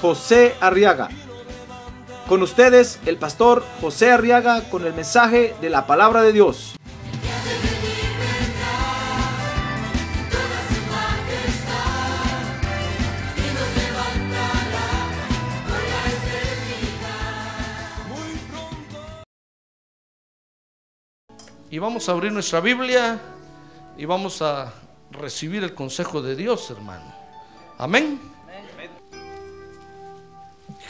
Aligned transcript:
José 0.00 0.54
Arriaga. 0.60 1.08
Con 2.28 2.42
ustedes, 2.42 2.98
el 3.06 3.16
pastor 3.18 3.64
José 3.80 4.10
Arriaga 4.10 4.68
con 4.68 4.84
el 4.84 4.92
mensaje 4.92 5.54
de 5.60 5.70
la 5.70 5.86
palabra 5.86 6.22
de 6.22 6.32
Dios. 6.32 6.76
Y 21.68 21.78
vamos 21.78 22.08
a 22.08 22.12
abrir 22.12 22.32
nuestra 22.32 22.60
Biblia 22.60 23.20
y 23.98 24.04
vamos 24.04 24.40
a 24.40 24.72
recibir 25.10 25.62
el 25.62 25.74
consejo 25.74 26.22
de 26.22 26.36
Dios, 26.36 26.70
hermano. 26.70 27.12
Amén. 27.76 28.35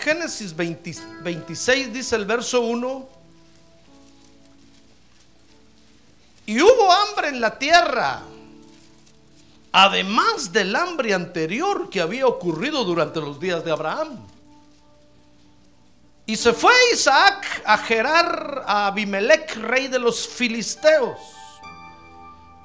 Génesis 0.01 0.55
20 0.55 0.95
26 1.23 1.93
dice 1.93 2.17
el 2.17 2.25
verso 2.25 2.61
1. 2.61 3.09
Y 6.47 6.61
hubo 6.61 6.93
hambre 6.93 7.29
en 7.29 7.41
la 7.41 7.59
tierra, 7.59 8.23
además 9.73 10.53
del 10.53 10.77
hambre 10.77 11.13
anterior 11.13 11.91
que 11.91 12.01
había 12.01 12.27
ocurrido 12.27 12.85
durante 12.85 13.21
los 13.21 13.41
días 13.41 13.65
de 13.65 13.73
Abraham. 13.73 14.17
Y 16.25 16.37
se 16.37 16.53
fue 16.53 16.73
Isaac 16.93 17.63
a 17.65 17.79
Gerar 17.79 18.65
a 18.67 18.89
Abimelech, 18.89 19.57
rey 19.57 19.89
de 19.89 19.99
los 19.99 20.27
filisteos. 20.29 21.19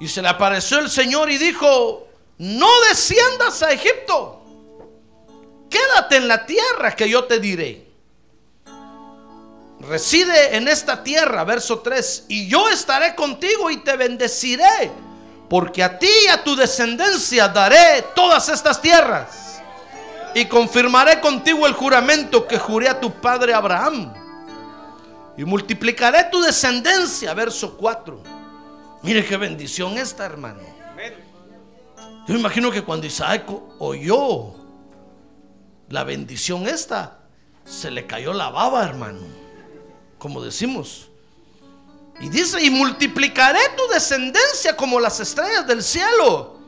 Y 0.00 0.08
se 0.08 0.20
le 0.20 0.28
apareció 0.28 0.80
el 0.80 0.90
Señor 0.90 1.30
y 1.30 1.38
dijo, 1.38 2.08
no 2.38 2.68
desciendas 2.88 3.62
a 3.62 3.70
Egipto, 3.70 4.41
quédate 5.72 6.16
en 6.16 6.28
la 6.28 6.44
tierra 6.46 6.94
que 6.94 7.08
yo 7.08 7.24
te 7.24 7.40
diré. 7.40 7.88
Reside 9.80 10.56
en 10.56 10.68
esta 10.68 11.02
tierra, 11.02 11.42
verso 11.42 11.80
3, 11.80 12.26
y 12.28 12.46
yo 12.46 12.68
estaré 12.68 13.16
contigo 13.16 13.68
y 13.68 13.78
te 13.78 13.96
bendeciré, 13.96 14.92
porque 15.50 15.82
a 15.82 15.98
ti 15.98 16.08
y 16.26 16.28
a 16.28 16.44
tu 16.44 16.54
descendencia 16.54 17.48
daré 17.48 18.04
todas 18.14 18.48
estas 18.48 18.80
tierras. 18.80 19.60
Y 20.34 20.44
confirmaré 20.46 21.20
contigo 21.20 21.66
el 21.66 21.72
juramento 21.72 22.46
que 22.46 22.58
juré 22.58 22.88
a 22.88 23.00
tu 23.00 23.12
padre 23.12 23.52
Abraham. 23.52 24.14
Y 25.36 25.44
multiplicaré 25.44 26.24
tu 26.30 26.40
descendencia, 26.40 27.34
verso 27.34 27.76
4. 27.76 28.22
Mire 29.02 29.26
qué 29.26 29.36
bendición 29.36 29.98
esta, 29.98 30.24
hermano. 30.24 30.60
Yo 32.28 32.36
imagino 32.36 32.70
que 32.70 32.82
cuando 32.82 33.06
Isaac 33.06 33.44
oyó 33.80 34.61
la 35.92 36.04
bendición 36.04 36.66
esta, 36.66 37.18
se 37.66 37.90
le 37.90 38.06
cayó 38.06 38.32
la 38.32 38.48
baba, 38.48 38.82
hermano. 38.82 39.20
Como 40.16 40.42
decimos. 40.42 41.10
Y 42.18 42.30
dice, 42.30 42.62
y 42.62 42.70
multiplicaré 42.70 43.60
tu 43.76 43.86
descendencia 43.92 44.74
como 44.74 44.98
las 44.98 45.20
estrellas 45.20 45.66
del 45.66 45.82
cielo. 45.82 46.58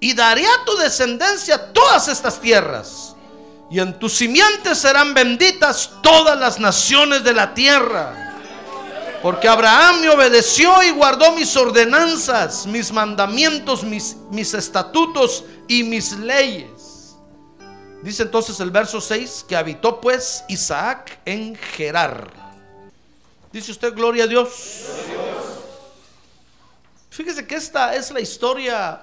Y 0.00 0.12
daré 0.12 0.46
a 0.46 0.64
tu 0.66 0.76
descendencia 0.76 1.72
todas 1.72 2.08
estas 2.08 2.38
tierras. 2.38 3.16
Y 3.70 3.80
en 3.80 3.98
tus 3.98 4.12
simientes 4.12 4.76
serán 4.76 5.14
benditas 5.14 5.90
todas 6.02 6.38
las 6.38 6.60
naciones 6.60 7.24
de 7.24 7.32
la 7.32 7.54
tierra. 7.54 8.36
Porque 9.22 9.48
Abraham 9.48 10.02
me 10.02 10.10
obedeció 10.10 10.82
y 10.82 10.90
guardó 10.90 11.32
mis 11.32 11.56
ordenanzas, 11.56 12.66
mis 12.66 12.92
mandamientos, 12.92 13.82
mis, 13.82 14.16
mis 14.30 14.52
estatutos 14.52 15.42
y 15.68 15.84
mis 15.84 16.12
leyes. 16.18 16.73
Dice 18.04 18.22
entonces 18.22 18.60
el 18.60 18.70
verso 18.70 19.00
6 19.00 19.46
que 19.48 19.56
habitó 19.56 19.98
pues 19.98 20.44
Isaac 20.48 21.18
en 21.24 21.56
Gerar. 21.56 22.30
Dice 23.50 23.72
usted, 23.72 23.94
gloria 23.94 24.24
a 24.24 24.26
Dios. 24.26 24.50
Fíjese 27.08 27.46
que 27.46 27.54
esta 27.54 27.94
es 27.96 28.10
la 28.10 28.20
historia 28.20 29.00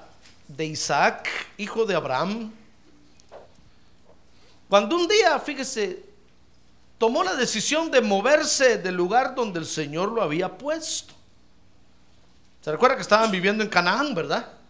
de 0.47 0.65
Isaac, 0.65 1.27
hijo 1.57 1.83
de 1.83 1.95
Abraham. 1.95 2.51
Cuando 4.69 4.95
un 4.95 5.07
día, 5.07 5.39
fíjese, 5.39 6.05
tomó 6.99 7.23
la 7.23 7.33
decisión 7.33 7.89
de 7.89 8.01
moverse 8.01 8.77
del 8.77 8.93
lugar 8.93 9.33
donde 9.33 9.57
el 9.57 9.65
Señor 9.65 10.11
lo 10.11 10.21
había 10.21 10.55
puesto. 10.59 11.15
¿Se 12.61 12.71
recuerda 12.71 12.97
que 12.97 13.01
estaban 13.01 13.31
viviendo 13.31 13.63
en 13.63 13.69
Canaán, 13.71 14.13
verdad? 14.13 14.60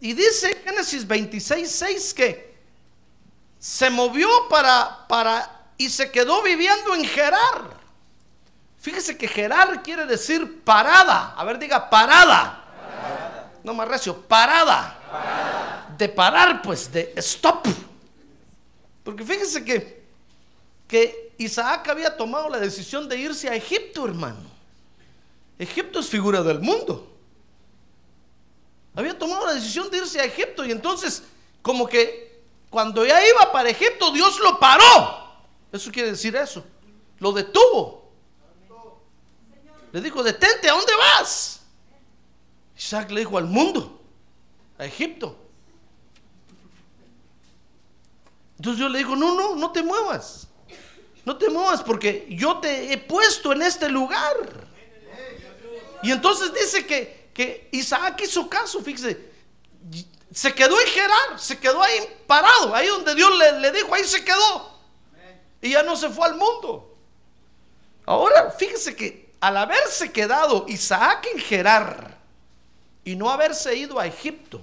Y 0.00 0.12
dice 0.12 0.62
Génesis 0.64 1.06
26, 1.06 1.70
6 1.70 2.14
que 2.14 2.56
se 3.58 3.90
movió 3.90 4.28
para, 4.48 5.06
para, 5.08 5.70
y 5.76 5.88
se 5.88 6.10
quedó 6.10 6.42
viviendo 6.42 6.94
en 6.94 7.04
Gerar. 7.04 7.76
Fíjese 8.78 9.16
que 9.16 9.26
Gerar 9.26 9.82
quiere 9.82 10.06
decir 10.06 10.62
parada. 10.62 11.34
A 11.36 11.44
ver, 11.44 11.58
diga 11.58 11.90
parada. 11.90 12.62
No 13.64 13.74
más 13.74 13.88
recio, 13.88 14.22
parada. 14.22 15.94
De 15.98 16.08
parar, 16.08 16.62
pues, 16.62 16.92
de 16.92 17.12
stop. 17.16 17.66
Porque 19.02 19.24
fíjese 19.24 19.64
que, 19.64 20.04
que 20.86 21.34
Isaac 21.38 21.88
había 21.88 22.16
tomado 22.16 22.48
la 22.48 22.58
decisión 22.58 23.08
de 23.08 23.16
irse 23.16 23.48
a 23.48 23.54
Egipto, 23.54 24.04
hermano. 24.04 24.50
Egipto 25.58 26.00
es 26.00 26.08
figura 26.08 26.42
del 26.42 26.60
mundo. 26.60 27.15
Había 28.96 29.16
tomado 29.16 29.46
la 29.46 29.54
decisión 29.54 29.90
de 29.90 29.98
irse 29.98 30.18
a 30.18 30.24
Egipto 30.24 30.64
y 30.64 30.72
entonces 30.72 31.22
como 31.60 31.86
que 31.86 32.42
cuando 32.70 33.04
ya 33.04 33.24
iba 33.28 33.52
para 33.52 33.68
Egipto 33.68 34.10
Dios 34.10 34.40
lo 34.40 34.58
paró. 34.58 35.26
Eso 35.70 35.92
quiere 35.92 36.10
decir 36.10 36.34
eso. 36.34 36.64
Lo 37.18 37.32
detuvo. 37.32 38.10
Le 39.92 40.00
dijo, 40.00 40.22
detente, 40.22 40.68
¿a 40.68 40.72
dónde 40.72 40.92
vas? 40.96 41.60
Isaac 42.76 43.10
le 43.10 43.20
dijo 43.20 43.38
al 43.38 43.46
mundo, 43.46 44.02
a 44.78 44.84
Egipto. 44.84 45.38
Entonces 48.58 48.80
yo 48.80 48.88
le 48.88 48.98
digo, 48.98 49.16
no, 49.16 49.34
no, 49.34 49.56
no 49.56 49.72
te 49.72 49.82
muevas. 49.82 50.48
No 51.24 51.36
te 51.36 51.50
muevas 51.50 51.82
porque 51.82 52.26
yo 52.30 52.58
te 52.58 52.92
he 52.92 52.98
puesto 52.98 53.52
en 53.52 53.62
este 53.62 53.88
lugar. 53.88 54.66
Y 56.02 56.10
entonces 56.10 56.52
dice 56.52 56.86
que, 56.86 57.25
que 57.36 57.68
Isaac 57.70 58.18
hizo 58.24 58.48
caso, 58.48 58.82
fíjese. 58.82 59.30
Se 60.32 60.54
quedó 60.54 60.80
en 60.80 60.86
Gerar, 60.86 61.38
se 61.38 61.58
quedó 61.58 61.82
ahí 61.82 62.00
parado, 62.26 62.74
ahí 62.74 62.86
donde 62.86 63.14
Dios 63.14 63.30
le, 63.60 63.72
dijo, 63.72 63.94
ahí 63.94 64.04
se 64.04 64.24
quedó. 64.24 64.74
Y 65.60 65.72
ya 65.72 65.82
no 65.82 65.96
se 65.96 66.08
fue 66.08 66.26
al 66.26 66.36
mundo. 66.36 66.96
Ahora, 68.06 68.50
fíjese 68.52 68.96
que 68.96 69.34
al 69.38 69.58
haberse 69.58 70.10
quedado 70.12 70.64
Isaac 70.66 71.28
en 71.34 71.40
Gerar 71.40 72.16
y 73.04 73.16
no 73.16 73.28
haberse 73.28 73.76
ido 73.76 74.00
a 74.00 74.06
Egipto, 74.06 74.62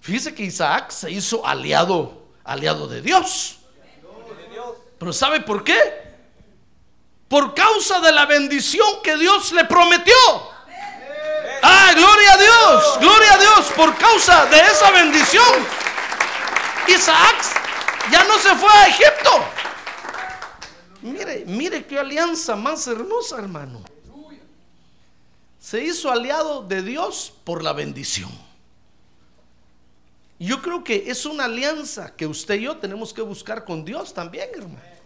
fíjese 0.00 0.34
que 0.34 0.44
Isaac 0.44 0.92
se 0.92 1.10
hizo 1.10 1.46
aliado 1.46 2.26
aliado 2.42 2.86
de 2.86 3.02
Dios. 3.02 3.58
Pero 4.98 5.12
¿sabe 5.12 5.42
por 5.42 5.62
qué? 5.62 5.78
Por 7.28 7.52
causa 7.52 8.00
de 8.00 8.12
la 8.12 8.24
bendición 8.24 9.02
que 9.02 9.18
Dios 9.18 9.52
le 9.52 9.66
prometió. 9.66 10.14
Ah, 11.62 11.92
gloria 11.94 12.32
a 12.32 12.36
Dios, 12.36 12.98
gloria 13.00 13.34
a 13.34 13.38
Dios, 13.38 13.72
por 13.76 13.96
causa 13.96 14.46
de 14.46 14.58
esa 14.58 14.90
bendición. 14.90 15.66
Isaac 16.88 17.36
ya 18.10 18.24
no 18.24 18.38
se 18.38 18.54
fue 18.54 18.70
a 18.70 18.88
Egipto. 18.88 19.30
Mire, 21.02 21.44
mire 21.46 21.86
qué 21.86 21.98
alianza 21.98 22.56
más 22.56 22.86
hermosa, 22.86 23.38
hermano. 23.38 23.82
Se 25.60 25.82
hizo 25.82 26.10
aliado 26.10 26.62
de 26.62 26.82
Dios 26.82 27.32
por 27.44 27.62
la 27.62 27.72
bendición. 27.72 28.30
Yo 30.38 30.62
creo 30.62 30.84
que 30.84 31.10
es 31.10 31.26
una 31.26 31.44
alianza 31.44 32.14
que 32.14 32.26
usted 32.26 32.54
y 32.54 32.62
yo 32.62 32.76
tenemos 32.78 33.12
que 33.12 33.22
buscar 33.22 33.64
con 33.64 33.84
Dios 33.84 34.14
también, 34.14 34.48
hermano. 34.54 34.98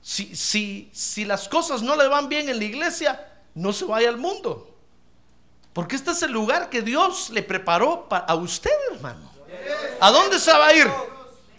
Si, 0.00 0.34
si, 0.34 0.88
si 0.94 1.24
las 1.26 1.48
cosas 1.48 1.82
no 1.82 1.94
le 1.94 2.08
van 2.08 2.28
bien 2.30 2.48
en 2.48 2.58
la 2.58 2.64
iglesia, 2.64 3.28
no 3.54 3.72
se 3.72 3.84
vaya 3.84 4.08
al 4.08 4.16
mundo. 4.18 4.74
Porque 5.72 5.96
este 5.96 6.10
es 6.10 6.22
el 6.22 6.32
lugar 6.32 6.70
que 6.70 6.82
Dios 6.82 7.30
le 7.30 7.42
preparó 7.42 8.08
pa- 8.08 8.18
a 8.18 8.34
usted, 8.34 8.70
hermano. 8.92 9.30
¿A 10.00 10.10
dónde 10.10 10.38
se 10.38 10.52
va 10.52 10.66
a 10.68 10.74
ir? 10.74 10.86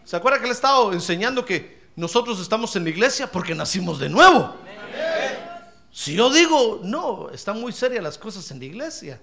¿Se 0.04 0.16
acuerda 0.16 0.38
que 0.40 0.44
le 0.46 0.50
he 0.50 0.54
estado 0.54 0.92
enseñando 0.94 1.46
que 1.46 1.80
nosotros 1.96 2.40
estamos 2.40 2.76
en 2.76 2.84
la 2.84 2.90
iglesia 2.90 3.32
porque 3.32 3.54
nacimos 3.56 4.00
de 4.00 4.10
nuevo? 4.10 4.56
Si 5.92 6.14
yo 6.16 6.30
digo, 6.32 6.80
no, 6.84 7.30
están 7.30 7.60
muy 7.60 7.72
serias 7.72 8.04
las 8.04 8.18
cosas 8.18 8.50
en 8.52 8.60
la 8.60 8.66
iglesia, 8.66 9.20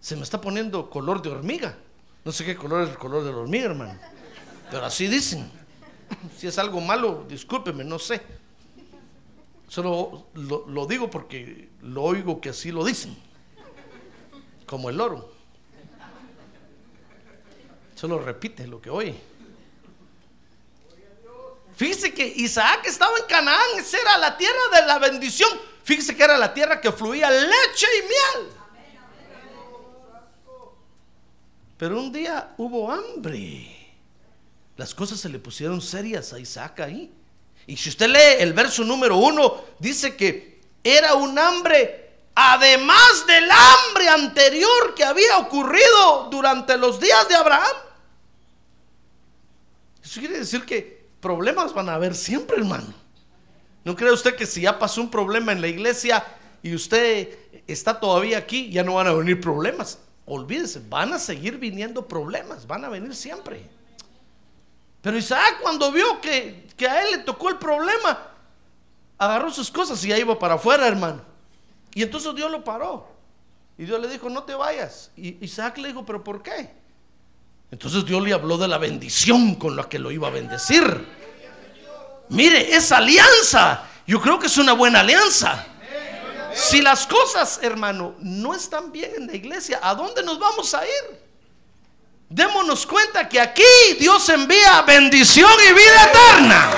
se 0.00 0.16
me 0.16 0.22
está 0.22 0.40
poniendo 0.40 0.88
color 0.88 1.20
de 1.22 1.30
hormiga. 1.30 1.76
No 2.24 2.32
sé 2.32 2.44
qué 2.44 2.54
color 2.56 2.82
es 2.84 2.90
el 2.90 2.98
color 2.98 3.24
de 3.24 3.32
la 3.32 3.38
hormiga, 3.38 3.66
hermano. 3.66 3.98
Pero 4.70 4.84
así 4.84 5.06
dicen. 5.08 5.50
Si 6.36 6.46
es 6.48 6.58
algo 6.58 6.80
malo, 6.80 7.24
discúlpeme, 7.28 7.84
no 7.84 7.98
sé. 7.98 8.20
Solo 9.70 10.26
lo, 10.34 10.86
digo 10.86 11.08
porque 11.08 11.68
lo 11.82 12.02
oigo 12.02 12.40
que 12.40 12.48
así 12.48 12.72
lo 12.72 12.84
dicen. 12.84 13.16
Como 14.66 14.90
el 14.90 14.96
loro. 14.96 15.32
Solo 17.94 18.18
repite 18.18 18.66
lo 18.66 18.82
que 18.82 18.90
oye. 18.90 19.14
Fíjese 21.76 22.12
que 22.12 22.26
Isaac 22.26 22.80
estaba 22.86 23.16
en 23.16 23.26
Canaán, 23.26 23.78
esa 23.78 23.98
era 23.98 24.18
la 24.18 24.36
tierra 24.36 24.58
de 24.74 24.86
la 24.88 24.98
bendición. 24.98 25.48
Fíjese 25.84 26.16
que 26.16 26.24
era 26.24 26.36
la 26.36 26.52
tierra 26.52 26.80
que 26.80 26.90
fluía 26.90 27.30
leche 27.30 27.86
y 27.96 28.02
miel. 28.08 28.52
Pero 31.78 32.00
un 32.00 32.10
día 32.10 32.54
hubo 32.58 32.90
hambre. 32.90 33.92
Las 34.76 34.92
cosas 34.92 35.20
se 35.20 35.28
le 35.28 35.38
pusieron 35.38 35.80
serias 35.80 36.32
a 36.32 36.40
Isaac 36.40 36.80
ahí. 36.80 37.19
Y 37.66 37.76
si 37.76 37.88
usted 37.90 38.08
lee 38.08 38.42
el 38.42 38.52
verso 38.52 38.84
número 38.84 39.16
uno, 39.16 39.62
dice 39.78 40.16
que 40.16 40.60
era 40.82 41.14
un 41.14 41.38
hambre, 41.38 42.10
además 42.34 43.24
del 43.26 43.48
hambre 43.50 44.08
anterior 44.08 44.94
que 44.94 45.04
había 45.04 45.38
ocurrido 45.38 46.28
durante 46.30 46.76
los 46.76 46.98
días 46.98 47.28
de 47.28 47.34
Abraham. 47.34 47.76
Eso 50.02 50.20
quiere 50.20 50.38
decir 50.38 50.64
que 50.64 51.08
problemas 51.20 51.72
van 51.74 51.88
a 51.88 51.94
haber 51.94 52.14
siempre, 52.14 52.56
hermano. 52.56 52.92
¿No 53.84 53.94
cree 53.94 54.12
usted 54.12 54.34
que 54.34 54.46
si 54.46 54.62
ya 54.62 54.78
pasó 54.78 55.00
un 55.00 55.10
problema 55.10 55.52
en 55.52 55.60
la 55.60 55.68
iglesia 55.68 56.24
y 56.62 56.74
usted 56.74 57.38
está 57.66 57.98
todavía 58.00 58.38
aquí, 58.38 58.70
ya 58.70 58.82
no 58.82 58.94
van 58.94 59.06
a 59.06 59.12
venir 59.12 59.40
problemas? 59.40 59.98
Olvídese, 60.26 60.82
van 60.88 61.12
a 61.12 61.18
seguir 61.18 61.58
viniendo 61.58 62.06
problemas, 62.06 62.66
van 62.66 62.84
a 62.84 62.88
venir 62.88 63.14
siempre. 63.14 63.68
Pero 65.02 65.16
Isaac 65.16 65.58
cuando 65.62 65.90
vio 65.92 66.20
que, 66.20 66.68
que 66.76 66.88
a 66.88 67.02
él 67.02 67.12
le 67.12 67.18
tocó 67.18 67.48
el 67.48 67.56
problema, 67.56 68.30
agarró 69.18 69.50
sus 69.50 69.70
cosas 69.70 70.02
y 70.04 70.08
ya 70.08 70.18
iba 70.18 70.38
para 70.38 70.54
afuera, 70.54 70.86
hermano. 70.86 71.22
Y 71.94 72.02
entonces 72.02 72.34
Dios 72.34 72.50
lo 72.50 72.62
paró. 72.62 73.08
Y 73.78 73.84
Dios 73.84 74.00
le 74.00 74.08
dijo, 74.08 74.28
no 74.28 74.42
te 74.42 74.54
vayas. 74.54 75.10
Y 75.16 75.42
Isaac 75.44 75.78
le 75.78 75.88
dijo, 75.88 76.04
pero 76.04 76.22
¿por 76.22 76.42
qué? 76.42 76.70
Entonces 77.70 78.04
Dios 78.04 78.22
le 78.22 78.32
habló 78.32 78.58
de 78.58 78.68
la 78.68 78.78
bendición 78.78 79.54
con 79.54 79.76
la 79.76 79.88
que 79.88 79.98
lo 79.98 80.10
iba 80.10 80.28
a 80.28 80.30
bendecir. 80.30 81.06
Mire, 82.28 82.74
esa 82.74 82.98
alianza, 82.98 83.84
yo 84.06 84.20
creo 84.20 84.38
que 84.38 84.46
es 84.46 84.58
una 84.58 84.72
buena 84.72 85.00
alianza. 85.00 85.66
Si 86.52 86.82
las 86.82 87.06
cosas, 87.06 87.60
hermano, 87.62 88.16
no 88.18 88.54
están 88.54 88.92
bien 88.92 89.12
en 89.16 89.26
la 89.28 89.36
iglesia, 89.36 89.80
¿a 89.82 89.94
dónde 89.94 90.22
nos 90.22 90.38
vamos 90.38 90.74
a 90.74 90.84
ir? 90.84 91.29
Démonos 92.30 92.86
cuenta 92.86 93.28
que 93.28 93.40
aquí 93.40 93.64
Dios 93.98 94.28
envía 94.28 94.82
bendición 94.82 95.50
y 95.68 95.72
vida 95.72 96.04
eterna. 96.04 96.70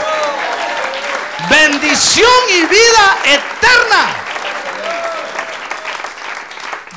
Bendición 1.50 2.30
y 2.48 2.60
vida 2.62 3.18
eterna. 3.26 4.14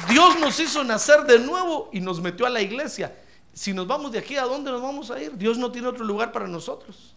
Dios 0.07 0.40
nos 0.40 0.57
hizo 0.62 0.86
nacer 0.86 1.24
de 1.24 1.40
nuevo 1.40 1.90
y 1.92 2.00
nos 2.00 2.22
metió 2.22 2.46
a 2.46 2.50
la 2.50 2.62
iglesia. 2.62 3.13
Si 3.52 3.74
nos 3.74 3.88
vamos 3.88 4.13
de 4.13 4.19
aquí, 4.19 4.38
¿a 4.38 4.44
dónde 4.44 4.72
nos 4.72 4.81
vamos 4.81 5.12
a 5.12 5.22
ir? 5.22 5.36
Dios 5.36 5.58
no 5.58 5.69
tiene 5.69 5.90
otro 5.90 6.06
lugar 6.06 6.31
para 6.31 6.48
nosotros. 6.48 7.13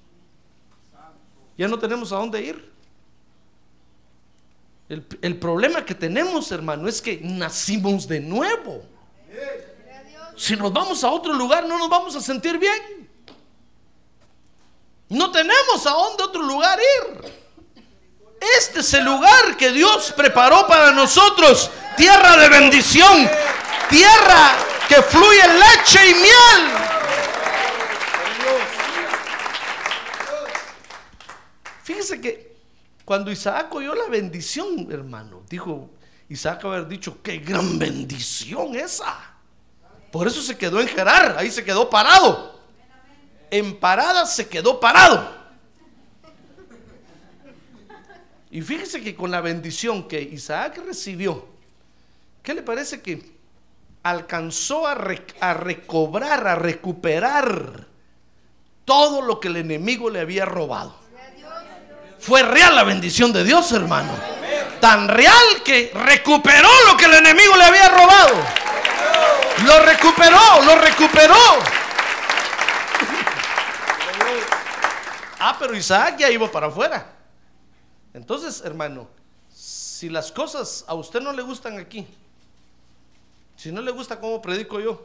Ya 1.56 1.69
no 1.69 1.79
tenemos 1.79 2.11
a 2.11 2.17
dónde 2.17 2.43
ir. 2.43 2.73
El, 4.88 5.06
el 5.23 5.38
problema 5.38 5.84
que 5.84 5.94
tenemos, 5.94 6.50
hermano, 6.50 6.88
es 6.88 7.00
que 7.00 7.20
nacimos 7.23 8.08
de 8.08 8.19
nuevo. 8.19 8.82
Si 10.38 10.55
nos 10.55 10.73
vamos 10.73 11.02
a 11.02 11.11
otro 11.11 11.35
lugar, 11.35 11.67
no 11.67 11.76
nos 11.76 11.88
vamos 11.88 12.14
a 12.14 12.20
sentir 12.20 12.58
bien. 12.58 13.11
No 15.08 15.32
tenemos 15.32 15.85
a 15.85 15.90
dónde 15.90 16.23
otro 16.23 16.43
lugar 16.43 16.79
ir. 16.79 17.35
Este 18.56 18.81
es 18.81 18.94
el 18.94 19.05
lugar 19.05 19.56
que 19.56 19.73
Dios 19.73 20.12
preparó 20.17 20.64
para 20.69 20.93
nosotros. 20.93 21.69
Tierra 21.96 22.37
de 22.37 22.49
bendición. 22.50 23.29
Tierra 23.90 24.52
que 24.88 25.02
fluye 25.02 25.43
leche 25.49 26.08
y 26.08 26.14
miel. 26.14 26.73
Fíjese 31.82 32.20
que 32.20 32.56
cuando 33.05 33.32
Isaac 33.32 33.75
oyó 33.75 33.93
la 33.93 34.06
bendición, 34.06 34.87
hermano, 34.93 35.43
dijo 35.49 35.91
Isaac 36.29 36.64
haber 36.64 36.87
dicho, 36.87 37.20
qué 37.23 37.38
gran 37.38 37.76
bendición 37.76 38.76
esa. 38.76 39.28
Por 40.10 40.26
eso 40.26 40.40
se 40.43 40.56
quedó 40.56 40.81
en 40.81 40.88
Gerar, 40.88 41.37
ahí 41.38 41.50
se 41.50 41.64
quedó 41.64 41.90
parado. 41.90 42.58
En 43.50 43.78
parada 43.78 44.26
se 44.26 44.49
quedó 44.49 44.81
parado. 44.81 45.37
Y 48.50 48.62
fíjese 48.62 49.02
que 49.02 49.14
con 49.14 49.31
la 49.31 49.40
bendición 49.40 50.08
que 50.08 50.20
Isaac 50.20 50.81
recibió, 50.87 51.46
¿qué 52.43 52.55
le 52.55 52.62
parece 52.62 53.02
que 53.02 53.31
alcanzó 54.02 54.87
a, 54.87 54.96
a 55.40 55.55
recobrar, 55.55 56.46
a 56.46 56.55
recuperar 56.55 57.87
todo 58.87 59.20
lo 59.20 59.38
que 59.38 59.49
el 59.49 59.56
enemigo 59.56 60.08
le 60.08 60.20
había 60.20 60.46
robado? 60.46 60.94
Fue 62.19 62.43
real 62.43 62.75
la 62.75 62.84
bendición 62.84 63.32
de 63.32 63.44
Dios, 63.44 63.70
hermano. 63.72 64.12
Tan 64.81 65.08
real 65.08 65.62
que 65.64 65.93
recuperó 65.94 66.69
lo 66.87 66.96
que 66.96 67.05
el 67.05 67.14
enemigo 67.14 67.56
le 67.56 67.64
había 67.64 67.88
robado. 67.88 68.68
Lo 69.64 69.84
recuperó, 69.84 70.62
lo 70.64 70.76
recuperó. 70.76 71.34
Ah, 75.40 75.56
pero 75.58 75.76
Isaac 75.76 76.16
ya 76.19 76.31
iba 76.31 76.50
para 76.50 76.66
afuera. 76.66 77.12
Entonces, 78.12 78.62
hermano, 78.64 79.08
si 79.52 80.08
las 80.08 80.32
cosas 80.32 80.84
a 80.87 80.94
usted 80.94 81.20
no 81.20 81.32
le 81.32 81.43
gustan 81.43 81.78
aquí, 81.78 82.06
si 83.56 83.72
no 83.72 83.82
le 83.82 83.90
gusta 83.90 84.20
cómo 84.20 84.40
predico 84.43 84.81
yo, 84.81 85.00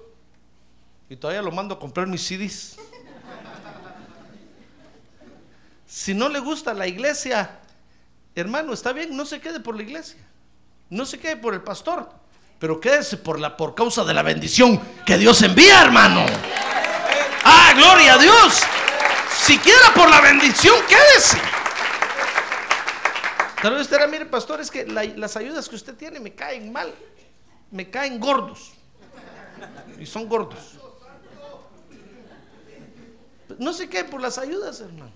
y 1.09 1.15
todavía 1.15 1.41
lo 1.41 1.51
mando 1.51 1.75
a 1.75 1.79
comprar 1.79 2.07
mis 2.07 2.25
CDs, 2.25 2.77
si 5.85 6.13
no 6.13 6.29
le 6.29 6.39
gusta 6.39 6.73
la 6.73 6.87
iglesia, 6.87 7.59
hermano, 8.35 8.73
está 8.73 8.93
bien, 8.93 9.15
no 9.15 9.25
se 9.25 9.39
quede 9.39 9.59
por 9.59 9.75
la 9.75 9.83
iglesia, 9.83 10.19
no 10.89 11.05
se 11.05 11.19
quede 11.19 11.37
por 11.37 11.53
el 11.53 11.61
pastor, 11.61 12.09
pero 12.63 12.79
quédese 12.79 13.17
por 13.17 13.41
la 13.41 13.57
por 13.57 13.75
causa 13.75 14.05
de 14.05 14.13
la 14.13 14.21
bendición 14.21 14.79
que 15.05 15.17
Dios 15.17 15.41
envía, 15.41 15.81
hermano. 15.81 16.25
Ah, 17.43 17.73
gloria 17.75 18.13
a 18.13 18.17
Dios. 18.17 18.61
Siquiera 19.37 19.93
por 19.93 20.09
la 20.09 20.21
bendición, 20.21 20.73
quédese. 20.87 21.37
Tal 23.61 23.73
vez 23.73 23.81
usted 23.81 23.97
era, 23.97 24.07
mire, 24.07 24.25
pastor, 24.27 24.61
es 24.61 24.71
que 24.71 24.85
la- 24.85 25.03
las 25.03 25.35
ayudas 25.35 25.67
que 25.67 25.75
usted 25.75 25.93
tiene 25.95 26.21
me 26.21 26.33
caen 26.35 26.71
mal, 26.71 26.93
me 27.69 27.89
caen 27.89 28.17
gordos. 28.17 28.71
Y 29.99 30.05
son 30.05 30.29
gordos. 30.29 30.75
No 33.59 33.73
se 33.73 33.89
quede 33.89 34.05
por 34.05 34.21
las 34.21 34.37
ayudas, 34.37 34.79
hermano. 34.79 35.11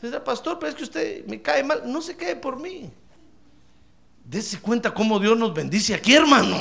Dirá, 0.00 0.22
pastor, 0.22 0.60
pero 0.60 0.70
es 0.70 0.76
que 0.76 0.84
usted 0.84 1.26
me 1.26 1.42
cae 1.42 1.64
mal. 1.64 1.82
No 1.84 2.00
se 2.00 2.16
quede 2.16 2.36
por 2.36 2.60
mí. 2.60 2.92
Dese 4.24 4.60
cuenta 4.60 4.92
cómo 4.92 5.18
Dios 5.18 5.36
nos 5.36 5.52
bendice 5.52 5.94
aquí, 5.94 6.14
hermano. 6.14 6.56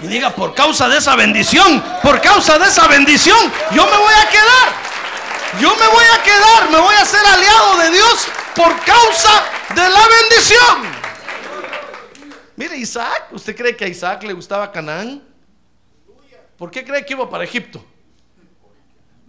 Y 0.00 0.06
diga, 0.06 0.34
por 0.34 0.54
causa 0.54 0.88
de 0.88 0.98
esa 0.98 1.16
bendición, 1.16 1.82
por 2.02 2.20
causa 2.20 2.58
de 2.58 2.66
esa 2.66 2.86
bendición, 2.86 3.38
yo 3.72 3.84
me 3.84 3.96
voy 3.96 4.14
a 4.14 4.28
quedar. 4.28 4.88
Yo 5.60 5.74
me 5.76 5.86
voy 5.88 6.04
a 6.14 6.22
quedar, 6.22 6.70
me 6.70 6.78
voy 6.78 6.94
a 6.94 7.04
ser 7.04 7.24
aliado 7.26 7.78
de 7.78 7.90
Dios 7.90 8.28
por 8.54 8.78
causa 8.84 9.44
de 9.74 9.88
la 9.88 10.00
bendición. 10.20 10.98
Mire, 12.56 12.76
Isaac, 12.76 13.28
¿usted 13.32 13.56
cree 13.56 13.74
que 13.74 13.84
a 13.86 13.88
Isaac 13.88 14.22
le 14.24 14.34
gustaba 14.34 14.70
Canaán? 14.70 15.22
¿Por 16.58 16.70
qué 16.70 16.84
cree 16.84 17.06
que 17.06 17.14
iba 17.14 17.30
para 17.30 17.44
Egipto? 17.44 17.84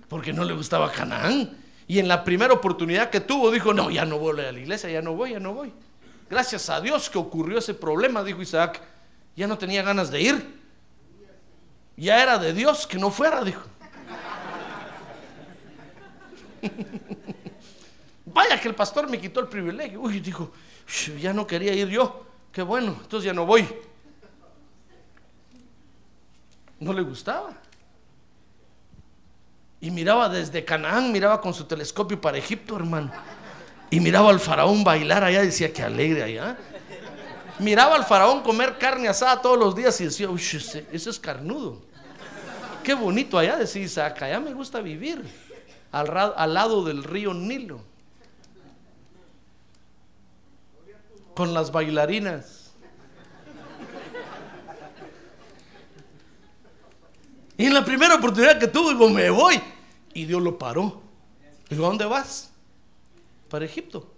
Porque 0.08 0.34
no 0.34 0.44
le 0.44 0.54
gustaba 0.54 0.92
Canaán. 0.92 1.58
Y 1.88 2.00
en 2.00 2.08
la 2.08 2.24
primera 2.24 2.54
oportunidad 2.54 3.10
que 3.10 3.22
tuvo, 3.22 3.50
dijo, 3.50 3.74
no, 3.74 3.90
ya 3.90 4.04
no 4.04 4.20
voy 4.20 4.40
a 4.40 4.52
la 4.52 4.60
iglesia, 4.60 4.90
ya 4.90 5.02
no 5.02 5.14
voy, 5.14 5.32
ya 5.32 5.40
no 5.40 5.54
voy. 5.54 5.72
Gracias 6.30 6.70
a 6.70 6.80
Dios 6.80 7.10
que 7.10 7.18
ocurrió 7.18 7.58
ese 7.58 7.74
problema, 7.74 8.24
dijo 8.24 8.42
Isaac, 8.42 8.82
ya 9.36 9.48
no 9.48 9.58
tenía 9.58 9.82
ganas 9.82 10.12
de 10.12 10.22
ir. 10.22 10.60
Ya 11.98 12.22
era 12.22 12.38
de 12.38 12.54
Dios 12.54 12.86
que 12.86 12.98
no 12.98 13.10
fuera, 13.10 13.44
dijo. 13.44 13.64
Vaya 18.26 18.62
que 18.62 18.68
el 18.68 18.76
pastor 18.76 19.10
me 19.10 19.20
quitó 19.20 19.40
el 19.40 19.48
privilegio. 19.48 20.02
Uy, 20.02 20.20
dijo, 20.20 20.52
"Ush, 20.88 21.18
ya 21.18 21.34
no 21.34 21.48
quería 21.48 21.74
ir 21.74 21.88
yo. 21.88 22.26
Qué 22.52 22.62
bueno, 22.62 22.96
entonces 23.02 23.26
ya 23.26 23.34
no 23.34 23.46
voy. 23.46 23.68
No 26.80 26.94
le 26.94 27.02
gustaba. 27.02 27.54
Y 29.82 29.92
miraba 29.92 30.30
desde 30.30 30.64
Canaán, 30.64 31.12
miraba 31.12 31.42
con 31.42 31.54
su 31.54 31.66
telescopio 31.66 32.20
para 32.20 32.38
Egipto, 32.38 32.76
hermano. 32.76 33.12
Y 33.92 34.00
miraba 34.00 34.30
al 34.30 34.40
faraón 34.40 34.84
bailar 34.84 35.24
allá, 35.24 35.42
decía 35.42 35.74
que 35.74 35.82
alegre 35.82 36.24
allá. 36.24 36.58
Miraba 37.60 37.96
al 37.96 38.06
faraón 38.06 38.42
comer 38.42 38.78
carne 38.78 39.08
asada 39.08 39.42
todos 39.42 39.58
los 39.58 39.76
días 39.76 40.00
y 40.00 40.06
decía, 40.06 40.30
uy, 40.30 40.42
ese, 40.42 40.86
es 40.92 41.20
carnudo. 41.20 41.82
Qué 42.84 42.94
bonito 42.94 43.38
allá, 43.38 43.58
decía 43.58 43.84
Isaac, 43.84 44.22
allá 44.22 44.40
me 44.40 44.54
gusta 44.54 44.80
vivir, 44.80 45.24
al, 45.92 46.54
lado 46.54 46.84
del 46.84 47.04
río 47.04 47.34
Nilo. 47.34 47.82
Con 51.36 51.54
las 51.54 51.72
bailarinas. 51.72 52.72
Y 57.58 57.66
en 57.66 57.74
la 57.74 57.84
primera 57.84 58.16
oportunidad 58.16 58.58
que 58.58 58.68
tuve, 58.68 58.94
digo, 58.94 59.10
me 59.10 59.30
voy. 59.30 59.62
Y 60.14 60.26
Dios 60.26 60.42
lo 60.42 60.58
paró. 60.58 61.02
Digo, 61.70 61.86
¿a 61.86 61.90
dónde 61.90 62.06
vas? 62.06 62.49
Para 63.50 63.66
Egipto. 63.66 64.14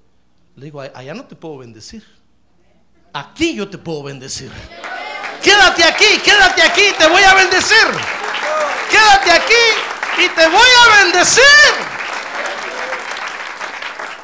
Le 0.56 0.66
digo, 0.66 0.82
"A- 0.82 0.92
allá 0.94 1.14
no 1.14 1.26
te 1.26 1.36
puedo 1.36 1.58
bendecir. 1.60 2.04
Aquí 3.14 3.56
yo 3.56 3.70
te 3.70 3.78
puedo 3.78 4.04
bendecir. 4.04 4.52
Quédate 5.44 5.84
aquí, 5.84 6.20
quédate 6.24 6.62
aquí, 6.62 6.82
te 6.98 7.08
voy 7.08 7.24
a 7.24 7.34
bendecir. 7.34 7.88
Quédate 8.90 9.32
aquí 9.32 10.24
y 10.24 10.30
te 10.30 10.48
voy 10.48 10.68
a 10.80 11.04
bendecir. 11.04 11.44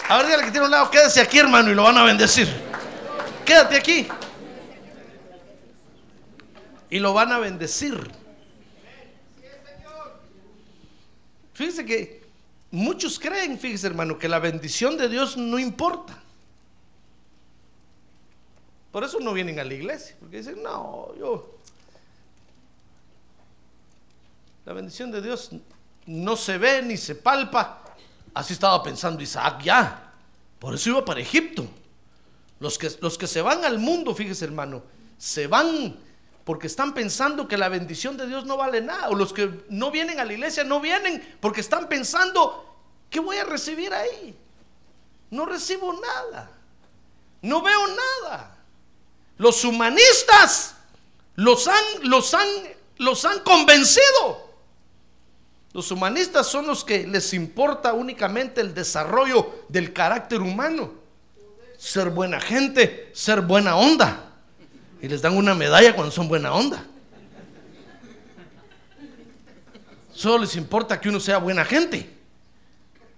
A 0.09 0.17
ver, 0.17 0.25
dígale 0.27 0.43
que 0.45 0.51
tiene 0.51 0.65
un 0.65 0.71
lado, 0.71 0.89
quédese 0.91 1.19
aquí, 1.21 1.39
hermano, 1.39 1.69
y 1.71 1.73
lo 1.75 1.83
van 1.83 1.97
a 1.97 2.03
bendecir. 2.03 2.47
Quédate 3.45 3.75
aquí. 3.77 4.07
Y 6.89 6.99
lo 6.99 7.13
van 7.13 7.31
a 7.31 7.39
bendecir. 7.39 8.09
Fíjese 11.53 11.85
que 11.85 12.16
muchos 12.71 13.19
creen, 13.19 13.59
fíjese 13.59 13.87
hermano, 13.87 14.17
que 14.17 14.27
la 14.27 14.39
bendición 14.39 14.97
de 14.97 15.09
Dios 15.09 15.37
no 15.37 15.59
importa. 15.59 16.21
Por 18.91 19.03
eso 19.03 19.19
no 19.19 19.33
vienen 19.33 19.59
a 19.59 19.63
la 19.63 19.73
iglesia, 19.73 20.15
porque 20.19 20.37
dicen, 20.37 20.63
no, 20.63 21.13
yo... 21.17 21.53
La 24.65 24.73
bendición 24.73 25.11
de 25.11 25.21
Dios 25.21 25.51
no 26.07 26.35
se 26.35 26.57
ve 26.57 26.81
ni 26.81 26.97
se 26.97 27.15
palpa. 27.15 27.83
Así 28.33 28.53
estaba 28.53 28.83
pensando 28.83 29.23
Isaac 29.23 29.61
ya. 29.63 30.11
Por 30.59 30.75
eso 30.75 30.89
iba 30.89 31.05
para 31.05 31.21
Egipto. 31.21 31.65
Los 32.59 32.77
que, 32.77 32.91
los 32.99 33.17
que 33.17 33.27
se 33.27 33.41
van 33.41 33.63
al 33.63 33.79
mundo, 33.79 34.13
fíjese 34.13 34.45
hermano, 34.45 34.83
se 35.17 35.47
van 35.47 35.95
porque 36.47 36.67
están 36.67 36.93
pensando 36.93 37.45
que 37.45 37.57
la 37.57 37.67
bendición 37.67 38.15
de 38.15 38.25
Dios 38.25 38.45
no 38.45 38.55
vale 38.55 38.79
nada. 38.79 39.09
O 39.09 39.15
los 39.15 39.33
que 39.33 39.65
no 39.67 39.91
vienen 39.91 40.17
a 40.17 40.23
la 40.23 40.31
iglesia 40.31 40.63
no 40.63 40.79
vienen 40.79 41.37
porque 41.41 41.59
están 41.59 41.89
pensando, 41.89 42.73
¿qué 43.09 43.19
voy 43.19 43.35
a 43.35 43.43
recibir 43.43 43.93
ahí? 43.93 44.33
No 45.29 45.45
recibo 45.45 45.91
nada. 45.91 46.49
No 47.41 47.61
veo 47.61 47.81
nada. 47.87 48.55
Los 49.37 49.65
humanistas 49.65 50.75
los 51.35 51.67
han, 51.67 51.83
los 52.03 52.33
han, 52.33 52.47
los 52.99 53.25
han 53.25 53.41
convencido. 53.41 54.49
Los 55.73 55.91
humanistas 55.91 56.47
son 56.47 56.65
los 56.65 56.85
que 56.85 57.05
les 57.05 57.33
importa 57.33 57.91
únicamente 57.91 58.61
el 58.61 58.73
desarrollo 58.73 59.65
del 59.67 59.91
carácter 59.91 60.39
humano. 60.39 60.93
Ser 61.77 62.09
buena 62.09 62.39
gente, 62.39 63.11
ser 63.13 63.41
buena 63.41 63.75
onda. 63.75 64.26
Y 65.01 65.07
les 65.07 65.21
dan 65.21 65.35
una 65.37 65.53
medalla 65.53 65.95
cuando 65.95 66.11
son 66.11 66.27
buena 66.27 66.53
onda. 66.53 66.83
Solo 70.13 70.39
les 70.39 70.55
importa 70.55 70.99
que 70.99 71.09
uno 71.09 71.19
sea 71.19 71.37
buena 71.37 71.63
gente. 71.63 72.17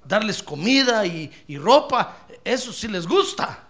Darles 0.03 0.43
comida 0.43 1.05
y, 1.05 1.31
y 1.47 1.57
ropa, 1.57 2.25
eso 2.43 2.73
sí 2.73 2.87
les 2.87 3.07
gusta. 3.07 3.67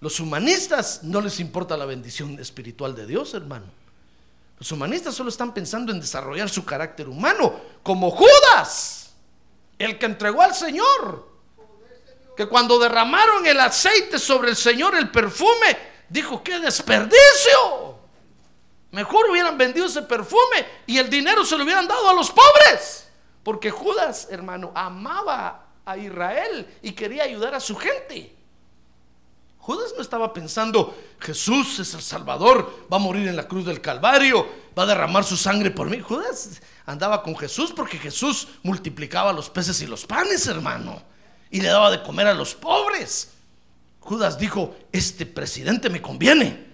Los 0.00 0.18
humanistas 0.18 1.00
no 1.02 1.20
les 1.20 1.40
importa 1.40 1.76
la 1.76 1.84
bendición 1.84 2.38
espiritual 2.38 2.94
de 2.94 3.06
Dios, 3.06 3.34
hermano. 3.34 3.66
Los 4.58 4.72
humanistas 4.72 5.14
solo 5.14 5.28
están 5.28 5.52
pensando 5.52 5.92
en 5.92 6.00
desarrollar 6.00 6.48
su 6.48 6.64
carácter 6.64 7.08
humano, 7.08 7.60
como 7.82 8.10
Judas, 8.10 9.10
el 9.78 9.98
que 9.98 10.06
entregó 10.06 10.42
al 10.42 10.54
Señor. 10.54 11.28
Que 12.36 12.46
cuando 12.46 12.78
derramaron 12.78 13.46
el 13.46 13.60
aceite 13.60 14.18
sobre 14.18 14.50
el 14.50 14.56
Señor, 14.56 14.94
el 14.96 15.10
perfume, 15.10 15.89
dijo, 16.10 16.42
qué 16.42 16.58
desperdicio. 16.58 17.98
Mejor 18.90 19.30
hubieran 19.30 19.56
vendido 19.56 19.86
ese 19.86 20.02
perfume 20.02 20.66
y 20.86 20.98
el 20.98 21.08
dinero 21.08 21.44
se 21.44 21.56
lo 21.56 21.64
hubieran 21.64 21.86
dado 21.86 22.10
a 22.10 22.14
los 22.14 22.30
pobres. 22.30 23.08
Porque 23.42 23.70
Judas, 23.70 24.28
hermano, 24.30 24.72
amaba 24.74 25.66
a 25.84 25.96
Israel 25.96 26.66
y 26.82 26.92
quería 26.92 27.22
ayudar 27.22 27.54
a 27.54 27.60
su 27.60 27.76
gente. 27.76 28.36
Judas 29.58 29.92
no 29.94 30.02
estaba 30.02 30.32
pensando, 30.32 30.96
Jesús 31.20 31.78
es 31.78 31.94
el 31.94 32.02
Salvador, 32.02 32.86
va 32.92 32.96
a 32.96 33.00
morir 33.00 33.28
en 33.28 33.36
la 33.36 33.46
cruz 33.46 33.66
del 33.66 33.80
Calvario, 33.80 34.46
va 34.76 34.82
a 34.82 34.86
derramar 34.86 35.22
su 35.22 35.36
sangre 35.36 35.70
por 35.70 35.88
mí. 35.88 36.00
Judas 36.00 36.60
andaba 36.86 37.22
con 37.22 37.36
Jesús 37.36 37.72
porque 37.74 37.98
Jesús 37.98 38.48
multiplicaba 38.62 39.32
los 39.32 39.50
peces 39.50 39.80
y 39.82 39.86
los 39.86 40.06
panes, 40.06 40.46
hermano, 40.46 41.02
y 41.50 41.60
le 41.60 41.68
daba 41.68 41.90
de 41.90 42.02
comer 42.02 42.26
a 42.26 42.34
los 42.34 42.54
pobres. 42.54 43.34
Judas 44.00 44.38
dijo, 44.38 44.74
este 44.90 45.26
presidente 45.26 45.88
me 45.90 46.02
conviene. 46.02 46.70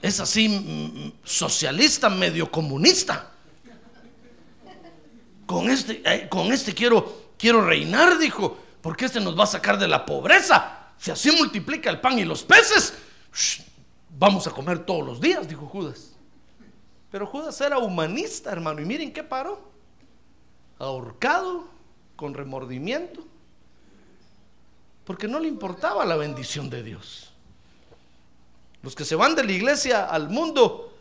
Es 0.00 0.18
así, 0.20 0.48
mm, 0.48 1.12
socialista, 1.22 2.08
medio 2.08 2.50
comunista. 2.50 3.30
Con 5.44 5.68
este, 5.68 6.00
eh, 6.04 6.30
este 6.52 6.74
quiero, 6.74 7.66
reinar, 7.66 8.18
dijo, 8.18 8.56
porque 8.80 9.04
este 9.04 9.20
nos 9.20 9.38
va 9.38 9.44
a 9.44 9.48
sacar 9.48 9.78
de 9.78 9.88
la 9.88 10.06
pobreza. 10.06 10.92
Si 10.96 11.10
así 11.10 11.30
multiplica 11.32 11.90
el 11.90 12.00
pan 12.00 12.18
y 12.18 12.24
los 12.24 12.44
peces, 12.44 12.94
vamos 14.16 14.46
a 14.46 14.52
comer 14.52 14.86
todos 14.86 15.04
los 15.04 15.20
días, 15.20 15.48
dijo 15.48 15.66
Judas. 15.66 16.16
Pero 17.10 17.26
Judas 17.26 17.60
era 17.60 17.78
humanista, 17.78 18.52
hermano, 18.52 18.80
y 18.80 18.84
miren 18.84 19.12
qué 19.12 19.24
paró. 19.24 19.70
Ahorcado, 20.78 21.68
con 22.16 22.32
remordimiento, 22.32 23.26
porque 25.04 25.28
no 25.28 25.38
le 25.40 25.48
importaba 25.48 26.04
la 26.04 26.16
bendición 26.16 26.70
de 26.70 26.82
Dios. 26.82 27.32
Los 28.82 28.94
que 28.94 29.04
se 29.04 29.14
van 29.14 29.34
de 29.34 29.44
la 29.44 29.52
iglesia 29.52 30.06
al 30.06 30.28
mundo 30.30 30.96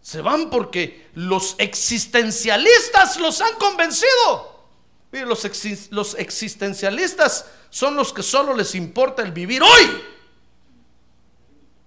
se 0.00 0.22
van 0.22 0.48
porque 0.50 1.08
los 1.14 1.54
existencialistas 1.58 3.18
los 3.18 3.40
han 3.40 3.54
convencido. 3.56 4.58
Mire, 5.12 5.26
los, 5.26 5.44
exis- 5.44 5.88
los 5.90 6.14
existencialistas 6.16 7.46
son 7.70 7.94
los 7.96 8.12
que 8.12 8.22
solo 8.22 8.54
les 8.54 8.74
importa 8.74 9.22
el 9.22 9.32
vivir 9.32 9.62
hoy. 9.62 10.02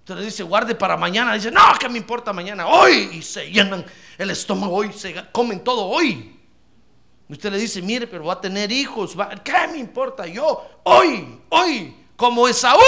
Usted 0.00 0.16
le 0.16 0.24
dice, 0.24 0.42
guarde 0.42 0.74
para 0.74 0.96
mañana. 0.96 1.34
Dice, 1.34 1.50
no, 1.50 1.60
¿qué 1.78 1.88
me 1.88 1.98
importa 1.98 2.32
mañana? 2.32 2.66
Hoy. 2.66 3.10
Y 3.12 3.22
se 3.22 3.50
llenan 3.50 3.84
el 4.18 4.30
estómago 4.30 4.74
hoy, 4.74 4.92
se 4.92 5.14
comen 5.30 5.62
todo 5.62 5.84
hoy. 5.86 6.40
Usted 7.32 7.50
le 7.50 7.58
dice, 7.58 7.80
mire, 7.80 8.06
pero 8.06 8.24
va 8.26 8.34
a 8.34 8.40
tener 8.40 8.70
hijos. 8.70 9.18
va- 9.18 9.30
¿Qué 9.42 9.52
me 9.72 9.78
importa 9.78 10.26
yo? 10.26 10.62
Hoy, 10.84 11.40
hoy, 11.48 11.96
como 12.14 12.46
Esaú. 12.46 12.78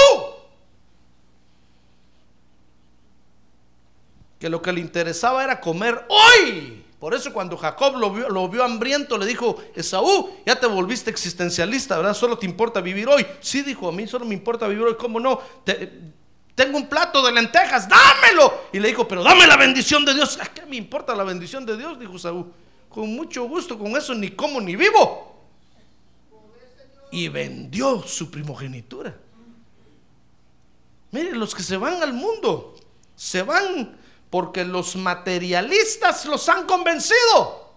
Que 4.39 4.49
lo 4.49 4.61
que 4.61 4.73
le 4.73 4.81
interesaba 4.81 5.43
era 5.43 5.61
comer 5.61 6.05
hoy. 6.09 6.85
Por 6.99 7.15
eso 7.15 7.33
cuando 7.33 7.57
Jacob 7.57 7.97
lo 7.97 8.11
vio, 8.11 8.29
lo 8.29 8.49
vio 8.49 8.65
hambriento, 8.65 9.17
le 9.19 9.27
dijo, 9.27 9.57
Esaú, 9.75 10.31
ya 10.47 10.59
te 10.59 10.67
volviste 10.67 11.11
existencialista, 11.11 11.97
¿verdad? 11.97 12.15
Solo 12.15 12.39
te 12.39 12.47
importa 12.47 12.81
vivir 12.81 13.09
hoy. 13.09 13.27
Sí, 13.41 13.63
dijo, 13.63 13.89
a 13.89 13.93
mí 13.93 14.07
solo 14.07 14.25
me 14.27 14.35
importa 14.35 14.67
vivir 14.69 14.85
hoy. 14.85 14.97
¿Cómo 14.97 15.21
no? 15.21 15.39
Te- 15.65 15.91
tengo 16.55 16.77
un 16.79 16.87
plato 16.89 17.23
de 17.25 17.33
lentejas, 17.33 17.89
dámelo. 17.89 18.65
Y 18.73 18.79
le 18.79 18.89
dijo, 18.89 19.09
pero 19.09 19.23
dame 19.23 19.47
la 19.47 19.57
bendición 19.57 20.05
de 20.05 20.15
Dios. 20.15 20.39
¿A 20.41 20.47
qué 20.47 20.67
me 20.67 20.77
importa 20.77 21.15
la 21.15 21.25
bendición 21.25 21.65
de 21.65 21.77
Dios? 21.77 21.99
Dijo 21.99 22.17
Esaú. 22.17 22.53
Con 22.95 23.13
mucho 23.13 23.49
gusto, 23.49 23.77
con 23.77 23.97
eso 23.97 24.15
ni 24.15 24.31
como 24.31 24.61
ni 24.61 24.77
vivo. 24.77 25.35
Y 27.11 27.27
vendió 27.27 28.01
su 28.07 28.31
primogenitura. 28.31 29.19
Miren, 31.11 31.41
los 31.41 31.57
que 31.57 31.65
se 31.65 31.77
van 31.77 32.01
al 32.05 32.13
mundo, 32.13 32.77
se 33.17 33.43
van 33.43 33.99
porque 34.31 34.65
los 34.65 34.95
materialistas 34.95 36.25
los 36.27 36.49
han 36.49 36.67
convencido. 36.67 37.75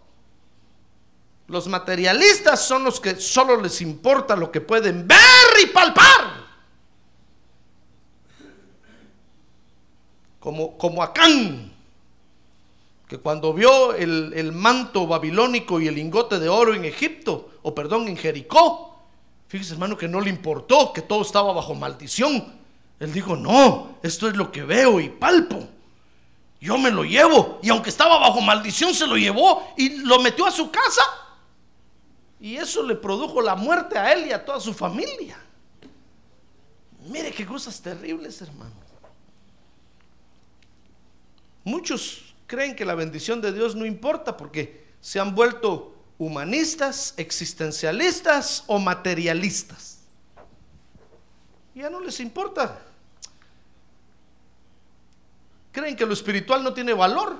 Los 1.47 1.67
materialistas 1.67 2.63
son 2.63 2.83
los 2.83 2.99
que 2.99 3.15
solo 3.15 3.59
les 3.59 3.81
importa 3.81 4.35
lo 4.35 4.51
que 4.51 4.61
pueden 4.61 5.07
ver 5.07 5.17
y 5.63 5.65
palpar. 5.65 6.45
Como, 10.39 10.77
como 10.77 11.01
Acán, 11.01 11.75
que 13.07 13.17
cuando 13.17 13.53
vio 13.53 13.93
el, 13.93 14.33
el 14.35 14.51
manto 14.51 15.07
babilónico 15.07 15.79
y 15.79 15.87
el 15.87 15.95
lingote 15.95 16.39
de 16.39 16.49
oro 16.49 16.73
en 16.73 16.83
Egipto, 16.83 17.51
o 17.61 17.73
perdón, 17.73 18.07
en 18.07 18.17
Jericó, 18.17 18.99
fíjese 19.47 19.73
hermano 19.73 19.97
que 19.97 20.09
no 20.09 20.19
le 20.19 20.29
importó, 20.29 20.91
que 20.91 21.01
todo 21.01 21.21
estaba 21.21 21.53
bajo 21.53 21.73
maldición. 21.73 22.53
Él 22.99 23.13
dijo, 23.13 23.35
no, 23.35 23.97
esto 24.03 24.27
es 24.27 24.35
lo 24.35 24.51
que 24.51 24.63
veo 24.63 24.99
y 24.99 25.07
palpo. 25.09 25.67
Yo 26.59 26.77
me 26.77 26.91
lo 26.91 27.03
llevo. 27.03 27.59
Y 27.61 27.69
aunque 27.69 27.89
estaba 27.89 28.17
bajo 28.19 28.41
maldición, 28.41 28.93
se 28.93 29.07
lo 29.07 29.15
llevó 29.15 29.73
y 29.77 29.99
lo 29.99 30.19
metió 30.19 30.45
a 30.45 30.51
su 30.51 30.69
casa. 30.71 31.01
Y 32.39 32.57
eso 32.57 32.83
le 32.83 32.95
produjo 32.95 33.41
la 33.41 33.55
muerte 33.55 33.97
a 33.97 34.11
él 34.13 34.27
y 34.27 34.31
a 34.31 34.43
toda 34.43 34.59
su 34.59 34.73
familia. 34.73 35.39
Mire 37.07 37.31
qué 37.31 37.45
cosas 37.45 37.79
terribles, 37.81 38.41
hermano. 38.41 38.75
Muchos 41.63 42.26
creen 42.47 42.75
que 42.75 42.85
la 42.85 42.95
bendición 42.95 43.41
de 43.41 43.51
Dios 43.51 43.75
no 43.75 43.85
importa 43.85 44.35
porque 44.35 44.87
se 45.01 45.19
han 45.19 45.35
vuelto 45.35 45.93
humanistas, 46.17 47.13
existencialistas 47.17 48.63
o 48.67 48.79
materialistas. 48.79 49.99
Ya 51.75 51.89
no 51.89 51.99
les 51.99 52.19
importa. 52.19 52.79
Creen 55.71 55.95
que 55.95 56.05
lo 56.05 56.13
espiritual 56.13 56.63
no 56.63 56.73
tiene 56.73 56.93
valor. 56.93 57.35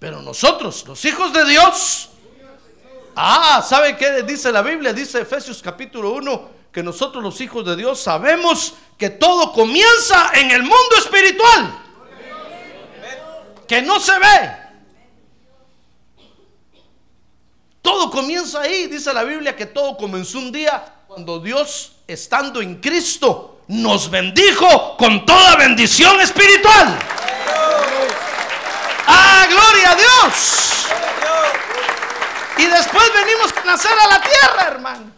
Pero 0.00 0.22
nosotros, 0.22 0.84
los 0.88 1.04
hijos 1.04 1.32
de 1.32 1.44
Dios, 1.44 2.10
ah, 3.14 3.62
¿sabe 3.64 3.96
qué 3.96 4.22
dice 4.22 4.50
la 4.50 4.62
Biblia? 4.62 4.92
Dice 4.94 5.20
Efesios 5.20 5.62
capítulo 5.62 6.12
1 6.14 6.60
que 6.72 6.82
nosotros 6.82 7.22
los 7.22 7.40
hijos 7.40 7.66
de 7.66 7.76
Dios 7.76 8.00
sabemos 8.00 8.74
que 8.96 9.10
todo 9.10 9.52
comienza 9.52 10.32
en 10.34 10.50
el 10.50 10.62
mundo 10.62 10.96
espiritual. 10.98 11.89
Que 13.70 13.80
no 13.82 14.00
se 14.00 14.18
ve. 14.18 14.52
Todo 17.80 18.10
comienza 18.10 18.62
ahí. 18.62 18.88
Dice 18.88 19.14
la 19.14 19.22
Biblia 19.22 19.54
que 19.54 19.64
todo 19.64 19.96
comenzó 19.96 20.38
un 20.38 20.50
día 20.50 20.92
cuando 21.06 21.38
Dios, 21.38 21.92
estando 22.08 22.60
en 22.60 22.80
Cristo, 22.80 23.60
nos 23.68 24.10
bendijo 24.10 24.96
con 24.96 25.24
toda 25.24 25.54
bendición 25.54 26.20
espiritual. 26.20 26.98
¡Ah, 29.06 29.46
gloria 29.48 29.92
a 29.92 29.94
Dios! 29.94 30.86
Y 32.58 32.66
después 32.66 33.04
venimos 33.14 33.56
a 33.56 33.64
nacer 33.66 33.96
a 33.96 34.08
la 34.08 34.20
tierra, 34.20 34.66
hermano. 34.66 35.12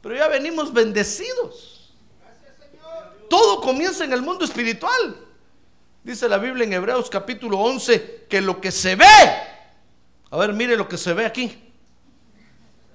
Pero 0.00 0.14
ya 0.14 0.28
venimos 0.28 0.72
bendecidos. 0.72 1.92
Todo 3.28 3.60
comienza 3.60 4.04
en 4.04 4.12
el 4.12 4.22
mundo 4.22 4.44
espiritual. 4.44 5.29
Dice 6.02 6.28
la 6.28 6.38
Biblia 6.38 6.64
en 6.64 6.72
Hebreos 6.72 7.10
capítulo 7.10 7.58
11 7.58 8.26
que 8.28 8.40
lo 8.40 8.60
que 8.60 8.72
se 8.72 8.96
ve, 8.96 9.04
a 10.30 10.36
ver, 10.38 10.54
mire 10.54 10.76
lo 10.76 10.88
que 10.88 10.96
se 10.96 11.12
ve 11.12 11.26
aquí. 11.26 11.72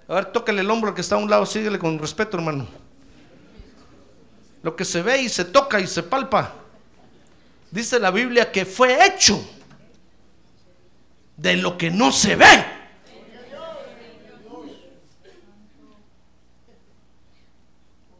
A 0.07 0.15
ver, 0.15 0.25
tócale 0.25 0.61
el 0.61 0.69
hombro 0.71 0.93
que 0.93 1.01
está 1.01 1.15
a 1.15 1.19
un 1.19 1.29
lado, 1.29 1.45
síguele 1.45 1.77
con 1.77 1.99
respeto, 1.99 2.37
hermano. 2.37 2.67
Lo 4.63 4.75
que 4.75 4.85
se 4.85 5.03
ve 5.03 5.21
y 5.21 5.29
se 5.29 5.45
toca 5.45 5.79
y 5.79 5.85
se 5.85 6.01
palpa. 6.01 6.55
Dice 7.69 7.99
la 7.99 8.09
Biblia 8.09 8.51
que 8.51 8.65
fue 8.65 9.05
hecho 9.05 9.39
de 11.37 11.57
lo 11.57 11.77
que 11.77 11.91
no 11.91 12.11
se 12.11 12.35
ve. 12.35 12.65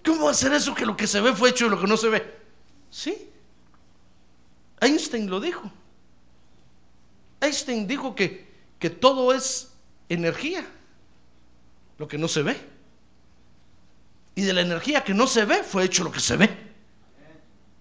¿Cómo 0.04 0.26
va 0.26 0.32
a 0.32 0.36
ser 0.36 0.54
eso 0.54 0.76
que 0.76 0.86
lo 0.86 0.96
que 0.96 1.08
se 1.08 1.20
ve 1.22 1.34
fue 1.34 1.50
hecho 1.50 1.66
de 1.66 1.72
lo 1.72 1.82
que 1.82 1.88
no 1.88 1.98
se 1.98 2.10
ve? 2.10 2.36
Sí. 2.92 3.32
Einstein 4.86 5.30
lo 5.30 5.40
dijo. 5.40 5.72
Einstein 7.42 7.88
dijo 7.88 8.16
que, 8.16 8.48
que 8.80 8.90
todo 8.90 9.34
es 9.34 9.72
energía, 10.10 10.66
lo 11.98 12.08
que 12.08 12.18
no 12.18 12.28
se 12.28 12.44
ve. 12.44 12.56
Y 14.36 14.44
de 14.44 14.54
la 14.54 14.62
energía 14.62 15.04
que 15.04 15.14
no 15.14 15.28
se 15.28 15.46
ve 15.46 15.64
fue 15.64 15.86
hecho 15.86 16.04
lo 16.04 16.12
que 16.12 16.20
se 16.20 16.38
ve. 16.38 16.50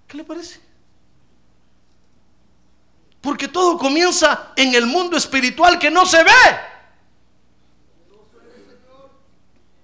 ¿Qué 0.06 0.16
le 0.16 0.24
parece? 0.24 0.60
Porque 3.20 3.48
todo 3.48 3.78
comienza 3.78 4.52
en 4.56 4.74
el 4.74 4.86
mundo 4.86 5.16
espiritual 5.16 5.78
que 5.78 5.90
no 5.90 6.06
se 6.06 6.22
ve. 6.22 6.30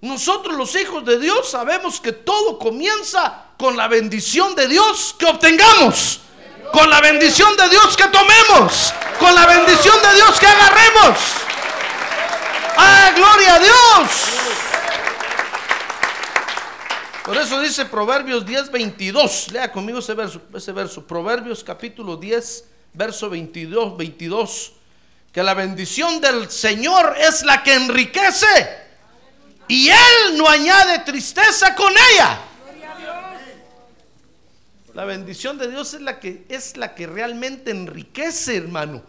Nosotros 0.03 0.57
los 0.57 0.75
hijos 0.77 1.05
de 1.05 1.19
Dios 1.19 1.51
sabemos 1.51 2.01
que 2.01 2.13
todo 2.13 2.59
comienza 2.59 3.49
con 3.59 3.77
la 3.77 3.89
bendición 3.89 4.55
de 4.55 4.69
Dios 4.69 5.15
que 5.19 5.27
obtengamos, 5.27 6.21
con 6.73 6.89
la 6.89 7.01
bendición 7.01 7.57
de 7.57 7.69
Dios 7.69 7.97
que 7.97 8.07
tomemos, 8.09 8.93
con 9.19 9.35
la 9.35 9.47
bendición 9.47 9.97
de 10.03 10.15
Dios 10.15 10.39
que 10.39 10.47
agarremos. 10.47 11.19
¡Ah, 12.77 13.13
gloria 13.15 13.55
a 13.55 13.59
Dios! 13.59 14.11
Por 17.25 17.37
eso 17.37 17.61
dice 17.61 17.85
Proverbios 17.85 18.45
10, 18.45 18.71
22. 18.71 19.53
Lea 19.53 19.71
conmigo 19.71 19.99
ese 20.01 20.15
verso, 20.15 20.43
ese 20.55 20.73
verso. 20.73 21.07
Proverbios 21.07 21.63
capítulo 21.63 22.17
10, 22.17 22.65
verso 22.95 23.31
22, 23.31 23.97
22. 23.97 24.73
Que 25.33 25.43
la 25.43 25.55
bendición 25.55 26.21
del 26.21 26.51
Señor 26.51 27.15
es 27.19 27.45
la 27.45 27.63
que 27.63 27.75
enriquece 27.75 28.89
y 29.69 29.89
Él 29.89 30.37
no 30.37 30.49
añade 30.49 30.99
tristeza 31.01 31.77
con 31.77 31.93
ella. 32.13 32.41
La 34.95 35.05
bendición 35.05 35.59
de 35.59 35.71
Dios 35.71 35.95
es 35.95 36.01
la 36.01 36.19
que 36.19 36.45
es 36.49 36.77
la 36.77 36.95
que 36.95 37.07
realmente 37.07 37.71
enriquece, 37.71 38.57
hermano, 38.57 39.03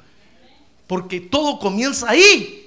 porque 0.88 1.20
todo 1.20 1.60
comienza 1.60 2.10
ahí. 2.10 2.58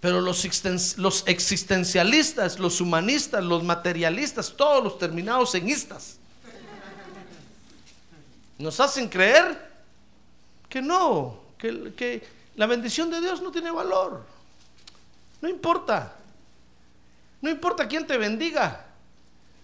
Pero 0.00 0.20
los, 0.20 0.44
existencialistas, 0.44 2.58
los 2.58 2.80
humanistas, 2.80 3.44
los 3.44 3.62
materialistas, 3.62 4.52
todos 4.56 4.82
los 4.82 4.98
terminados 4.98 5.54
en 5.54 5.68
istas, 5.68 6.16
nos 8.58 8.80
hacen 8.80 9.08
creer 9.08 9.70
que 10.68 10.82
no, 10.82 11.40
que 11.56 12.26
la 12.56 12.66
bendición 12.66 13.10
de 13.10 13.20
Dios 13.20 13.40
no 13.40 13.52
tiene 13.52 13.70
valor. 13.70 14.26
No 15.40 15.48
importa. 15.48 16.16
No 17.40 17.48
importa 17.48 17.86
quién 17.86 18.06
te 18.06 18.18
bendiga. 18.18 18.86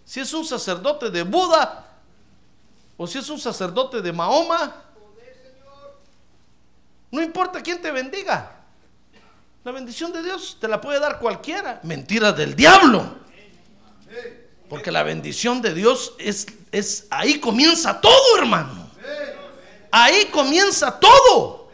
Si 0.05 0.21
es 0.21 0.33
un 0.33 0.45
sacerdote 0.45 1.11
de 1.11 1.23
Buda 1.23 1.88
o 2.99 3.07
si 3.07 3.17
es 3.17 3.31
un 3.31 3.39
sacerdote 3.39 4.03
de 4.03 4.13
Mahoma. 4.13 4.85
No 7.11 7.23
importa 7.23 7.63
quién 7.63 7.81
te 7.81 7.91
bendiga. 7.91 8.57
La 9.65 9.73
bendición 9.73 10.13
de 10.13 10.23
Dios 10.23 10.59
te 10.61 10.69
la 10.69 10.81
puede 10.81 10.99
dar 10.99 11.19
cualquiera. 11.21 11.81
Mentira 11.85 12.33
del 12.33 12.55
diablo. 12.55 13.19
Porque 14.69 14.91
la 14.91 15.05
bendición 15.05 15.63
de 15.63 15.73
Dios 15.73 16.15
es, 16.19 16.47
es 16.73 17.07
ahí 17.09 17.39
comienza 17.39 18.01
todo, 18.01 18.37
hermano. 18.37 18.91
Ahí 19.91 20.27
comienza 20.27 20.99
todo. 20.99 21.71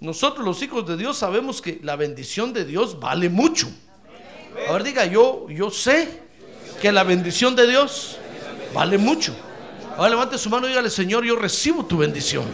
Nosotros 0.00 0.44
los 0.44 0.62
hijos 0.62 0.86
de 0.86 0.96
Dios 0.96 1.18
sabemos 1.18 1.60
que 1.60 1.80
la 1.82 1.96
bendición 1.96 2.52
de 2.52 2.64
Dios 2.64 3.00
vale 3.00 3.28
mucho. 3.28 3.68
Ahora 4.68 4.84
diga, 4.84 5.04
yo, 5.04 5.48
yo 5.50 5.70
sé 5.70 6.22
que 6.80 6.92
la 6.92 7.02
bendición 7.02 7.56
de 7.56 7.66
Dios 7.66 8.18
vale 8.76 8.98
mucho. 8.98 9.34
Ahora 9.96 10.10
levante 10.10 10.36
su 10.36 10.50
mano 10.50 10.66
y 10.66 10.68
dígale, 10.68 10.90
Señor, 10.90 11.24
yo 11.24 11.34
recibo 11.34 11.86
tu 11.86 11.96
bendición. 11.96 12.44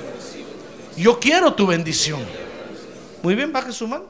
Yo 0.96 1.18
quiero 1.18 1.52
tu 1.54 1.66
bendición. 1.66 2.24
Muy 3.24 3.34
bien, 3.34 3.52
baje 3.52 3.72
su 3.72 3.88
mano. 3.88 4.04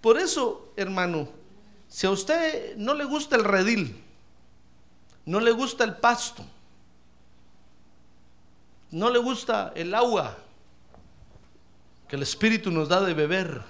Por 0.00 0.18
eso, 0.18 0.72
hermano, 0.76 1.28
si 1.88 2.06
a 2.06 2.10
usted 2.10 2.74
no 2.76 2.94
le 2.94 3.04
gusta 3.04 3.36
el 3.36 3.44
redil, 3.44 4.02
no 5.26 5.40
le 5.40 5.50
gusta 5.50 5.84
el 5.84 5.96
pasto, 5.96 6.42
no 8.92 9.10
le 9.10 9.18
gusta 9.18 9.72
el 9.74 9.94
agua 9.94 10.38
que 12.08 12.16
el 12.16 12.22
Espíritu 12.22 12.70
nos 12.70 12.88
da 12.88 13.02
de 13.02 13.12
beber, 13.12 13.62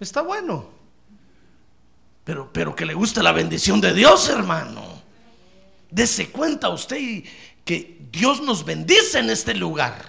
Está 0.00 0.22
bueno. 0.22 0.77
Pero, 2.28 2.52
pero 2.52 2.76
que 2.76 2.84
le 2.84 2.92
guste 2.92 3.22
la 3.22 3.32
bendición 3.32 3.80
de 3.80 3.94
Dios, 3.94 4.28
hermano. 4.28 4.82
Dese 5.90 6.30
cuenta 6.30 6.68
usted 6.68 7.24
que 7.64 7.96
Dios 8.12 8.42
nos 8.42 8.66
bendice 8.66 9.20
en 9.20 9.30
este 9.30 9.54
lugar. 9.54 10.04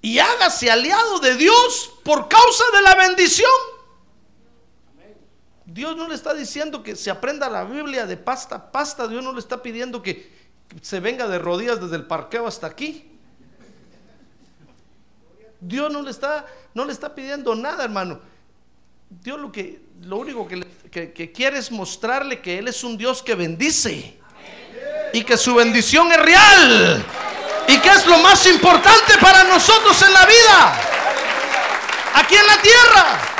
Y 0.00 0.18
hágase 0.18 0.70
aliado 0.70 1.18
de 1.18 1.36
Dios 1.36 1.92
por 2.02 2.26
causa 2.26 2.64
de 2.74 2.80
la 2.80 2.94
bendición. 2.94 3.50
Dios 5.66 5.94
no 5.94 6.08
le 6.08 6.14
está 6.14 6.32
diciendo 6.32 6.82
que 6.82 6.96
se 6.96 7.10
aprenda 7.10 7.50
la 7.50 7.64
Biblia 7.64 8.06
de 8.06 8.16
pasta 8.16 8.56
a 8.56 8.72
pasta. 8.72 9.06
Dios 9.08 9.22
no 9.22 9.34
le 9.34 9.40
está 9.40 9.62
pidiendo 9.62 10.00
que 10.00 10.32
se 10.80 11.00
venga 11.00 11.28
de 11.28 11.38
rodillas 11.38 11.82
desde 11.82 11.96
el 11.96 12.06
parqueo 12.06 12.46
hasta 12.46 12.66
aquí. 12.66 13.10
Dios 15.60 15.92
no 15.92 16.00
le 16.00 16.10
está, 16.10 16.46
no 16.72 16.86
le 16.86 16.92
está 16.92 17.14
pidiendo 17.14 17.54
nada, 17.54 17.84
hermano. 17.84 18.32
Dios 19.08 19.40
lo 19.40 19.52
que, 19.52 19.80
lo 20.02 20.16
único 20.16 20.46
que, 20.46 21.12
que, 21.12 21.32
quiere 21.32 21.58
es 21.58 21.70
mostrarle 21.70 22.40
que 22.40 22.58
Él 22.58 22.68
es 22.68 22.84
un 22.84 22.96
Dios 22.96 23.22
que 23.22 23.34
bendice 23.34 24.18
y 25.12 25.24
que 25.24 25.36
su 25.36 25.54
bendición 25.54 26.10
es 26.12 26.18
real 26.20 27.04
y 27.68 27.78
que 27.78 27.88
es 27.88 28.06
lo 28.06 28.18
más 28.18 28.46
importante 28.46 29.14
para 29.20 29.44
nosotros 29.44 30.00
en 30.02 30.12
la 30.12 30.26
vida, 30.26 30.80
aquí 32.14 32.34
en 32.34 32.46
la 32.46 32.62
tierra. 32.62 33.34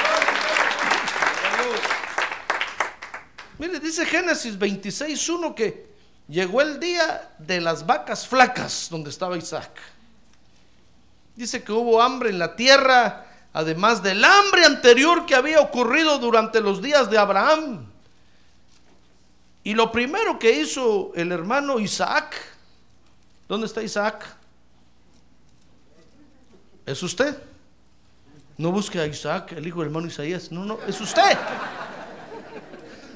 Mire, 3.59 3.81
dice 3.81 4.05
Génesis 4.05 4.59
26.1 4.59 5.55
que 5.55 5.87
llegó 6.29 6.61
el 6.61 6.81
día 6.81 7.31
de 7.39 7.61
las 7.61 7.87
vacas 7.87 8.27
flacas 8.27 8.89
donde 8.91 9.11
estaba 9.11 9.37
Isaac. 9.37 9.71
Dice 11.37 11.63
que 11.63 11.73
hubo 11.73 12.01
hambre 12.01 12.31
en 12.31 12.39
la 12.39 12.55
tierra, 12.55 13.27
además 13.55 14.03
del 14.03 14.23
hambre 14.23 14.67
anterior 14.67 15.25
que 15.25 15.35
había 15.35 15.61
ocurrido 15.61 16.19
durante 16.19 16.61
los 16.61 16.83
días 16.83 17.09
de 17.09 17.17
Abraham. 17.17 17.87
Y 19.63 19.75
lo 19.75 19.91
primero 19.91 20.39
que 20.39 20.61
hizo 20.61 21.13
el 21.15 21.33
hermano 21.33 21.79
Isaac, 21.79 22.35
¿dónde 23.49 23.67
está 23.67 23.83
Isaac? 23.83 24.27
Es 26.85 27.03
usted. 27.03 27.39
No 28.59 28.73
busque 28.73 29.01
a 29.01 29.07
Isaac, 29.07 29.53
el 29.53 29.67
hijo 29.67 29.79
del 29.79 29.89
hermano 29.89 30.09
Isaías. 30.09 30.53
No, 30.53 30.65
no, 30.65 30.79
es 30.87 31.01
usted. 31.01 31.39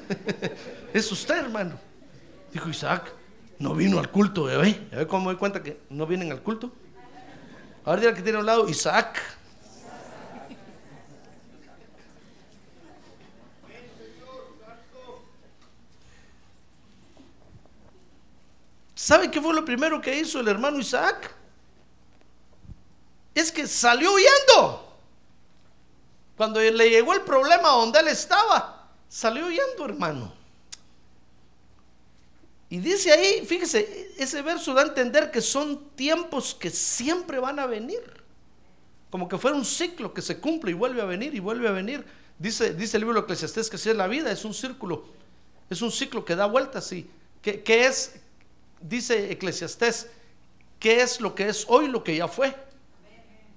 es 0.93 1.11
usted, 1.11 1.37
hermano. 1.37 1.77
Dijo 2.51 2.69
Isaac, 2.69 3.13
no 3.59 3.75
vino 3.75 3.99
al 3.99 4.09
culto, 4.09 4.49
¿eh? 4.49 4.87
¿Ya 4.89 4.99
ve 4.99 5.07
cómo 5.07 5.25
me 5.25 5.31
doy 5.31 5.37
cuenta 5.37 5.61
que 5.61 5.81
no 5.89 6.07
vienen 6.07 6.31
al 6.31 6.41
culto? 6.41 6.71
Ahora 7.85 8.01
dirá 8.01 8.13
que 8.13 8.21
tiene 8.21 8.37
a 8.37 8.39
un 8.39 8.45
lado 8.45 8.67
Isaac. 8.69 9.38
¿Sabe 19.09 19.31
qué 19.31 19.41
fue 19.41 19.55
lo 19.55 19.65
primero 19.65 19.99
que 19.99 20.15
hizo 20.19 20.39
el 20.39 20.47
hermano 20.47 20.77
Isaac? 20.77 21.33
Es 23.33 23.51
que 23.51 23.65
salió 23.65 24.13
huyendo. 24.13 24.99
Cuando 26.37 26.59
le 26.59 26.89
llegó 26.91 27.15
el 27.15 27.21
problema 27.21 27.69
donde 27.69 28.01
él 28.01 28.07
estaba, 28.09 28.87
salió 29.07 29.47
huyendo, 29.47 29.83
hermano. 29.83 30.31
Y 32.69 32.77
dice 32.77 33.11
ahí, 33.11 33.47
fíjese, 33.47 34.13
ese 34.15 34.43
verso 34.43 34.75
da 34.75 34.83
a 34.83 34.85
entender 34.85 35.31
que 35.31 35.41
son 35.41 35.89
tiempos 35.95 36.53
que 36.53 36.69
siempre 36.69 37.39
van 37.39 37.57
a 37.57 37.65
venir. 37.65 38.23
Como 39.09 39.27
que 39.27 39.39
fuera 39.39 39.57
un 39.57 39.65
ciclo 39.65 40.13
que 40.13 40.21
se 40.21 40.39
cumple 40.39 40.69
y 40.69 40.75
vuelve 40.75 41.01
a 41.01 41.05
venir 41.05 41.33
y 41.33 41.39
vuelve 41.39 41.67
a 41.67 41.71
venir. 41.71 42.05
Dice, 42.37 42.75
dice 42.75 42.97
el 42.97 43.01
libro 43.01 43.15
de 43.15 43.21
Eclesiastés 43.21 43.71
que 43.71 43.79
si 43.79 43.89
es 43.89 43.95
la 43.95 44.05
vida, 44.05 44.31
es 44.31 44.45
un 44.45 44.53
círculo, 44.53 45.03
es 45.67 45.81
un 45.81 45.91
ciclo 45.91 46.23
que 46.23 46.35
da 46.35 46.45
vueltas. 46.45 46.93
¿Qué, 47.41 47.63
¿Qué 47.63 47.87
es? 47.87 48.19
Dice 48.81 49.31
Eclesiastés, 49.31 50.07
¿qué 50.79 51.01
es 51.01 51.19
lo 51.19 51.35
que 51.35 51.49
es 51.49 51.65
hoy, 51.67 51.87
lo 51.87 52.03
que 52.03 52.15
ya 52.15 52.27
fue? 52.27 52.55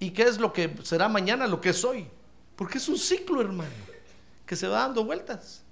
¿Y 0.01 0.11
qué 0.11 0.25
es 0.25 0.39
lo 0.39 0.53
que 0.53 0.75
será 0.83 1.09
mañana, 1.09 1.47
lo 1.47 1.61
que 1.61 1.71
es 1.71 1.85
hoy? 1.85 2.07
Porque 2.57 2.79
es 2.79 2.89
un 2.89 2.99
ciclo, 2.99 3.41
hermano, 3.41 3.71
que 4.45 4.57
se 4.57 4.67
va 4.67 4.81
dando 4.81 5.05
vueltas. 5.05 5.63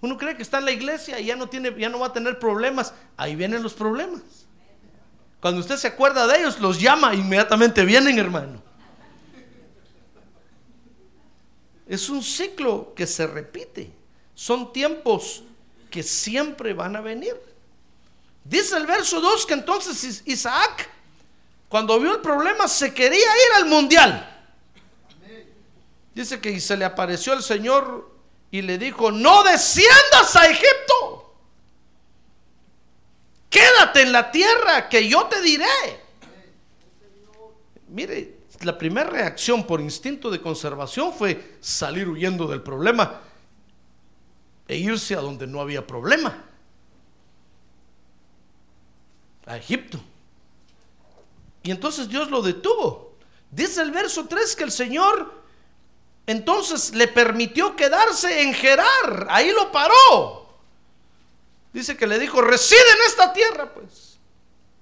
Uno 0.00 0.16
cree 0.16 0.36
que 0.36 0.42
está 0.42 0.58
en 0.58 0.66
la 0.66 0.72
iglesia 0.72 1.20
y 1.20 1.26
ya 1.26 1.36
no, 1.36 1.48
tiene, 1.48 1.74
ya 1.78 1.88
no 1.88 1.98
va 1.98 2.06
a 2.08 2.12
tener 2.12 2.38
problemas. 2.38 2.94
Ahí 3.16 3.34
vienen 3.34 3.62
los 3.62 3.74
problemas. 3.74 4.22
Cuando 5.40 5.60
usted 5.60 5.76
se 5.76 5.88
acuerda 5.88 6.26
de 6.26 6.38
ellos, 6.38 6.60
los 6.60 6.80
llama, 6.80 7.14
inmediatamente 7.14 7.84
vienen, 7.84 8.18
hermano. 8.18 8.62
Es 11.86 12.08
un 12.08 12.22
ciclo 12.22 12.92
que 12.94 13.06
se 13.06 13.26
repite. 13.26 13.92
Son 14.34 14.72
tiempos 14.72 15.44
que 15.90 16.02
siempre 16.02 16.74
van 16.74 16.96
a 16.96 17.00
venir. 17.00 17.34
Dice 18.48 18.76
el 18.76 18.86
verso 18.86 19.20
2 19.20 19.46
que 19.46 19.54
entonces 19.54 20.22
Isaac, 20.24 20.88
cuando 21.68 21.98
vio 21.98 22.14
el 22.14 22.20
problema, 22.20 22.68
se 22.68 22.94
quería 22.94 23.18
ir 23.18 23.56
al 23.56 23.66
mundial. 23.66 24.32
Dice 26.14 26.40
que 26.40 26.58
se 26.60 26.76
le 26.76 26.84
apareció 26.84 27.32
el 27.32 27.42
Señor 27.42 28.08
y 28.50 28.62
le 28.62 28.78
dijo, 28.78 29.10
no 29.10 29.42
desciendas 29.42 30.36
a 30.36 30.46
Egipto. 30.46 31.34
Quédate 33.50 34.02
en 34.02 34.12
la 34.12 34.30
tierra 34.30 34.88
que 34.88 35.08
yo 35.08 35.26
te 35.26 35.42
diré. 35.42 35.66
Mire, 37.88 38.36
la 38.62 38.78
primera 38.78 39.10
reacción 39.10 39.66
por 39.66 39.80
instinto 39.80 40.30
de 40.30 40.40
conservación 40.40 41.12
fue 41.12 41.56
salir 41.60 42.08
huyendo 42.08 42.46
del 42.46 42.62
problema 42.62 43.22
e 44.68 44.76
irse 44.76 45.14
a 45.14 45.20
donde 45.20 45.46
no 45.46 45.60
había 45.60 45.86
problema. 45.86 46.44
A 49.46 49.56
Egipto. 49.56 49.98
Y 51.62 51.70
entonces 51.70 52.08
Dios 52.08 52.30
lo 52.30 52.42
detuvo. 52.42 53.16
Dice 53.50 53.82
el 53.82 53.90
verso 53.90 54.26
3 54.26 54.56
que 54.56 54.64
el 54.64 54.72
Señor 54.72 55.36
entonces 56.26 56.92
le 56.92 57.06
permitió 57.06 57.76
quedarse 57.76 58.42
en 58.42 58.52
Gerar, 58.52 59.28
ahí 59.30 59.52
lo 59.52 59.70
paró. 59.70 60.46
Dice 61.72 61.96
que 61.96 62.06
le 62.06 62.18
dijo, 62.18 62.40
reside 62.40 62.80
en 62.80 63.06
esta 63.06 63.32
tierra, 63.32 63.72
pues. 63.72 64.18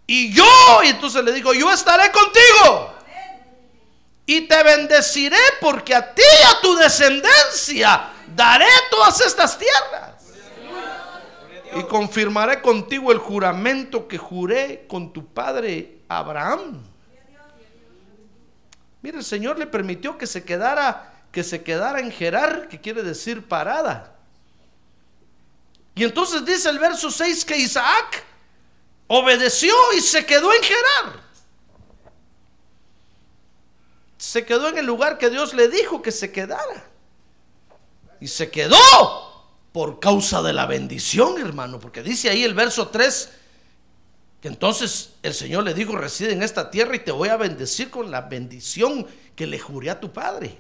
Y 0.07 0.33
yo, 0.33 0.81
y 0.85 0.89
entonces 0.89 1.23
le 1.23 1.33
dijo, 1.33 1.53
yo 1.53 1.71
estaré 1.71 2.11
contigo. 2.13 2.95
Y 4.27 4.43
te 4.43 4.63
bendeciré 4.63 5.39
porque 5.61 5.95
a 5.95 6.15
ti 6.15 6.23
y 6.23 6.45
a 6.45 6.61
tu 6.63 6.75
descendencia 6.77 8.11
daré 8.29 8.69
todas 8.91 9.21
estas 9.21 9.59
tierras. 9.59 10.14
Y 11.77 11.83
confirmaré 11.85 12.63
contigo 12.63 13.11
el 13.11 13.19
juramento 13.19 14.07
que 14.07 14.19
juré 14.19 14.87
con 14.89 15.13
tu 15.13 15.27
padre 15.27 15.99
Abraham. 16.09 16.81
Mire, 19.03 19.19
el 19.19 19.25
Señor 19.25 19.59
le 19.59 19.67
permitió 19.67 20.17
que 20.17 20.27
se 20.27 20.45
quedara 20.45 21.15
que 21.35 21.43
se 21.43 21.65
quedara 21.65 21.99
en 21.99 22.13
Gerar, 22.13 22.69
que 22.69 22.81
quiere 22.81 23.03
decir 23.03 23.49
parada. 23.49 24.15
Y 25.97 26.05
entonces 26.05 26.45
dice 26.45 26.71
el 26.71 26.79
verso 26.79 27.11
6 27.11 27.45
que 27.45 27.59
Isaac 27.59 28.25
obedeció 29.09 29.75
y 29.97 30.01
se 30.01 30.25
quedó 30.25 30.53
en 30.55 30.63
Gerar. 30.63 31.25
Se 34.17 34.47
quedó 34.47 34.69
en 34.69 34.79
el 34.79 34.87
lugar 34.87 35.19
que 35.19 35.29
Dios 35.29 35.55
le 35.55 35.69
dijo 35.69 36.03
que 36.03 36.13
se 36.13 36.31
quedara. 36.31 36.89
Y 38.21 38.29
se 38.29 38.49
quedó 38.49 39.34
por 39.75 39.99
causa 39.99 40.41
de 40.41 40.53
la 40.53 40.67
bendición, 40.67 41.37
hermano, 41.41 41.81
porque 41.81 42.01
dice 42.01 42.31
ahí 42.31 42.45
el 42.45 42.55
verso 42.55 42.91
3 42.91 43.31
que 44.41 44.47
entonces 44.47 45.15
el 45.21 45.35
Señor 45.35 45.65
le 45.65 45.75
dijo, 45.75 45.97
reside 45.97 46.33
en 46.33 46.45
esta 46.45 46.71
tierra 46.71 46.95
y 46.95 47.01
te 47.01 47.11
voy 47.11 47.29
a 47.29 47.37
bendecir 47.37 47.91
con 47.91 48.09
la 48.09 48.21
bendición 48.21 49.05
que 49.35 49.49
le 49.49 49.59
juré 49.59 49.91
a 49.91 49.99
tu 49.99 50.13
padre. 50.13 50.57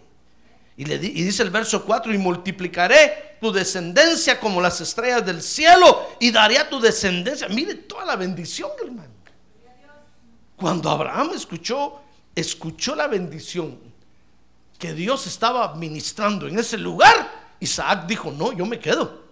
Y, 0.76 0.84
le 0.84 0.98
dice 0.98 1.44
el 1.44 1.50
verso 1.50 1.84
4, 1.84 2.12
y 2.12 2.18
multiplicaré 2.18 3.36
tu 3.40 3.52
descendencia 3.52 4.40
como 4.40 4.60
las 4.60 4.80
estrellas 4.80 5.24
del 5.24 5.42
cielo 5.42 6.08
y 6.18 6.32
daré 6.32 6.58
a 6.58 6.68
tu 6.68 6.80
descendencia. 6.80 7.46
Mire 7.46 7.74
toda 7.76 8.04
la 8.04 8.16
bendición, 8.16 8.70
hermano. 8.82 9.12
Cuando 10.56 10.90
Abraham 10.90 11.30
escuchó, 11.36 12.00
escuchó 12.34 12.96
la 12.96 13.06
bendición 13.06 13.78
que 14.76 14.92
Dios 14.92 15.28
estaba 15.28 15.72
ministrando 15.76 16.48
en 16.48 16.58
ese 16.58 16.78
lugar, 16.78 17.43
Isaac 17.64 18.06
dijo, 18.06 18.30
no, 18.30 18.52
yo 18.52 18.66
me 18.66 18.78
quedo. 18.78 19.24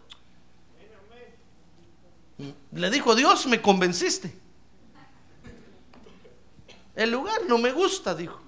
Le 2.73 2.91
dijo, 2.91 3.15
Dios, 3.15 3.47
me 3.47 3.61
convenciste. 3.61 4.35
El 6.97 7.11
lugar 7.11 7.43
no 7.47 7.59
me 7.59 7.73
gusta, 7.73 8.15
dijo. 8.15 8.41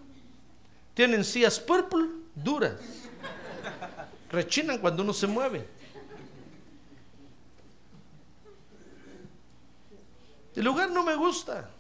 Tienen 0.94 1.22
sillas 1.22 1.60
purple 1.60 2.06
duras. 2.34 2.80
Rechinan 4.30 4.78
cuando 4.78 5.02
uno 5.02 5.12
se 5.12 5.26
mueve. 5.26 5.68
El 10.56 10.64
lugar 10.64 10.90
no 10.90 11.04
me 11.04 11.14
gusta. 11.14 11.70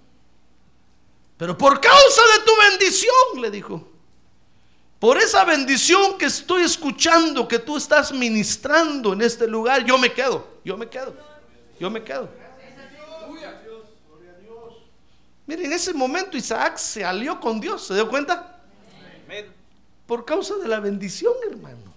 Pero 1.38 1.56
por 1.56 1.80
causa 1.80 2.22
de 2.36 2.44
tu 2.44 2.52
bendición, 2.70 3.40
le 3.40 3.50
dijo. 3.50 3.93
Por 5.04 5.18
esa 5.18 5.44
bendición 5.44 6.16
que 6.16 6.24
estoy 6.24 6.62
escuchando, 6.62 7.46
que 7.46 7.58
tú 7.58 7.76
estás 7.76 8.10
ministrando 8.10 9.12
en 9.12 9.20
este 9.20 9.46
lugar, 9.46 9.84
yo 9.84 9.98
me 9.98 10.10
quedo, 10.10 10.48
yo 10.64 10.78
me 10.78 10.88
quedo, 10.88 11.14
yo 11.78 11.90
me 11.90 12.02
quedo. 12.02 12.26
Miren, 15.46 15.66
en 15.66 15.72
ese 15.74 15.92
momento 15.92 16.38
Isaac 16.38 16.78
se 16.78 17.04
alió 17.04 17.38
con 17.38 17.60
Dios, 17.60 17.86
¿se 17.86 17.92
dio 17.92 18.08
cuenta? 18.08 18.62
Por 20.06 20.24
causa 20.24 20.54
de 20.54 20.68
la 20.68 20.80
bendición, 20.80 21.34
hermano. 21.50 21.92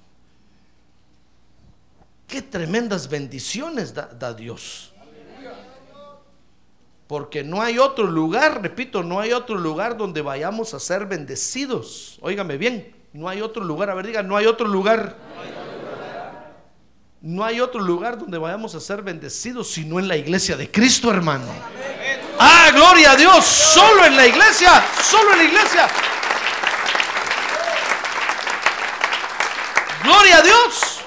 Qué 2.28 2.41
tremendas 2.41 3.08
bendiciones 3.08 3.93
da, 3.93 4.34
Dios. 4.34 4.91
Porque 7.08 7.41
no 7.41 7.62
hay 7.62 7.80
otro 7.80 8.06
lugar, 8.06 8.62
repito, 8.62 9.02
no 9.02 9.22
hay 9.22 9.32
otro 9.32 9.56
lugar 9.56 9.96
donde 9.96 10.22
vayamos 10.22 10.74
a 10.74 10.80
ser 10.82 11.06
bendecidos. 11.06 12.20
Óigame 12.20 12.58
bien, 12.58 12.97
no 13.17 13.27
hay 13.27 13.41
otro 13.41 13.63
lugar, 13.63 13.89
a 13.89 13.95
ver, 13.95 14.06
diga, 14.06 14.21
no 14.21 14.38
hay 14.38 14.45
otro 14.45 14.67
lugar. 14.67 15.15
No 17.19 17.43
hay 17.43 17.60
otro 17.60 17.82
lugar 17.82 18.19
donde 18.19 18.38
vayamos 18.38 18.75
a 18.75 18.80
ser 18.80 19.01
bendecidos 19.01 19.71
sino 19.71 19.97
en 19.97 20.08
la 20.08 20.15
iglesia 20.15 20.56
de 20.56 20.69
Cristo, 20.69 21.10
hermano. 21.10 21.47
Ah, 22.38 22.69
gloria 22.71 23.13
a 23.13 23.15
Dios, 23.15 23.43
solo 23.43 24.06
en 24.06 24.15
la 24.15 24.27
iglesia, 24.27 24.86
solo 25.01 25.32
en 25.32 25.38
la 25.39 25.43
iglesia. 25.45 25.88
Gloria 30.03 30.38
a 30.38 30.41
Dios. 30.43 31.01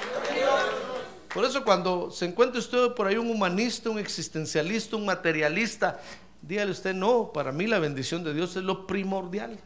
Por 1.33 1.45
eso 1.45 1.63
cuando 1.63 2.11
se 2.11 2.25
encuentre 2.25 2.59
usted 2.59 2.93
por 2.93 3.07
ahí 3.07 3.15
un 3.15 3.31
humanista, 3.31 3.89
un 3.89 3.99
existencialista, 3.99 4.97
un 4.97 5.05
materialista, 5.05 6.01
dígale 6.41 6.71
usted, 6.71 6.93
no, 6.93 7.31
para 7.31 7.53
mí 7.53 7.67
la 7.67 7.79
bendición 7.79 8.21
de 8.25 8.33
Dios 8.33 8.57
es 8.57 8.63
lo 8.63 8.85
primordial. 8.85 9.57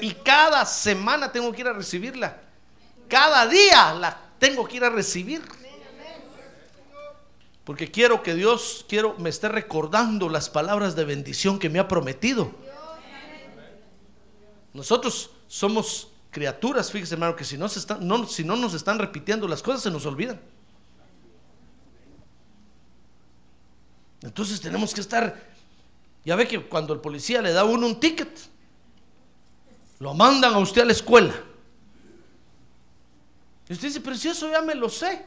Y 0.00 0.12
cada 0.14 0.64
semana 0.64 1.30
tengo 1.30 1.52
que 1.52 1.60
ir 1.60 1.68
a 1.68 1.72
recibirla. 1.72 2.40
Cada 3.08 3.46
día 3.46 3.94
la 3.94 4.16
tengo 4.38 4.66
que 4.66 4.76
ir 4.76 4.84
a 4.84 4.90
recibir. 4.90 5.42
Porque 7.64 7.90
quiero 7.90 8.22
que 8.22 8.34
Dios 8.34 8.84
quiero 8.88 9.16
me 9.18 9.30
esté 9.30 9.48
recordando 9.48 10.28
las 10.28 10.48
palabras 10.48 10.96
de 10.96 11.04
bendición 11.04 11.58
que 11.58 11.68
me 11.68 11.78
ha 11.78 11.86
prometido. 11.86 12.50
Nosotros 14.72 15.30
somos 15.48 16.08
criaturas, 16.30 16.90
fíjese 16.90 17.14
hermano, 17.14 17.36
que 17.36 17.44
si 17.44 17.58
no, 17.58 17.68
se 17.68 17.80
están, 17.80 18.06
no, 18.06 18.26
si 18.26 18.44
no 18.44 18.56
nos 18.56 18.74
están 18.74 18.98
repitiendo 18.98 19.48
las 19.48 19.62
cosas 19.62 19.82
se 19.82 19.90
nos 19.90 20.06
olvidan. 20.06 20.40
Entonces 24.22 24.60
tenemos 24.60 24.92
que 24.94 25.00
estar, 25.00 25.40
ya 26.24 26.36
ve 26.36 26.46
que 26.46 26.62
cuando 26.66 26.92
el 26.92 27.00
policía 27.00 27.40
le 27.40 27.52
da 27.52 27.64
uno 27.64 27.86
un 27.86 27.98
ticket, 27.98 28.49
lo 30.00 30.14
mandan 30.14 30.54
a 30.54 30.58
usted 30.58 30.82
a 30.82 30.86
la 30.86 30.92
escuela. 30.92 31.34
Y 33.68 33.72
usted 33.72 33.88
dice, 33.88 34.00
pero 34.00 34.16
si 34.16 34.28
eso 34.28 34.50
ya 34.50 34.62
me 34.62 34.74
lo 34.74 34.88
sé. 34.88 35.24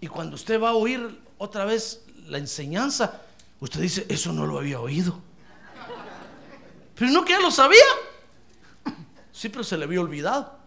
Y 0.00 0.08
cuando 0.08 0.34
usted 0.34 0.60
va 0.60 0.70
a 0.70 0.74
oír 0.74 1.20
otra 1.38 1.64
vez 1.64 2.04
la 2.26 2.38
enseñanza, 2.38 3.22
usted 3.60 3.80
dice, 3.80 4.06
eso 4.08 4.32
no 4.32 4.46
lo 4.46 4.58
había 4.58 4.80
oído. 4.80 5.20
Pero 6.96 7.10
no 7.10 7.24
que 7.24 7.34
ya 7.34 7.40
lo 7.40 7.50
sabía. 7.50 7.84
Sí, 9.32 9.50
pero 9.50 9.62
se 9.62 9.76
le 9.76 9.84
había 9.84 10.00
olvidado. 10.00 10.58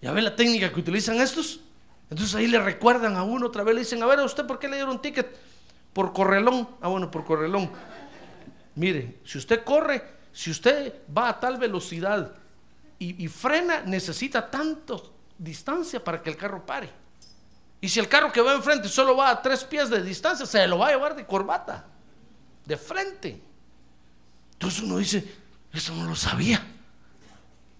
¿Ya 0.00 0.12
ve 0.12 0.22
la 0.22 0.36
técnica 0.36 0.72
que 0.72 0.78
utilizan 0.78 1.20
estos? 1.20 1.60
Entonces 2.10 2.34
ahí 2.36 2.46
le 2.46 2.60
recuerdan 2.60 3.16
a 3.16 3.24
uno 3.24 3.48
otra 3.48 3.64
vez, 3.64 3.74
le 3.74 3.80
dicen, 3.80 4.02
a 4.02 4.06
ver, 4.06 4.20
¿a 4.20 4.24
usted 4.24 4.46
por 4.46 4.60
qué 4.60 4.68
le 4.68 4.76
dieron 4.76 5.02
ticket? 5.02 5.36
Por 5.92 6.12
correlón. 6.12 6.68
Ah, 6.80 6.86
bueno, 6.88 7.10
por 7.10 7.24
correlón. 7.24 7.70
Mire, 8.76 9.18
si 9.24 9.36
usted 9.36 9.64
corre, 9.64 10.17
si 10.32 10.50
usted 10.50 10.94
va 11.16 11.28
a 11.28 11.40
tal 11.40 11.56
velocidad 11.56 12.34
y, 12.98 13.28
frena, 13.28 13.82
necesita 13.82 14.50
tanto 14.50 15.14
distancia 15.38 16.02
para 16.02 16.20
que 16.20 16.30
el 16.30 16.36
carro 16.36 16.66
pare. 16.66 16.90
Y 17.80 17.88
si 17.88 18.00
el 18.00 18.08
carro 18.08 18.32
que 18.32 18.40
va 18.40 18.54
enfrente 18.54 18.88
solo 18.88 19.16
va 19.16 19.30
a 19.30 19.40
tres 19.40 19.62
pies 19.62 19.88
de 19.88 20.02
distancia, 20.02 20.46
se 20.46 20.66
lo 20.66 20.78
va 20.78 20.88
a 20.88 20.90
llevar 20.90 21.14
de 21.14 21.24
corbata, 21.24 21.86
de 22.64 22.76
frente. 22.76 23.40
Entonces 24.54 24.82
uno 24.82 24.98
dice, 24.98 25.36
eso 25.72 25.94
no 25.94 26.08
lo 26.08 26.16
sabía. 26.16 26.60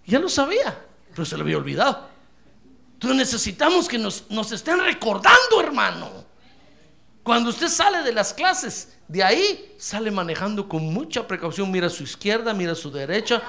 Ya 0.06 0.20
lo 0.20 0.28
sabía, 0.28 0.78
pero 1.10 1.24
se 1.24 1.36
lo 1.36 1.42
había 1.42 1.56
olvidado. 1.56 2.08
Entonces 2.94 3.18
necesitamos 3.18 3.88
que 3.88 3.98
nos 3.98 4.52
estén 4.52 4.78
recordando, 4.78 5.60
hermano. 5.60 6.27
Cuando 7.28 7.50
usted 7.50 7.68
sale 7.68 8.02
de 8.02 8.12
las 8.14 8.32
clases, 8.32 8.96
de 9.06 9.22
ahí 9.22 9.74
sale 9.76 10.10
manejando 10.10 10.66
con 10.66 10.82
mucha 10.94 11.28
precaución. 11.28 11.70
Mira 11.70 11.88
a 11.88 11.90
su 11.90 12.02
izquierda, 12.02 12.54
mira 12.54 12.72
a 12.72 12.74
su 12.74 12.90
derecha. 12.90 13.42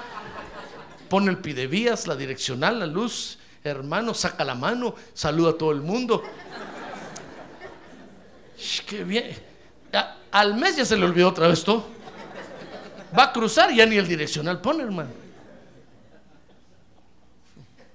Pone 1.08 1.30
el 1.30 1.38
pidevías, 1.38 2.06
la 2.06 2.14
direccional, 2.14 2.78
la 2.78 2.84
luz. 2.84 3.38
Hermano, 3.64 4.12
saca 4.12 4.44
la 4.44 4.54
mano, 4.54 4.94
saluda 5.14 5.52
a 5.52 5.54
todo 5.54 5.72
el 5.72 5.80
mundo. 5.80 6.22
Qué 8.86 9.02
bien. 9.02 9.34
Al 10.30 10.56
mes 10.56 10.76
ya 10.76 10.84
se 10.84 10.98
le 10.98 11.06
olvidó 11.06 11.30
otra 11.30 11.48
vez 11.48 11.64
todo. 11.64 11.86
Va 13.18 13.22
a 13.22 13.32
cruzar 13.32 13.72
ya 13.72 13.86
ni 13.86 13.96
el 13.96 14.06
direccional 14.06 14.60
pone, 14.60 14.82
hermano. 14.82 15.08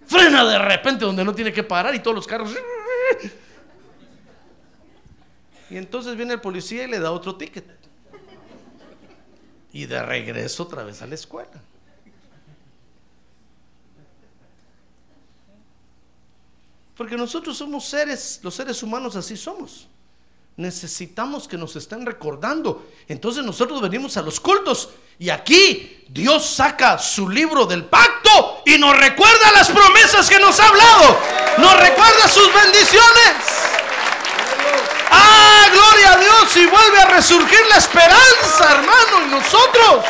Frena 0.07 0.45
de 0.45 0.57
repente 0.57 1.05
donde 1.05 1.23
no 1.23 1.35
tiene 1.35 1.53
que 1.53 1.61
parar 1.61 1.93
y 1.93 1.99
todos 1.99 2.15
los 2.15 2.25
carros. 2.25 2.49
Y 5.69 5.77
entonces 5.77 6.15
viene 6.15 6.33
el 6.33 6.41
policía 6.41 6.83
y 6.83 6.87
le 6.87 6.99
da 6.99 7.11
otro 7.11 7.35
ticket. 7.35 7.65
Y 9.73 9.85
de 9.85 10.01
regreso 10.01 10.63
otra 10.63 10.83
vez 10.83 11.01
a 11.01 11.07
la 11.07 11.15
escuela. 11.15 11.61
Porque 16.95 17.17
nosotros 17.17 17.57
somos 17.57 17.85
seres, 17.85 18.39
los 18.41 18.55
seres 18.55 18.81
humanos 18.81 19.15
así 19.15 19.35
somos. 19.35 19.87
Necesitamos 20.57 21.47
que 21.49 21.57
nos 21.57 21.75
estén 21.75 22.05
recordando. 22.05 22.87
Entonces 23.09 23.43
nosotros 23.43 23.81
venimos 23.81 24.15
a 24.15 24.21
los 24.21 24.39
cultos 24.39 24.89
y 25.19 25.29
aquí 25.29 26.05
Dios 26.07 26.45
saca 26.45 26.97
su 26.97 27.27
libro 27.27 27.65
del 27.65 27.83
pacto 27.85 28.61
y 28.65 28.77
nos 28.77 28.97
recuerda 28.97 29.51
las 29.51 29.69
promesas 29.69 30.29
que 30.29 30.39
nos 30.39 30.57
ha 30.59 30.67
hablado. 30.69 31.17
Nos 31.57 31.77
recuerda 31.81 32.27
sus 32.29 32.53
bendiciones. 32.53 33.74
Gloria 35.71 36.13
a 36.13 36.17
Dios 36.17 36.57
y 36.57 36.65
vuelve 36.65 36.99
a 37.01 37.05
resurgir 37.05 37.59
la 37.69 37.77
esperanza, 37.77 38.71
hermano, 38.71 39.23
en 39.23 39.31
nosotros. 39.31 40.05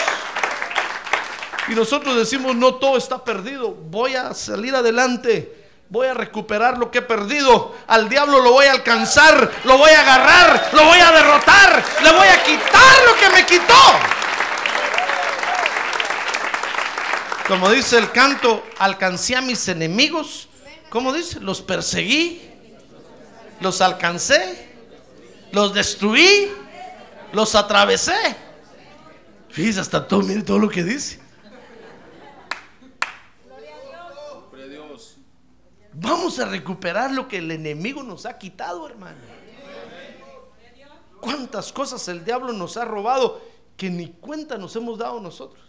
Y 1.67 1.75
nosotros 1.75 2.15
decimos, 2.15 2.55
no 2.55 2.75
todo 2.75 2.97
está 2.97 3.23
perdido, 3.23 3.71
voy 3.71 4.15
a 4.15 4.33
salir 4.33 4.75
adelante. 4.75 5.65
Voy 5.87 6.07
a 6.07 6.15
recuperar 6.15 6.77
lo 6.77 6.89
que 6.89 6.97
he 6.99 7.01
perdido. 7.03 7.75
Al 7.87 8.09
diablo 8.09 8.41
lo 8.41 8.53
voy 8.53 8.65
a 8.65 8.71
alcanzar. 8.71 9.51
Lo 9.65 9.77
voy 9.77 9.91
a 9.91 10.01
agarrar. 10.01 10.69
Lo 10.73 10.83
voy 10.83 10.99
a 10.99 11.11
derrotar. 11.11 11.83
Le 12.03 12.11
voy 12.11 12.27
a 12.27 12.43
quitar 12.43 13.05
lo 13.05 13.15
que 13.15 13.29
me 13.29 13.45
quitó. 13.45 13.73
Como 17.47 17.69
dice 17.69 17.99
el 17.99 18.11
canto, 18.11 18.63
alcancé 18.79 19.35
a 19.35 19.41
mis 19.41 19.67
enemigos. 19.67 20.49
¿Cómo 20.89 21.13
dice? 21.13 21.39
Los 21.39 21.61
perseguí. 21.61 22.41
Los 23.59 23.81
alcancé. 23.81 24.64
Los 25.55 25.73
destruí. 25.73 26.51
Los 27.31 27.55
atravesé. 27.55 28.35
Fíjese 29.49 29.79
hasta 29.79 30.05
todo, 30.05 30.21
mire 30.21 30.41
todo 30.41 30.59
lo 30.59 30.67
que 30.67 30.83
dice. 30.83 31.17
Vamos 35.93 36.39
a 36.39 36.45
recuperar 36.45 37.11
lo 37.11 37.29
que 37.29 37.37
el 37.37 37.49
enemigo 37.51 38.03
nos 38.03 38.25
ha 38.25 38.37
quitado, 38.37 38.85
hermano. 38.85 39.17
¿Cuántas 41.21 41.71
cosas 41.71 42.05
el 42.09 42.25
diablo 42.25 42.51
nos 42.51 42.75
ha 42.75 42.83
robado 42.83 43.41
que 43.77 43.89
ni 43.89 44.09
cuenta 44.09 44.57
nos 44.57 44.75
hemos 44.75 44.99
dado 44.99 45.21
nosotros? 45.21 45.63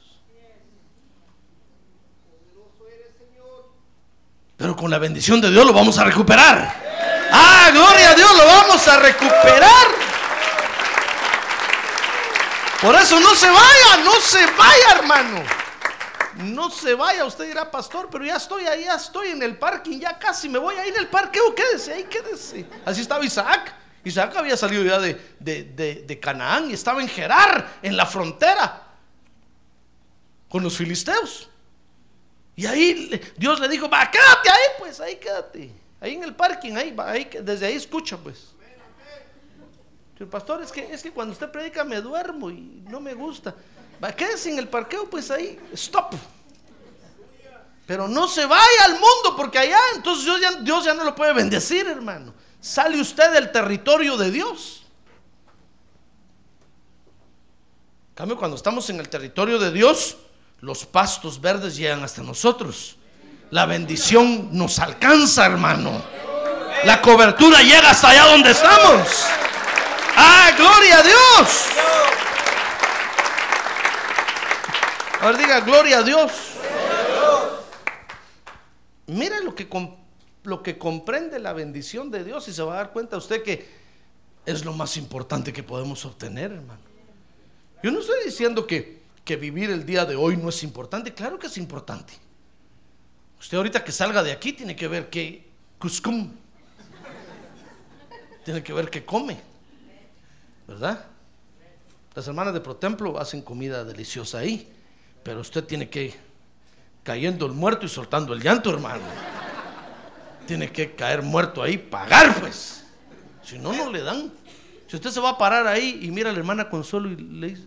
Pero 4.57 4.75
con 4.75 4.91
la 4.91 4.99
bendición 4.99 5.41
de 5.41 5.49
Dios 5.53 5.65
lo 5.65 5.73
vamos 5.73 5.97
a 5.99 6.05
recuperar. 6.05 6.86
Ah, 7.33 7.71
gloria 7.73 8.11
a 8.11 8.15
Dios, 8.15 8.31
lo 8.37 8.45
vamos 8.47 8.89
a 8.89 8.99
recuperar. 8.99 9.87
Por 12.81 12.95
eso 12.95 13.19
no 13.21 13.35
se 13.35 13.49
vaya, 13.49 14.05
no 14.05 14.13
se 14.21 14.47
vaya, 14.47 14.93
hermano. 14.99 15.43
No 16.37 16.71
se 16.71 16.95
vaya, 16.95 17.25
usted 17.25 17.47
dirá, 17.47 17.71
pastor, 17.71 18.09
pero 18.11 18.25
ya 18.25 18.37
estoy 18.37 18.67
ahí, 18.67 18.85
ya 18.85 18.97
estoy 18.97 19.29
en 19.29 19.43
el 19.43 19.57
parking, 19.57 19.99
ya 19.99 20.19
casi 20.19 20.49
me 20.51 20.59
voy 20.59 20.75
a 20.77 20.87
ir 20.87 20.97
al 20.99 21.09
parqueo, 21.09 21.55
quédese 21.55 21.95
ahí, 21.95 22.05
quédese. 22.05 22.67
Así 22.85 23.01
estaba 23.01 23.25
Isaac. 23.25 23.73
Isaac 24.05 24.37
había 24.37 24.57
salido 24.57 24.85
ya 24.85 24.99
de, 25.01 25.15
de, 25.41 25.65
de- 26.07 26.21
Canaán 26.21 26.71
y 26.71 26.75
estaba 26.75 27.01
en 27.01 27.09
Gerar, 27.09 27.79
en 27.83 27.97
la 27.97 28.05
frontera, 28.07 28.83
con 30.49 30.63
los 30.63 30.77
filisteos. 30.77 31.49
Y 32.55 32.67
ahí 32.67 33.21
Dios 33.37 33.59
le 33.59 33.69
dijo, 33.69 33.89
va, 33.89 34.09
quédate 34.11 34.51
ahí, 34.51 34.67
pues, 34.79 35.01
ahí 35.01 35.17
quédate. 35.17 35.71
Ahí 36.01 36.15
en 36.15 36.25
el 36.25 36.35
parking, 36.35 36.75
ahí, 36.75 36.95
ahí, 36.99 37.29
desde 37.43 37.67
ahí 37.67 37.75
escucha, 37.75 38.17
pues. 38.17 38.55
El 40.19 40.29
pastor, 40.29 40.63
es 40.63 40.73
que, 40.73 40.93
es 40.93 41.03
que 41.03 41.13
cuando 41.13 41.33
usted 41.33 41.51
predica 41.51 41.85
me 41.85 42.01
duermo 42.01 42.51
y 42.51 42.83
no 42.89 43.01
me 43.01 43.13
gusta. 43.13 43.55
Va, 44.03 44.13
quédese 44.13 44.51
en 44.51 44.59
el 44.59 44.69
parqueo, 44.69 45.09
pues 45.11 45.31
ahí, 45.31 45.59
stop. 45.73 46.15
Pero 47.87 48.09
no 48.09 48.27
se 48.27 48.47
vaya 48.47 48.85
al 48.85 48.93
mundo, 48.93 49.37
porque 49.37 49.59
allá 49.59 49.79
entonces 49.95 50.25
Dios 50.25 50.41
ya, 50.41 50.53
Dios 50.57 50.85
ya 50.85 50.95
no 50.95 51.05
lo 51.05 51.15
puede 51.15 51.33
bendecir, 51.35 51.87
hermano. 51.87 52.35
Sale 52.61 53.01
usted 53.01 53.33
del 53.33 53.53
territorio 53.53 54.17
de 54.17 54.31
Dios. 54.31 54.83
En 58.11 58.15
cambio, 58.15 58.39
cuando 58.39 58.57
estamos 58.57 58.89
en 58.91 58.99
el 58.99 59.09
territorio 59.09 59.59
de 59.59 59.71
Dios, 59.71 60.17
los 60.61 60.87
pastos 60.87 61.41
verdes 61.41 61.77
llegan 61.77 62.03
hasta 62.03 62.23
nosotros. 62.23 62.97
La 63.51 63.65
bendición 63.67 64.49
nos 64.53 64.79
alcanza, 64.81 65.47
hermano. 65.47 66.03
La 66.85 67.01
cobertura 67.01 67.63
llega 67.63 67.91
hasta 67.91 68.09
allá 68.09 68.25
donde 68.27 68.51
estamos. 68.51 69.27
¡Ah, 70.17 70.51
gloria 70.57 70.99
a 70.99 71.03
Dios! 71.03 71.67
A 75.21 75.27
ver, 75.29 75.37
diga, 75.39 75.61
gloria 75.61 75.99
a 75.99 76.03
Dios. 76.03 76.33
Mire 79.07 79.43
lo 79.45 79.55
que, 79.55 79.69
lo 80.43 80.63
que 80.63 80.79
comprende 80.79 81.39
la 81.39 81.53
bendición 81.53 82.11
de 82.11 82.25
Dios 82.25 82.49
y 82.49 82.53
se 82.53 82.63
va 82.63 82.75
a 82.75 82.77
dar 82.79 82.93
cuenta 82.93 83.17
usted 83.17 83.43
que 83.43 83.69
es 84.45 84.65
lo 84.65 84.73
más 84.73 84.97
importante 84.97 85.53
que 85.53 85.63
podemos 85.63 86.05
obtener, 86.05 86.53
hermano. 86.53 86.81
Yo 87.83 87.93
no 87.93 88.01
estoy 88.01 88.25
diciendo 88.25 88.67
que, 88.67 89.03
que 89.25 89.37
vivir 89.37 89.71
el 89.71 89.87
día 89.87 90.05
de 90.05 90.17
hoy 90.17 90.37
no 90.37 90.49
es 90.49 90.65
importante, 90.65 91.15
claro 91.15 91.39
que 91.39 91.47
es 91.47 91.57
importante. 91.57 92.26
Usted 93.39 93.57
ahorita 93.57 93.85
que 93.85 93.93
salga 93.93 94.23
de 94.23 94.33
aquí 94.33 94.53
tiene 94.53 94.75
que 94.75 94.89
ver 94.89 95.11
que 95.11 95.47
Cuscum, 95.79 96.33
tiene 98.45 98.63
que 98.63 98.73
ver 98.73 98.89
qué 98.91 99.05
come, 99.05 99.39
¿verdad? 100.67 101.05
Las 102.15 102.27
hermanas 102.29 102.55
de 102.55 102.61
Protemplo 102.61 103.19
hacen 103.21 103.43
comida 103.43 103.85
deliciosa 103.85 104.39
ahí, 104.39 104.73
pero 105.23 105.41
usted 105.41 105.65
tiene 105.65 105.91
que 105.91 106.15
cayendo 107.03 107.47
el 107.47 107.53
muerto 107.53 107.87
y 107.87 107.89
soltando 107.89 108.33
el 108.33 108.43
llanto, 108.43 108.71
hermano. 108.71 109.03
Tiene 110.47 110.73
que 110.73 110.95
caer 110.95 111.23
muerto 111.23 111.63
ahí, 111.63 111.77
pagar 111.77 112.41
pues. 112.41 112.85
Si 113.43 113.59
no, 113.59 113.73
no 113.73 113.93
le 113.93 114.03
dan. 114.03 114.33
Si 114.89 114.97
usted 114.97 115.11
se 115.11 115.21
va 115.21 115.31
a 115.31 115.39
parar 115.39 115.67
ahí 115.67 116.01
y 116.03 116.11
mira 116.11 116.31
a 116.31 116.33
la 116.33 116.39
hermana 116.39 116.69
Consuelo 116.69 117.09
y 117.11 117.17
le 117.17 117.49
dice, 117.49 117.67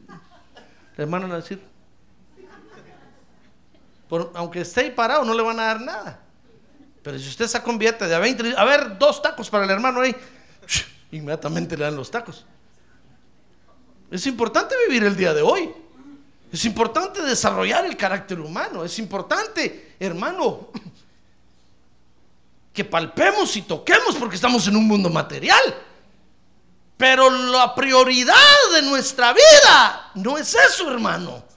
la 0.97 1.03
hermana 1.03 1.25
le 1.25 1.32
va 1.32 1.38
a 1.38 1.41
decir, 1.41 1.62
aunque 4.33 4.61
esté 4.61 4.81
ahí 4.81 4.91
parado, 4.91 5.23
no 5.23 5.33
le 5.33 5.43
van 5.43 5.59
a 5.59 5.65
dar 5.65 5.81
nada. 5.81 6.19
Pero 7.03 7.17
si 7.19 7.29
usted 7.29 7.47
saca 7.47 7.69
un 7.69 7.77
billete 7.77 8.07
de 8.07 8.15
a 8.15 8.19
20, 8.19 8.43
le 8.43 8.49
dice, 8.49 8.61
a 8.61 8.65
ver, 8.65 8.97
dos 8.97 9.21
tacos 9.21 9.49
para 9.49 9.65
el 9.65 9.69
hermano 9.69 10.01
ahí, 10.01 10.15
inmediatamente 11.11 11.77
le 11.77 11.85
dan 11.85 11.95
los 11.95 12.11
tacos. 12.11 12.45
Es 14.11 14.25
importante 14.25 14.75
vivir 14.87 15.03
el 15.03 15.15
día 15.15 15.33
de 15.33 15.41
hoy. 15.41 15.71
Es 16.51 16.65
importante 16.65 17.21
desarrollar 17.21 17.85
el 17.85 17.95
carácter 17.95 18.39
humano. 18.39 18.83
Es 18.83 18.97
importante, 18.97 19.95
hermano, 19.99 20.69
que 22.73 22.83
palpemos 22.83 23.55
y 23.55 23.61
toquemos 23.61 24.15
porque 24.15 24.35
estamos 24.35 24.67
en 24.67 24.75
un 24.75 24.87
mundo 24.87 25.09
material. 25.09 25.61
Pero 26.97 27.29
la 27.29 27.73
prioridad 27.75 28.35
de 28.73 28.81
nuestra 28.81 29.31
vida 29.31 30.11
no 30.15 30.37
es 30.37 30.53
eso, 30.55 30.91
hermano. 30.91 31.48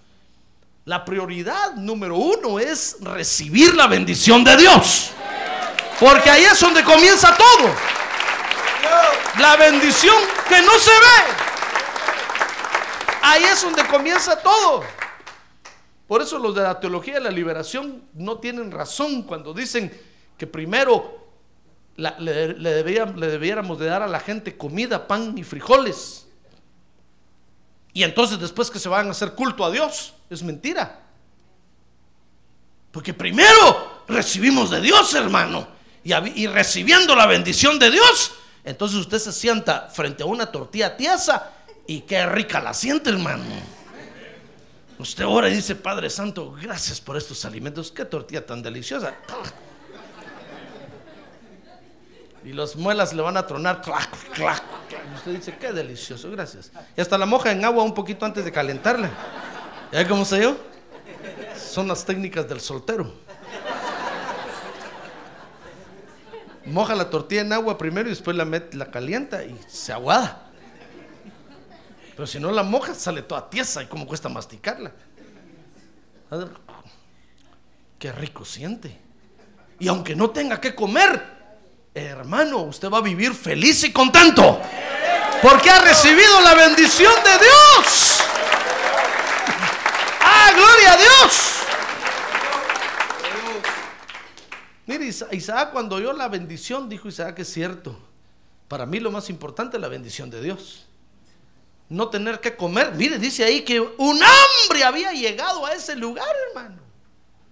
La 0.85 1.05
prioridad 1.05 1.75
número 1.75 2.17
uno 2.17 2.59
es 2.59 2.97
recibir 3.01 3.73
la 3.77 3.87
bendición 3.87 4.43
de 4.43 4.57
Dios. 4.57 5.13
Porque 6.01 6.29
ahí 6.29 6.43
es 6.43 6.59
donde 6.59 6.83
comienza 6.83 7.37
todo. 7.37 7.71
La 9.39 9.57
bendición 9.57 10.17
que 10.49 10.61
no 10.61 10.73
se 10.79 10.91
ve. 10.91 11.43
Ahí 13.23 13.45
es 13.45 13.63
donde 13.63 13.87
comienza 13.87 14.37
todo. 14.43 14.83
Por 16.09 16.21
eso 16.21 16.37
los 16.41 16.53
de 16.53 16.63
la 16.63 16.81
teología 16.81 17.15
de 17.15 17.21
la 17.21 17.31
liberación 17.31 18.03
no 18.15 18.39
tienen 18.39 18.73
razón 18.73 19.23
cuando 19.23 19.55
dicen 19.55 19.97
que 20.37 20.49
primero 20.49 21.29
le, 21.97 22.55
le 22.55 22.73
debiéramos 22.73 23.79
de 23.79 23.87
dar 23.87 24.03
a 24.03 24.09
la 24.09 24.19
gente 24.19 24.57
comida, 24.57 25.07
pan 25.07 25.39
y 25.39 25.45
frijoles. 25.45 26.27
Y 27.95 28.03
entonces 28.05 28.39
después 28.39 28.71
que 28.71 28.79
se 28.79 28.89
van 28.89 29.09
a 29.09 29.11
hacer 29.11 29.35
culto 29.35 29.65
a 29.65 29.71
Dios, 29.71 30.15
es 30.31 30.43
mentira. 30.43 31.01
Porque 32.91 33.15
primero 33.15 34.05
recibimos 34.09 34.71
de 34.71 34.81
Dios, 34.81 35.15
hermano. 35.15 35.69
Y, 36.05 36.47
recibiendo 36.47 37.15
la 37.15 37.27
bendición 37.27 37.79
de 37.79 37.91
Dios, 37.91 38.33
entonces 38.65 38.99
usted 38.99 39.19
se 39.19 39.33
sienta 39.33 39.89
frente 39.89 40.23
a 40.23 40.27
una 40.27 40.47
tortilla 40.47 40.97
tiesa 40.97 41.53
y 41.87 42.01
qué 42.01 42.27
rica 42.27 42.61
la 42.61 42.75
siente, 42.75 43.11
hermano. 43.11 43.45
Usted 44.99 45.27
ora 45.27 45.49
y 45.49 45.55
dice, 45.55 45.75
Padre 45.75 46.11
Santo, 46.11 46.53
gracias 46.53 47.01
por 47.01 47.17
estos 47.17 47.45
alimentos. 47.45 47.91
Qué 47.93 48.05
tortilla 48.05 48.45
tan 48.45 48.63
deliciosa. 48.63 49.15
Y 52.45 52.53
las 52.53 52.77
muelas 52.77 53.13
le 53.13 53.23
van 53.23 53.37
a 53.37 53.47
tronar. 53.47 53.81
clac, 53.81 54.11
clac. 54.33 54.63
Y 54.93 55.15
usted 55.15 55.33
dice, 55.33 55.57
qué 55.59 55.73
delicioso, 55.73 56.31
gracias. 56.31 56.71
Y 56.97 57.01
hasta 57.01 57.17
la 57.19 57.27
moja 57.27 57.51
en 57.53 57.65
agua 57.65 57.83
un 57.83 57.95
poquito 57.95 58.25
antes 58.27 58.45
de 58.45 58.53
calentarla. 58.53 59.11
¿Ya 59.93 60.07
cómo 60.09 60.25
se 60.25 60.43
yo? 60.43 60.57
Son 61.57 61.89
las 61.89 62.05
técnicas 62.05 62.49
del 62.49 62.61
soltero. 62.61 63.13
Moja 66.67 66.95
la 66.95 67.11
tortilla 67.11 67.41
en 67.41 67.53
agua 67.53 67.77
primero 67.77 68.09
y 68.09 68.11
después 68.11 68.37
la, 68.37 68.45
met- 68.45 68.73
la 68.75 68.91
calienta 68.91 69.45
y 69.45 69.59
se 69.67 69.93
aguada. 69.93 70.49
Pero 72.15 72.27
si 72.27 72.39
no 72.39 72.53
la 72.53 72.63
moja, 72.63 72.95
sale 72.95 73.23
toda 73.23 73.49
tiesa 73.51 73.83
y 73.83 73.87
como 73.87 74.07
cuesta 74.07 74.29
masticarla. 74.29 74.93
Qué 77.99 78.13
rico 78.13 78.45
siente. 78.45 78.97
Y 79.79 79.89
aunque 79.89 80.15
no 80.15 80.31
tenga 80.31 80.61
que 80.61 80.75
comer, 80.75 81.42
hermano, 81.95 82.59
usted 82.59 82.89
va 82.91 82.99
a 82.99 83.03
vivir 83.03 83.35
feliz 83.35 83.83
y 83.85 83.93
contento. 83.93 84.61
Porque 85.43 85.71
ha 85.71 85.81
recibido 85.81 86.41
la 86.41 86.55
bendición 86.55 87.13
de 87.25 87.31
Dios. 87.45 88.19
¡Ah, 90.21 90.51
gloria 90.55 90.93
a 90.93 90.97
Dios! 90.97 91.53
Mire, 94.87 95.07
Isa- 95.07 95.29
Isaac 95.33 95.71
cuando 95.73 95.97
oyó 95.97 96.13
la 96.13 96.29
bendición, 96.29 96.89
dijo 96.89 97.09
Isaac 97.09 97.39
es 97.41 97.53
cierto. 97.53 97.99
Para 98.69 98.87
mí 98.87 99.01
lo 99.01 99.11
más 99.11 99.31
importante 99.31 99.77
es 99.77 99.81
la 99.81 99.89
bendición 99.89 100.31
de 100.31 100.41
Dios. 100.43 100.87
No 101.89 102.09
tener 102.09 102.41
que 102.41 102.57
comer. 102.57 102.93
Mire, 102.95 103.19
dice 103.19 103.45
ahí 103.45 103.63
que 103.63 103.81
un 103.81 104.21
hambre 104.23 104.83
había 104.85 105.13
llegado 105.13 105.67
a 105.67 105.73
ese 105.75 105.95
lugar, 105.95 106.27
hermano. 106.49 106.81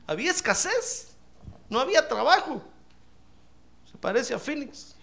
Había 0.07 0.31
escasez. 0.31 1.09
No 1.69 1.79
había 1.79 2.09
trabajo. 2.09 2.65
Parece 4.01 4.35
a 4.35 4.39
Phoenix. 4.39 4.95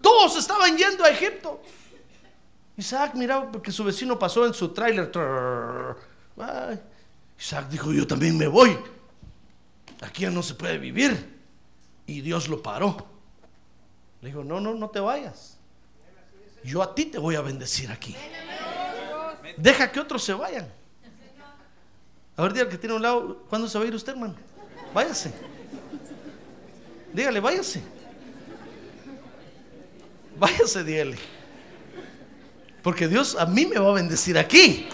Todos 0.00 0.36
estaban 0.36 0.76
yendo 0.76 1.04
a 1.04 1.10
Egipto. 1.10 1.60
Isaac 2.76 3.14
miraba 3.14 3.50
porque 3.50 3.72
su 3.72 3.84
vecino 3.84 4.18
pasó 4.18 4.46
en 4.46 4.52
su 4.52 4.68
tráiler. 4.68 5.10
Isaac 7.38 7.68
dijo, 7.70 7.92
yo 7.92 8.06
también 8.06 8.36
me 8.36 8.46
voy. 8.46 8.76
Aquí 10.02 10.22
ya 10.22 10.30
no 10.30 10.42
se 10.42 10.54
puede 10.54 10.76
vivir. 10.78 11.40
Y 12.06 12.20
Dios 12.20 12.48
lo 12.48 12.62
paró. 12.62 13.06
Le 14.20 14.28
dijo, 14.28 14.44
no, 14.44 14.60
no, 14.60 14.74
no 14.74 14.90
te 14.90 15.00
vayas. 15.00 15.56
Yo 16.62 16.82
a 16.82 16.94
ti 16.94 17.06
te 17.06 17.18
voy 17.18 17.36
a 17.36 17.40
bendecir 17.40 17.90
aquí. 17.90 18.14
Deja 19.56 19.90
que 19.90 20.00
otros 20.00 20.22
se 20.22 20.34
vayan. 20.34 20.70
A 22.36 22.42
ver, 22.42 22.52
dígale 22.52 22.70
que 22.70 22.78
tiene 22.78 22.96
un 22.96 23.02
lado, 23.02 23.44
¿cuándo 23.48 23.68
se 23.68 23.78
va 23.78 23.84
a 23.84 23.86
ir 23.86 23.94
usted, 23.94 24.12
hermano? 24.12 24.34
Váyase. 24.92 25.32
Dígale, 27.14 27.38
váyase. 27.38 27.80
Váyase, 30.36 30.82
dígale. 30.82 31.16
Porque 32.82 33.06
Dios 33.06 33.36
a 33.38 33.46
mí 33.46 33.66
me 33.66 33.78
va 33.78 33.90
a 33.90 33.94
bendecir 33.94 34.36
aquí. 34.36 34.88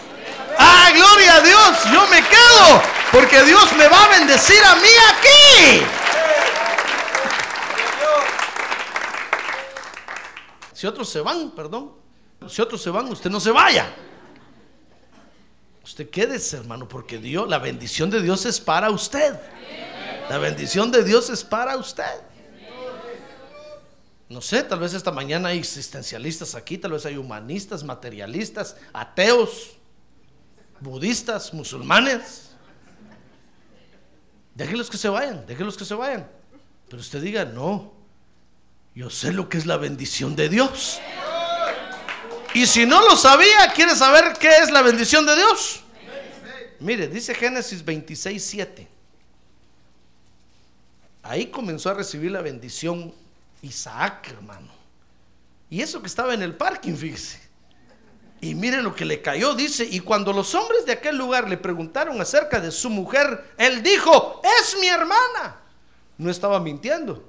¡Ah, 0.57 0.91
gloria 0.93 1.35
a 1.37 1.41
Dios! 1.41 1.83
Yo 1.91 2.07
me 2.07 2.21
quedo. 2.21 2.81
Porque 3.11 3.41
Dios 3.43 3.73
me 3.75 3.87
va 3.87 4.05
a 4.05 4.19
bendecir 4.19 4.63
a 4.63 4.75
mí 4.75 4.89
aquí. 5.09 5.83
Si 10.73 10.85
otros 10.85 11.09
se 11.09 11.21
van, 11.21 11.51
perdón. 11.51 11.91
Si 12.47 12.61
otros 12.61 12.81
se 12.81 12.91
van, 12.91 13.07
usted 13.09 13.31
no 13.31 13.39
se 13.39 13.49
vaya. 13.49 13.91
Usted 15.83 16.09
quédese, 16.09 16.57
hermano, 16.57 16.87
porque 16.87 17.17
Dios, 17.17 17.49
la 17.49 17.57
bendición 17.57 18.11
de 18.11 18.21
Dios 18.21 18.45
es 18.45 18.61
para 18.61 18.91
usted. 18.91 19.39
La 20.29 20.37
bendición 20.37 20.91
de 20.91 21.03
Dios 21.03 21.29
es 21.29 21.43
para 21.43 21.77
usted. 21.77 22.21
No 24.29 24.39
sé, 24.41 24.63
tal 24.63 24.79
vez 24.79 24.93
esta 24.93 25.11
mañana 25.11 25.49
hay 25.49 25.59
existencialistas 25.59 26.55
aquí, 26.55 26.77
tal 26.77 26.93
vez 26.93 27.05
hay 27.05 27.17
humanistas, 27.17 27.83
materialistas, 27.83 28.77
ateos, 28.93 29.71
budistas, 30.79 31.53
musulmanes. 31.53 32.51
Déjenlos 34.55 34.89
que 34.89 34.97
se 34.97 35.09
vayan, 35.09 35.45
déjenlos 35.45 35.75
que 35.75 35.83
se 35.83 35.95
vayan. 35.95 36.29
Pero 36.87 37.01
usted 37.01 37.21
diga, 37.21 37.43
no, 37.43 37.93
yo 38.95 39.09
sé 39.09 39.33
lo 39.33 39.49
que 39.49 39.57
es 39.57 39.65
la 39.65 39.77
bendición 39.77 40.35
de 40.35 40.47
Dios. 40.47 40.99
Y 42.53 42.65
si 42.65 42.85
no 42.85 43.01
lo 43.01 43.15
sabía, 43.15 43.71
¿quiere 43.75 43.95
saber 43.95 44.37
qué 44.39 44.57
es 44.57 44.71
la 44.71 44.81
bendición 44.81 45.25
de 45.25 45.35
Dios? 45.35 45.81
Mire, 46.79 47.07
dice 47.07 47.33
Génesis 47.35 47.83
26, 47.83 48.43
7. 48.43 48.87
Ahí 51.31 51.47
comenzó 51.47 51.89
a 51.89 51.93
recibir 51.93 52.29
la 52.29 52.41
bendición 52.41 53.15
Isaac, 53.61 54.27
hermano. 54.31 54.67
Y 55.69 55.81
eso 55.81 56.01
que 56.01 56.07
estaba 56.07 56.33
en 56.33 56.41
el 56.41 56.57
parking, 56.57 56.93
fíjese. 56.93 57.39
Y 58.41 58.53
mire 58.53 58.81
lo 58.81 58.93
que 58.93 59.05
le 59.05 59.21
cayó, 59.21 59.55
dice, 59.55 59.87
y 59.89 60.01
cuando 60.01 60.33
los 60.33 60.53
hombres 60.55 60.85
de 60.85 60.91
aquel 60.91 61.17
lugar 61.17 61.47
le 61.47 61.55
preguntaron 61.55 62.19
acerca 62.19 62.59
de 62.59 62.69
su 62.69 62.89
mujer, 62.89 63.53
él 63.57 63.81
dijo, 63.81 64.41
es 64.59 64.77
mi 64.77 64.87
hermana. 64.87 65.55
No 66.17 66.29
estaba 66.29 66.59
mintiendo, 66.59 67.23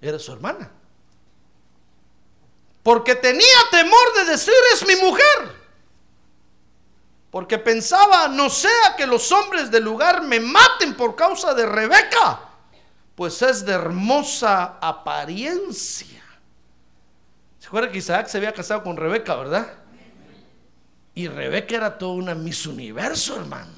era 0.00 0.18
su 0.18 0.32
hermana. 0.32 0.70
Porque 2.82 3.16
tenía 3.16 3.58
temor 3.70 4.14
de 4.16 4.24
decir, 4.24 4.54
es 4.72 4.86
mi 4.86 4.96
mujer. 4.96 5.62
Porque 7.30 7.58
pensaba, 7.58 8.28
no 8.28 8.48
sea 8.48 8.96
que 8.96 9.06
los 9.06 9.30
hombres 9.30 9.70
del 9.70 9.84
lugar 9.84 10.22
me 10.22 10.40
maten 10.40 10.94
por 10.96 11.14
causa 11.14 11.52
de 11.52 11.66
Rebeca, 11.66 12.48
pues 13.22 13.40
es 13.40 13.64
de 13.64 13.70
hermosa 13.70 14.78
apariencia. 14.80 16.20
¿Se 17.60 17.68
acuerda 17.68 17.88
que 17.88 17.98
Isaac 17.98 18.26
se 18.26 18.36
había 18.36 18.52
casado 18.52 18.82
con 18.82 18.96
Rebeca, 18.96 19.36
verdad? 19.36 19.74
Y 21.14 21.28
Rebeca 21.28 21.76
era 21.76 21.98
toda 21.98 22.14
una 22.14 22.34
Miss 22.34 22.66
Universo, 22.66 23.36
hermano. 23.36 23.70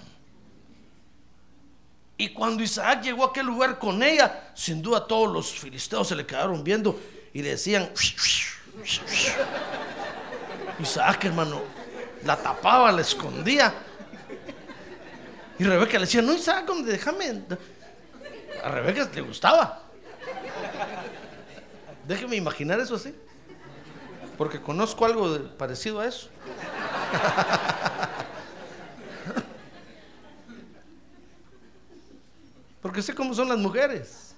Y 2.16 2.30
cuando 2.30 2.62
Isaac 2.62 3.03
llegó 3.03 3.24
a 3.24 3.28
aquel 3.28 3.45
lugar 3.45 3.78
con 3.78 4.03
ella, 4.03 4.51
sin 4.55 4.80
duda 4.80 5.07
todos 5.07 5.30
los 5.30 5.51
filisteos 5.53 6.09
se 6.09 6.16
le 6.16 6.24
quedaron 6.24 6.64
viendo 6.64 6.99
y 7.34 7.42
le 7.42 7.51
decían, 7.51 7.90
Isaac, 10.80 11.22
hermano, 11.26 11.61
la 12.24 12.34
tapaba, 12.38 12.90
la 12.90 13.03
escondía. 13.03 13.74
Y 15.59 15.64
Rebeca 15.64 15.99
le 15.99 16.07
decía, 16.07 16.22
no, 16.22 16.32
Isaac, 16.32 16.66
déjame. 16.82 17.42
A 18.62 18.68
Rebeca 18.68 19.09
le 19.14 19.20
gustaba. 19.20 19.82
Déjeme 22.07 22.36
imaginar 22.36 22.78
eso 22.80 22.94
así. 22.96 23.14
Porque 24.36 24.61
conozco 24.61 25.05
algo 25.05 25.48
parecido 25.57 26.00
a 26.00 26.07
eso. 26.07 26.28
Porque 32.82 33.00
sé 33.00 33.14
cómo 33.14 33.32
son 33.32 33.48
las 33.48 33.59
mujeres. 33.59 34.34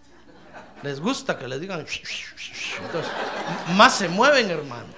Les 0.82 1.00
gusta 1.00 1.36
que 1.36 1.48
les 1.48 1.60
digan. 1.60 1.80
Entonces, 1.80 3.10
más 3.74 3.96
se 3.96 4.08
mueven, 4.08 4.50
hermano. 4.50 4.94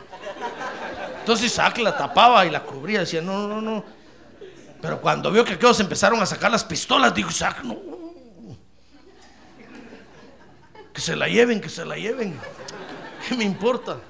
Entonces 1.20 1.46
Isaac 1.46 1.78
la 1.78 1.96
tapaba 1.96 2.44
y 2.44 2.50
la 2.50 2.62
cubría. 2.62 3.00
Decía, 3.00 3.22
no, 3.22 3.48
no, 3.48 3.62
no. 3.62 3.84
Pero 4.80 5.00
cuando 5.00 5.30
vio 5.30 5.44
que 5.44 5.54
aquellos 5.54 5.80
empezaron 5.80 6.20
a 6.20 6.26
sacar 6.26 6.50
las 6.50 6.64
pistolas, 6.64 7.14
dijo 7.14 7.30
Isaac, 7.30 7.62
no. 7.62 7.97
Que 10.98 11.02
se 11.02 11.14
la 11.14 11.28
lleven, 11.28 11.60
que 11.60 11.68
se 11.68 11.84
la 11.84 11.94
lleven. 11.94 12.36
¿Qué 13.28 13.36
me 13.36 13.44
importa? 13.44 14.00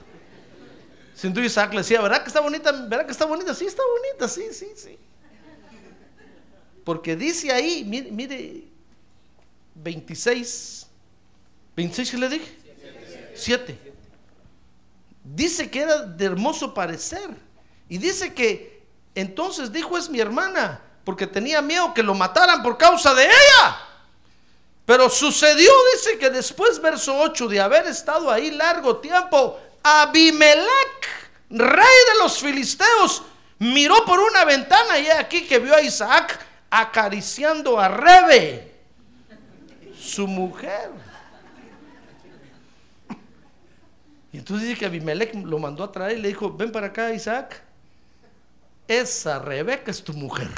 Sin 1.15 1.35
duda 1.35 1.45
Isaac 1.45 1.71
le 1.73 1.81
decía, 1.81 2.01
¿verdad 2.01 2.23
que 2.23 2.29
está 2.29 2.41
bonita? 2.41 2.73
¿Verdad 2.73 3.05
que 3.05 3.13
está 3.13 3.27
bonita? 3.27 3.53
Sí, 3.53 3.67
está 3.67 3.83
bonita, 3.83 4.27
sí, 4.27 4.47
sí, 4.55 4.69
sí. 4.75 4.99
Porque 6.85 7.15
dice 7.15 7.53
ahí, 7.53 7.85
mire, 7.85 8.11
mire 8.11 8.65
26. 9.75 10.87
¿26 11.77 12.11
que 12.11 12.17
le 12.17 12.29
dije? 12.31 12.59
7. 13.35 13.79
Dice 15.25 15.71
que 15.71 15.81
era 15.81 16.05
de 16.05 16.25
hermoso 16.25 16.73
parecer. 16.73 17.29
Y 17.91 17.99
dice 17.99 18.33
que 18.33 18.83
entonces 19.15 19.71
dijo 19.71 19.99
es 19.99 20.09
mi 20.09 20.21
hermana, 20.21 20.81
porque 21.05 21.27
tenía 21.27 21.61
miedo 21.61 21.93
que 21.93 22.03
lo 22.03 22.15
mataran 22.15 22.63
por 22.63 22.79
causa 22.79 23.13
de 23.13 23.25
ella. 23.25 23.88
Pero 24.89 25.11
sucedió, 25.11 25.71
dice 25.93 26.17
que 26.17 26.31
después, 26.31 26.81
verso 26.81 27.15
8, 27.15 27.47
de 27.49 27.61
haber 27.61 27.87
estado 27.89 28.31
ahí 28.31 28.51
largo 28.51 28.97
tiempo, 28.97 29.61
Abimelech, 29.83 31.31
rey 31.51 31.99
de 32.13 32.19
los 32.23 32.39
filisteos, 32.39 33.23
miró 33.59 34.03
por 34.07 34.19
una 34.19 34.47
ventana 34.47 34.99
y 34.99 35.09
aquí 35.09 35.47
que 35.47 35.59
vio 35.59 35.75
a 35.75 35.83
Isaac 35.83 36.43
acariciando 36.71 37.79
a 37.79 37.89
Rebe, 37.89 38.73
su 39.95 40.27
mujer. 40.27 40.91
Y 44.33 44.39
entonces 44.39 44.69
dice 44.69 44.81
que 44.81 44.87
Abimelech 44.87 45.35
lo 45.35 45.59
mandó 45.59 45.85
a 45.85 45.93
traer 45.93 46.17
y 46.17 46.23
le 46.23 46.29
dijo, 46.29 46.51
ven 46.51 46.73
para 46.73 46.87
acá 46.87 47.13
Isaac, 47.13 47.63
esa 48.87 49.39
Rebeca 49.39 49.91
es 49.91 50.03
tu 50.03 50.15
mujer. 50.15 50.49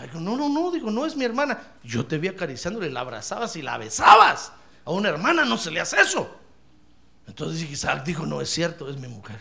Dijo, 0.00 0.20
no, 0.20 0.36
no, 0.36 0.48
no, 0.48 0.70
digo, 0.70 0.90
no 0.90 1.04
es 1.04 1.16
mi 1.16 1.24
hermana. 1.24 1.74
Yo 1.84 2.06
te 2.06 2.16
vi 2.18 2.28
acariciándole, 2.28 2.90
la 2.90 3.00
abrazabas 3.00 3.56
y 3.56 3.62
la 3.62 3.76
besabas. 3.76 4.52
A 4.84 4.90
una 4.90 5.10
hermana 5.10 5.44
no 5.44 5.58
se 5.58 5.70
le 5.70 5.80
hace 5.80 6.00
eso. 6.00 6.30
Entonces 7.26 7.70
Isaac 7.70 8.02
dijo, 8.04 8.24
no 8.24 8.40
es 8.40 8.48
cierto, 8.48 8.88
es 8.88 8.96
mi 8.96 9.08
mujer. 9.08 9.38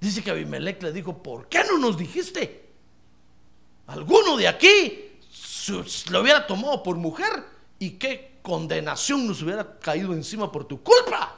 Dice 0.00 0.22
que 0.22 0.32
Abimelech 0.32 0.82
le 0.82 0.92
dijo, 0.92 1.22
¿por 1.22 1.48
qué 1.48 1.62
no 1.64 1.78
nos 1.78 1.96
dijiste? 1.96 2.68
Alguno 3.86 4.36
de 4.36 4.48
aquí 4.48 5.20
lo 6.10 6.20
hubiera 6.20 6.46
tomado 6.46 6.82
por 6.82 6.96
mujer 6.96 7.44
y 7.78 7.90
qué 7.92 8.38
condenación 8.42 9.26
nos 9.26 9.42
hubiera 9.42 9.78
caído 9.78 10.12
encima 10.12 10.50
por 10.50 10.64
tu 10.64 10.82
culpa. 10.82 11.36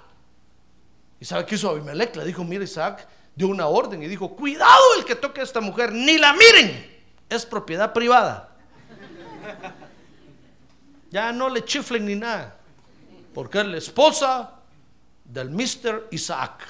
¿Y 1.21 1.25
sabe 1.27 1.45
qué 1.45 1.55
hizo 1.57 1.69
Abimelech? 1.69 2.17
Le 2.17 2.25
dijo, 2.25 2.43
mira 2.45 2.65
Isaac, 2.65 3.07
dio 3.35 3.49
una 3.49 3.67
orden 3.67 4.03
y 4.03 4.09
dijo, 4.09 4.35
cuidado 4.35 4.83
el 4.97 5.05
que 5.05 5.15
toque 5.15 5.41
a 5.41 5.45
esta 5.45 5.61
mujer, 5.61 5.93
ni 5.93 6.17
la 6.17 6.33
miren, 6.33 6.94
es 7.37 7.47
propiedad 7.47 7.93
privada. 7.93 8.51
Ya 11.11 11.33
no 11.33 11.49
le 11.49 11.65
chiflen 11.65 12.07
ni 12.07 12.17
nada, 12.17 12.57
porque 13.33 13.61
es 13.61 13.67
la 13.67 13.79
esposa 13.79 14.55
del 15.25 15.51
Mr. 15.51 16.09
Isaac. 16.11 16.65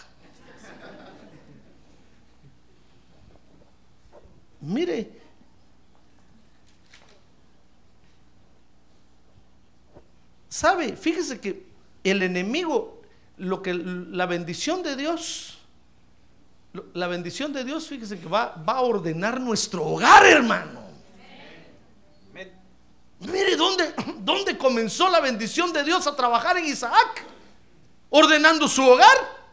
Mire, 4.61 5.11
sabe, 10.49 10.97
fíjese 10.97 11.41
que 11.41 11.67
el 12.03 12.23
enemigo, 12.23 13.03
lo 13.39 13.63
que 13.63 13.75
la 13.75 14.27
bendición 14.27 14.83
de 14.83 14.97
Dios, 14.97 15.54
la 16.93 17.07
bendición 17.07 17.53
de 17.53 17.63
Dios, 17.63 17.87
fíjese 17.87 18.19
que 18.19 18.29
va, 18.29 18.55
va 18.69 18.75
a 18.75 18.81
ordenar 18.81 19.41
nuestro 19.41 19.85
hogar, 19.85 20.27
hermano. 20.27 20.83
Mire 23.21 23.57
dónde, 23.57 23.95
dónde 24.19 24.59
comenzó 24.59 25.09
la 25.09 25.21
bendición 25.21 25.73
de 25.73 25.85
Dios 25.85 26.07
a 26.07 26.17
trabajar 26.17 26.59
en 26.59 26.67
Isaac, 26.67 27.25
ordenando 28.11 28.69
su 28.69 28.83
hogar. 28.83 29.45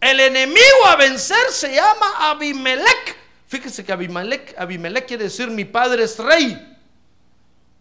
El 0.00 0.18
enemigo 0.18 0.86
a 0.86 0.96
vencer 0.96 1.50
se 1.50 1.74
llama 1.74 2.30
Abimelech. 2.30 3.16
Fíjese 3.46 3.84
que 3.84 3.92
Abimelech, 3.92 4.54
Abimelech 4.58 5.06
quiere 5.06 5.24
decir 5.24 5.48
mi 5.48 5.64
padre 5.64 6.04
es 6.04 6.18
rey. 6.18 6.78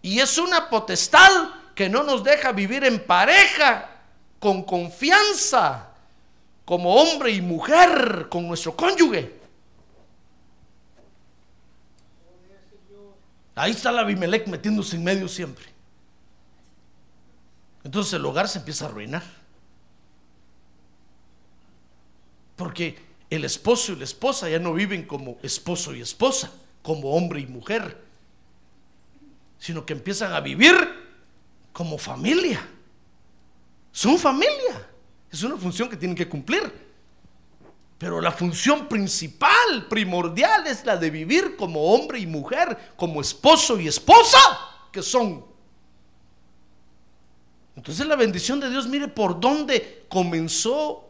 Y 0.01 0.19
es 0.19 0.37
una 0.37 0.69
potestad 0.69 1.49
que 1.73 1.89
no 1.89 2.03
nos 2.03 2.23
deja 2.23 2.51
vivir 2.51 2.83
en 2.83 3.03
pareja, 3.05 3.89
con 4.39 4.63
confianza, 4.63 5.92
como 6.65 6.95
hombre 6.95 7.31
y 7.31 7.41
mujer, 7.41 8.27
con 8.29 8.47
nuestro 8.47 8.75
cónyuge. 8.75 9.43
Ahí 13.55 13.71
está 13.71 13.91
la 13.91 14.01
Abimelech 14.01 14.47
metiéndose 14.47 14.95
en 14.95 15.03
medio 15.03 15.27
siempre. 15.27 15.65
Entonces 17.83 18.13
el 18.13 18.25
hogar 18.25 18.47
se 18.47 18.59
empieza 18.59 18.85
a 18.85 18.89
arruinar. 18.89 19.23
Porque 22.55 22.97
el 23.29 23.45
esposo 23.45 23.91
y 23.91 23.95
la 23.97 24.05
esposa 24.05 24.49
ya 24.49 24.59
no 24.59 24.73
viven 24.73 25.05
como 25.05 25.37
esposo 25.43 25.93
y 25.93 26.01
esposa, 26.01 26.51
como 26.81 27.11
hombre 27.15 27.41
y 27.41 27.47
mujer, 27.47 27.97
sino 29.59 29.85
que 29.85 29.93
empiezan 29.93 30.33
a 30.33 30.39
vivir 30.39 30.73
como 31.73 31.97
familia. 31.97 32.65
Son 33.91 34.17
familia. 34.17 34.87
Es 35.33 35.41
una 35.43 35.57
función 35.57 35.89
que 35.89 35.97
tienen 35.97 36.15
que 36.15 36.29
cumplir. 36.29 36.93
Pero 37.97 38.21
la 38.21 38.31
función 38.31 38.87
principal, 38.87 39.87
primordial, 39.89 40.67
es 40.67 40.85
la 40.85 40.95
de 40.95 41.09
vivir 41.09 41.55
como 41.55 41.81
hombre 41.93 42.19
y 42.19 42.27
mujer, 42.27 42.93
como 42.95 43.19
esposo 43.19 43.79
y 43.79 43.87
esposa, 43.87 44.37
que 44.91 45.01
son. 45.01 45.43
Entonces 47.75 48.05
la 48.05 48.15
bendición 48.15 48.59
de 48.59 48.69
Dios, 48.69 48.87
mire 48.87 49.07
por 49.07 49.39
dónde 49.39 50.05
comenzó 50.09 51.09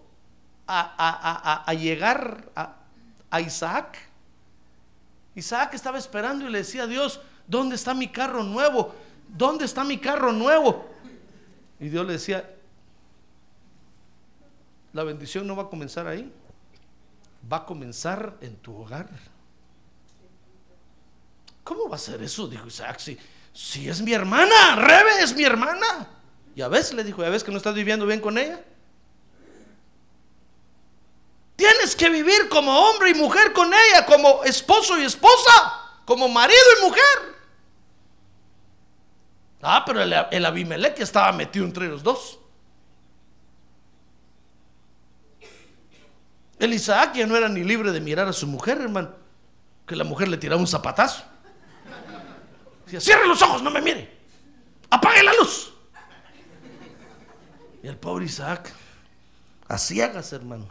a, 0.65 0.79
a- 0.81 1.53
a- 1.53 1.63
a 1.65 1.73
llegar 1.73 2.49
a, 2.55 3.39
Isaac. 3.41 3.97
Isaac 5.35 5.73
estaba 5.73 5.97
esperando 5.97 6.47
y 6.47 6.51
le 6.51 6.59
decía 6.59 6.83
a 6.83 6.87
Dios, 6.87 7.19
¿dónde 7.47 7.75
está 7.75 7.93
mi 7.95 8.07
carro 8.07 8.43
nuevo? 8.43 8.93
¿Dónde 9.27 9.65
está 9.65 9.83
mi 9.83 9.97
carro 9.97 10.31
nuevo? 10.31 10.87
Y 11.79 11.89
Dios 11.89 12.05
le 12.05 12.13
decía, 12.13 12.52
la 14.93 15.03
bendición 15.03 15.47
no 15.47 15.55
va 15.55 15.63
a 15.63 15.69
comenzar 15.69 16.07
ahí, 16.07 16.31
va 17.51 17.57
a 17.57 17.65
comenzar 17.65 18.37
en 18.41 18.55
tu 18.57 18.77
hogar. 18.77 19.09
¿Cómo 21.63 21.89
va 21.89 21.95
a 21.95 21.99
ser 21.99 22.21
eso? 22.21 22.47
Dijo 22.47 22.67
Isaac, 22.67 22.99
si, 22.99 23.17
si 23.51 23.89
es 23.89 24.01
mi 24.01 24.13
hermana, 24.13 24.75
Rebe 24.75 25.23
es 25.23 25.35
mi 25.35 25.43
hermana. 25.43 26.07
Y 26.55 26.61
a 26.61 26.67
veces 26.67 26.93
le 26.93 27.03
dijo, 27.03 27.23
¿ya 27.23 27.29
ves 27.29 27.43
que 27.43 27.51
no 27.51 27.57
estás 27.57 27.73
viviendo 27.73 28.05
bien 28.05 28.21
con 28.21 28.37
ella? 28.37 28.63
Tienes 31.55 31.95
que 31.95 32.09
vivir 32.09 32.47
como 32.49 32.71
hombre 32.77 33.11
y 33.11 33.13
mujer 33.15 33.51
con 33.53 33.73
ella, 33.73 34.05
como 34.05 34.43
esposo 34.43 34.99
y 34.99 35.05
esposa, 35.05 35.81
como 36.05 36.27
marido 36.27 36.59
y 36.79 36.85
mujer. 36.85 37.33
Ah, 39.61 39.83
pero 39.85 40.01
el, 40.01 40.13
el 40.29 40.45
Abimelech 40.45 40.99
estaba 40.99 41.31
metido 41.31 41.65
entre 41.65 41.87
los 41.87 42.03
dos. 42.03 42.39
El 46.63 46.73
Isaac 46.73 47.15
ya 47.15 47.27
no 47.27 47.35
era 47.35 47.49
ni 47.49 47.61
libre 47.61 47.91
de 47.91 47.99
mirar 47.99 48.25
a 48.25 48.31
su 48.31 48.47
mujer, 48.47 48.79
hermano. 48.79 49.09
Que 49.85 49.97
la 49.97 50.05
mujer 50.05 50.29
le 50.29 50.37
tiraba 50.37 50.61
un 50.61 50.65
zapatazo. 50.65 51.21
Decía, 52.85 53.01
cierre 53.01 53.27
los 53.27 53.41
ojos, 53.41 53.61
no 53.61 53.69
me 53.69 53.81
mire. 53.81 54.09
Apague 54.89 55.23
la 55.23 55.33
luz. 55.33 55.73
Y 57.83 57.87
el 57.89 57.97
pobre 57.97 58.23
Isaac, 58.23 58.71
a 59.67 59.77
ciegas, 59.77 60.31
hermano. 60.31 60.69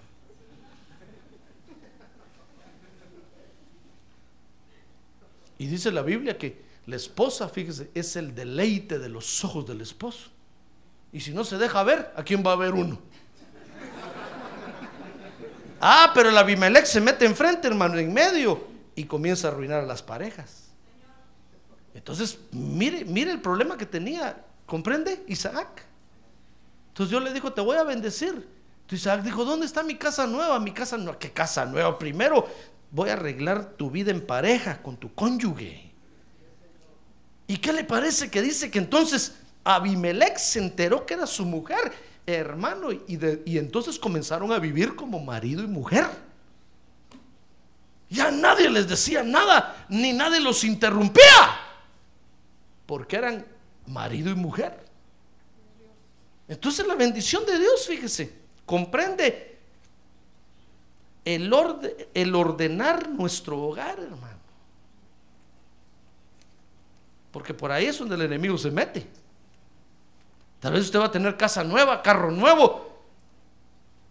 Y 5.59 5.67
dice 5.67 5.93
la 5.93 6.01
Biblia 6.01 6.39
que 6.39 6.63
la 6.87 6.97
esposa, 6.97 7.51
fíjese, 7.51 7.91
es 7.95 8.17
el 8.17 8.35
deleite 8.35 8.99
de 8.99 9.11
los 9.11 9.45
ojos 9.45 9.67
del 9.67 9.83
esposo. 9.83 10.31
Y 11.13 11.21
si 11.21 11.33
no 11.35 11.45
se 11.45 11.59
deja 11.59 11.83
ver, 11.83 12.15
¿a 12.17 12.23
quién 12.23 12.43
va 12.43 12.53
a 12.53 12.57
ver 12.57 12.73
uno? 12.73 12.99
Ah, 15.85 16.13
pero 16.15 16.29
el 16.29 16.39
Abimelech 16.39 16.85
se 16.85 17.01
mete 17.01 17.25
enfrente, 17.25 17.67
hermano, 17.67 17.99
en 17.99 18.13
medio 18.15 18.69
y 18.95 19.03
comienza 19.03 19.49
a 19.49 19.51
arruinar 19.51 19.81
a 19.81 19.87
las 19.87 20.01
parejas. 20.01 20.69
Entonces, 21.93 22.39
mire, 22.53 23.05
mire 23.05 23.33
el 23.33 23.41
problema 23.41 23.77
que 23.77 23.85
tenía, 23.85 24.45
¿comprende? 24.65 25.25
Isaac. 25.27 25.85
Entonces 26.91 27.11
yo 27.11 27.19
le 27.19 27.33
dijo, 27.33 27.53
te 27.53 27.61
voy 27.61 27.79
a 27.79 27.83
bendecir. 27.83 28.29
Entonces 28.83 29.01
Isaac 29.01 29.23
dijo, 29.25 29.45
¿dónde 29.45 29.67
está 29.67 29.83
mi 29.83 29.97
casa 29.97 30.25
nueva? 30.25 30.61
Mi 30.61 30.71
casa 30.71 30.97
nueva, 30.97 31.19
¿qué 31.19 31.33
casa 31.33 31.67
nueva? 31.67 31.99
Primero 31.99 32.47
voy 32.93 33.11
a 33.11 33.15
arreglar 33.15 33.73
tu 33.73 33.91
vida 33.91 34.13
en 34.13 34.25
pareja 34.25 34.81
con 34.81 34.97
tu 34.97 35.13
cónyuge. 35.13 35.91
¿Y 37.49 37.57
qué 37.57 37.73
le 37.73 37.83
parece 37.83 38.31
que 38.31 38.41
dice 38.41 38.71
que 38.71 38.79
entonces 38.79 39.35
Abimelech 39.65 40.37
se 40.37 40.61
enteró 40.61 41.05
que 41.05 41.15
era 41.15 41.27
su 41.27 41.45
mujer, 41.45 41.93
hermano, 42.27 42.91
y, 42.93 43.17
de- 43.17 43.43
y 43.45 43.59
entonces 43.59 43.99
comenzaron 43.99 44.53
a 44.53 44.59
vivir 44.59 44.95
como 44.95 45.19
marido 45.21 45.63
y 45.63 45.67
mujer? 45.67 46.07
Ya 48.09 48.31
nadie 48.31 48.69
les 48.69 48.89
decía 48.89 49.23
nada, 49.23 49.87
ni 49.89 50.13
nadie 50.13 50.41
los 50.41 50.65
interrumpía, 50.65 51.23
porque 52.87 53.17
eran 53.17 53.47
marido 53.87 54.31
y 54.31 54.35
mujer. 54.35 54.85
Entonces 56.49 56.87
la 56.87 56.95
bendición 56.95 57.47
de 57.47 57.59
Dios, 57.59 57.87
fíjese, 57.87 58.35
comprende 58.67 59.59
el, 61.25 61.51
orde- 61.53 62.09
el 62.13 62.35
ordenar 62.35 63.09
nuestro 63.09 63.59
hogar, 63.63 63.99
hermano. 63.99 64.39
Porque 67.31 67.55
por 67.55 67.73
ahí 67.73 67.87
es 67.87 67.99
donde 67.99 68.15
el 68.17 68.23
enemigo 68.23 68.59
se 68.59 68.71
mete. 68.71 69.07
Tal 70.63 70.75
vez 70.75 70.85
usted 70.85 71.01
va 71.01 71.07
a 71.07 71.11
tener 71.11 71.37
casa 71.37 71.65
nueva, 71.65 72.03
carro 72.03 72.31
nuevo, 72.31 73.03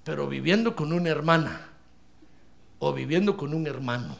pero 0.03 0.27
viviendo 0.27 0.75
con 0.75 0.91
una 0.91 1.09
hermana 1.09 1.69
o 2.79 2.91
viviendo 2.91 3.37
con 3.37 3.53
un 3.53 3.67
hermano. 3.67 4.17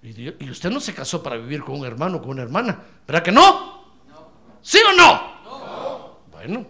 Y 0.00 0.48
usted 0.48 0.70
no 0.70 0.80
se 0.80 0.94
casó 0.94 1.22
para 1.22 1.36
vivir 1.36 1.62
con 1.62 1.78
un 1.78 1.84
hermano 1.84 2.16
o 2.16 2.20
con 2.22 2.30
una 2.30 2.42
hermana, 2.42 2.82
¿verdad 3.06 3.22
que 3.22 3.32
no? 3.32 3.84
¿Sí 4.62 4.78
o 4.78 4.96
no? 4.96 6.16
Bueno. 6.32 6.66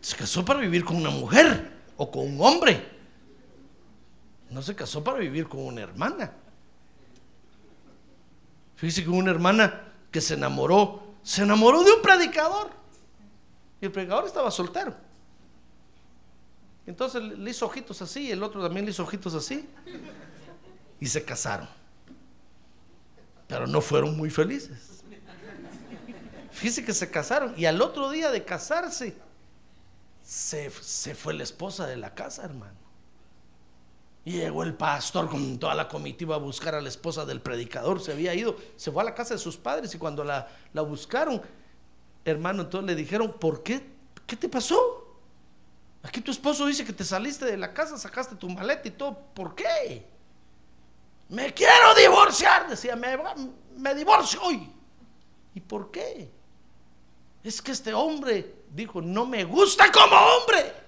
Se 0.00 0.16
casó 0.16 0.44
para 0.44 0.58
vivir 0.58 0.84
con 0.84 0.96
una 0.96 1.10
mujer 1.10 1.70
o 1.98 2.10
con 2.10 2.34
un 2.34 2.40
hombre. 2.40 2.84
No 4.50 4.60
se 4.60 4.74
casó 4.74 5.04
para 5.04 5.18
vivir 5.18 5.46
con 5.48 5.60
una 5.60 5.82
hermana. 5.82 6.32
Fíjese 8.84 9.04
que 9.04 9.08
una 9.08 9.30
hermana 9.30 9.80
que 10.10 10.20
se 10.20 10.34
enamoró, 10.34 11.14
se 11.22 11.40
enamoró 11.40 11.82
de 11.84 11.92
un 11.92 12.02
predicador. 12.02 12.70
Y 13.80 13.86
el 13.86 13.92
predicador 13.92 14.26
estaba 14.26 14.50
soltero. 14.50 14.94
Entonces 16.86 17.22
le 17.22 17.50
hizo 17.50 17.64
ojitos 17.64 18.02
así, 18.02 18.30
el 18.30 18.42
otro 18.42 18.62
también 18.62 18.84
le 18.84 18.90
hizo 18.90 19.02
ojitos 19.02 19.32
así. 19.32 19.66
Y 21.00 21.06
se 21.06 21.24
casaron. 21.24 21.66
Pero 23.46 23.66
no 23.66 23.80
fueron 23.80 24.18
muy 24.18 24.28
felices. 24.28 25.02
Fíjese 26.50 26.84
que 26.84 26.92
se 26.92 27.10
casaron. 27.10 27.54
Y 27.56 27.64
al 27.64 27.80
otro 27.80 28.10
día 28.10 28.30
de 28.30 28.44
casarse, 28.44 29.16
se, 30.22 30.68
se 30.68 31.14
fue 31.14 31.32
la 31.32 31.42
esposa 31.42 31.86
de 31.86 31.96
la 31.96 32.14
casa, 32.14 32.44
hermano. 32.44 32.83
Y 34.24 34.32
llegó 34.32 34.62
el 34.62 34.74
pastor 34.74 35.28
con 35.28 35.58
toda 35.58 35.74
la 35.74 35.86
comitiva 35.86 36.36
a 36.36 36.38
buscar 36.38 36.74
a 36.74 36.80
la 36.80 36.88
esposa 36.88 37.26
del 37.26 37.42
predicador. 37.42 38.00
Se 38.00 38.12
había 38.12 38.34
ido, 38.34 38.56
se 38.76 38.90
fue 38.90 39.02
a 39.02 39.04
la 39.04 39.14
casa 39.14 39.34
de 39.34 39.40
sus 39.40 39.56
padres 39.56 39.94
y 39.94 39.98
cuando 39.98 40.24
la, 40.24 40.48
la 40.72 40.82
buscaron, 40.82 41.42
hermano, 42.24 42.62
entonces 42.62 42.86
le 42.86 42.94
dijeron, 42.94 43.34
¿por 43.38 43.62
qué? 43.62 43.86
¿Qué 44.26 44.36
te 44.36 44.48
pasó? 44.48 45.18
Aquí 46.02 46.20
tu 46.20 46.30
esposo 46.30 46.66
dice 46.66 46.84
que 46.84 46.92
te 46.92 47.04
saliste 47.04 47.44
de 47.44 47.56
la 47.56 47.72
casa, 47.72 47.98
sacaste 47.98 48.36
tu 48.36 48.48
maleta 48.48 48.88
y 48.88 48.92
todo. 48.92 49.18
¿Por 49.34 49.54
qué? 49.54 50.06
Me 51.28 51.52
quiero 51.52 51.94
divorciar, 51.94 52.68
decía, 52.68 52.96
me, 52.96 53.18
me 53.76 53.94
divorcio 53.94 54.42
hoy. 54.42 54.70
¿Y 55.54 55.60
por 55.60 55.90
qué? 55.90 56.30
Es 57.42 57.60
que 57.60 57.72
este 57.72 57.92
hombre 57.92 58.54
dijo, 58.70 59.00
no 59.00 59.26
me 59.26 59.44
gusta 59.44 59.90
como 59.92 60.16
hombre. 60.16 60.83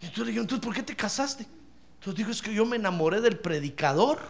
Y 0.00 0.06
entonces 0.06 0.26
le 0.26 0.32
digo, 0.32 0.42
entonces, 0.42 0.64
¿por 0.64 0.74
qué 0.74 0.82
te 0.82 0.94
casaste? 0.94 1.46
Entonces 1.94 2.16
digo, 2.16 2.30
es 2.30 2.42
que 2.42 2.54
yo 2.54 2.66
me 2.66 2.76
enamoré 2.76 3.20
del 3.20 3.38
predicador. 3.38 4.20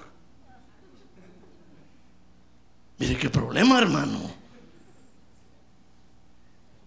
Mire 2.98 3.18
qué 3.18 3.28
problema, 3.28 3.78
hermano. 3.78 4.18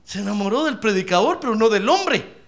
Se 0.04 0.20
enamoró 0.20 0.66
del 0.66 0.80
predicador, 0.80 1.40
pero 1.40 1.56
no 1.56 1.70
del 1.70 1.88
hombre. 1.88 2.40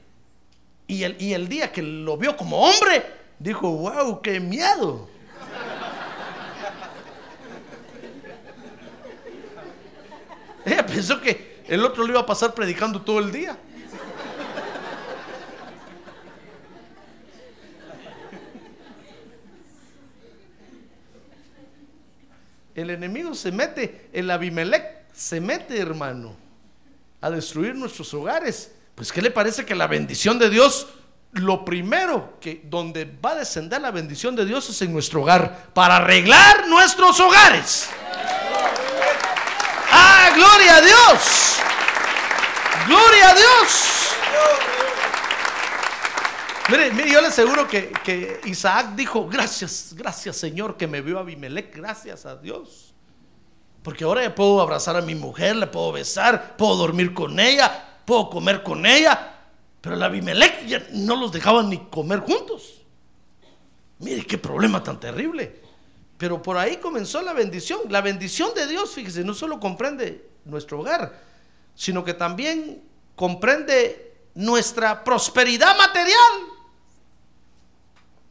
Y 0.88 1.04
el, 1.04 1.22
y 1.22 1.34
el 1.34 1.48
día 1.48 1.72
que 1.72 1.84
lo 1.84 2.18
vio 2.18 2.36
como 2.36 2.58
hombre, 2.58 3.06
dijo, 3.38 3.70
wow, 3.70 4.20
qué 4.22 4.40
miedo. 4.40 5.06
Ella 10.66 10.84
pensó 10.86 11.22
que 11.22 11.64
el 11.68 11.86
otro 11.86 12.04
le 12.04 12.10
iba 12.12 12.22
a 12.22 12.26
pasar 12.26 12.56
predicando 12.56 13.02
todo 13.02 13.20
el 13.20 13.32
día. 13.32 13.56
El 22.82 22.90
enemigo 22.90 23.34
se 23.36 23.52
mete, 23.52 24.10
el 24.12 24.30
Abimelech 24.30 24.84
se 25.14 25.40
mete, 25.40 25.80
hermano, 25.80 26.36
a 27.22 27.30
destruir 27.30 27.76
nuestros 27.76 28.14
hogares. 28.14 28.72
Pues, 28.96 29.12
¿qué 29.12 29.22
le 29.22 29.32
parece 29.32 29.66
que 29.66 29.76
la 29.76 29.88
bendición 29.88 30.40
de 30.40 30.50
Dios, 30.50 30.88
lo 31.34 31.64
primero 31.64 32.38
que 32.42 32.62
donde 32.66 33.06
va 33.06 33.32
a 33.32 33.36
descender 33.36 33.82
la 33.82 33.92
bendición 33.92 34.36
de 34.36 34.46
Dios 34.46 34.70
es 34.70 34.82
en 34.82 34.92
nuestro 34.94 35.22
hogar, 35.22 35.70
para 35.74 35.98
arreglar 35.98 36.68
nuestros 36.68 37.20
hogares? 37.20 37.90
¡Ah, 39.92 40.32
gloria 40.36 40.78
a 40.78 40.82
Dios! 40.82 41.58
¡Gloria 42.88 43.30
a 43.30 43.36
Dios! 43.36 43.92
Mire, 46.72 46.90
mire, 46.92 47.12
yo 47.12 47.20
le 47.20 47.28
aseguro 47.28 47.68
que, 47.68 47.92
que 48.02 48.40
Isaac 48.46 48.96
dijo, 48.96 49.28
gracias, 49.28 49.94
gracias 49.94 50.38
Señor 50.38 50.78
que 50.78 50.88
me 50.88 51.02
vio 51.02 51.20
Abimelech, 51.20 51.76
gracias 51.76 52.26
a 52.26 52.38
Dios. 52.38 52.94
Porque 53.84 54.06
ahora 54.06 54.24
ya 54.24 54.34
puedo 54.34 54.62
abrazar 54.62 54.96
a 54.96 55.02
mi 55.02 55.14
mujer, 55.14 55.58
la 55.58 55.70
puedo 55.70 55.92
besar, 55.92 56.56
puedo 56.56 56.78
dormir 56.78 57.14
con 57.14 57.42
ella, 57.42 58.00
puedo 58.06 58.30
comer 58.30 58.64
con 58.64 58.86
ella. 58.86 59.36
Pero 59.82 59.96
el 59.96 60.04
Abimelech 60.04 60.66
ya 60.66 60.88
no 60.94 61.18
los 61.18 61.34
dejaban 61.34 61.70
ni 61.70 61.78
comer 61.90 62.20
juntos. 62.20 62.82
Mire 64.00 64.26
qué 64.26 64.38
problema 64.38 64.82
tan 64.82 64.98
terrible. 64.98 65.62
Pero 66.18 66.42
por 66.42 66.58
ahí 66.58 66.78
comenzó 66.78 67.22
la 67.22 67.34
bendición. 67.34 67.82
La 67.90 68.00
bendición 68.00 68.54
de 68.54 68.68
Dios, 68.68 68.92
fíjese, 68.94 69.26
no 69.26 69.34
solo 69.34 69.60
comprende 69.60 70.30
nuestro 70.46 70.80
hogar, 70.80 71.20
sino 71.76 72.06
que 72.06 72.14
también 72.14 72.82
comprende 73.18 74.14
nuestra 74.36 75.04
prosperidad 75.04 75.76
material. 75.78 76.51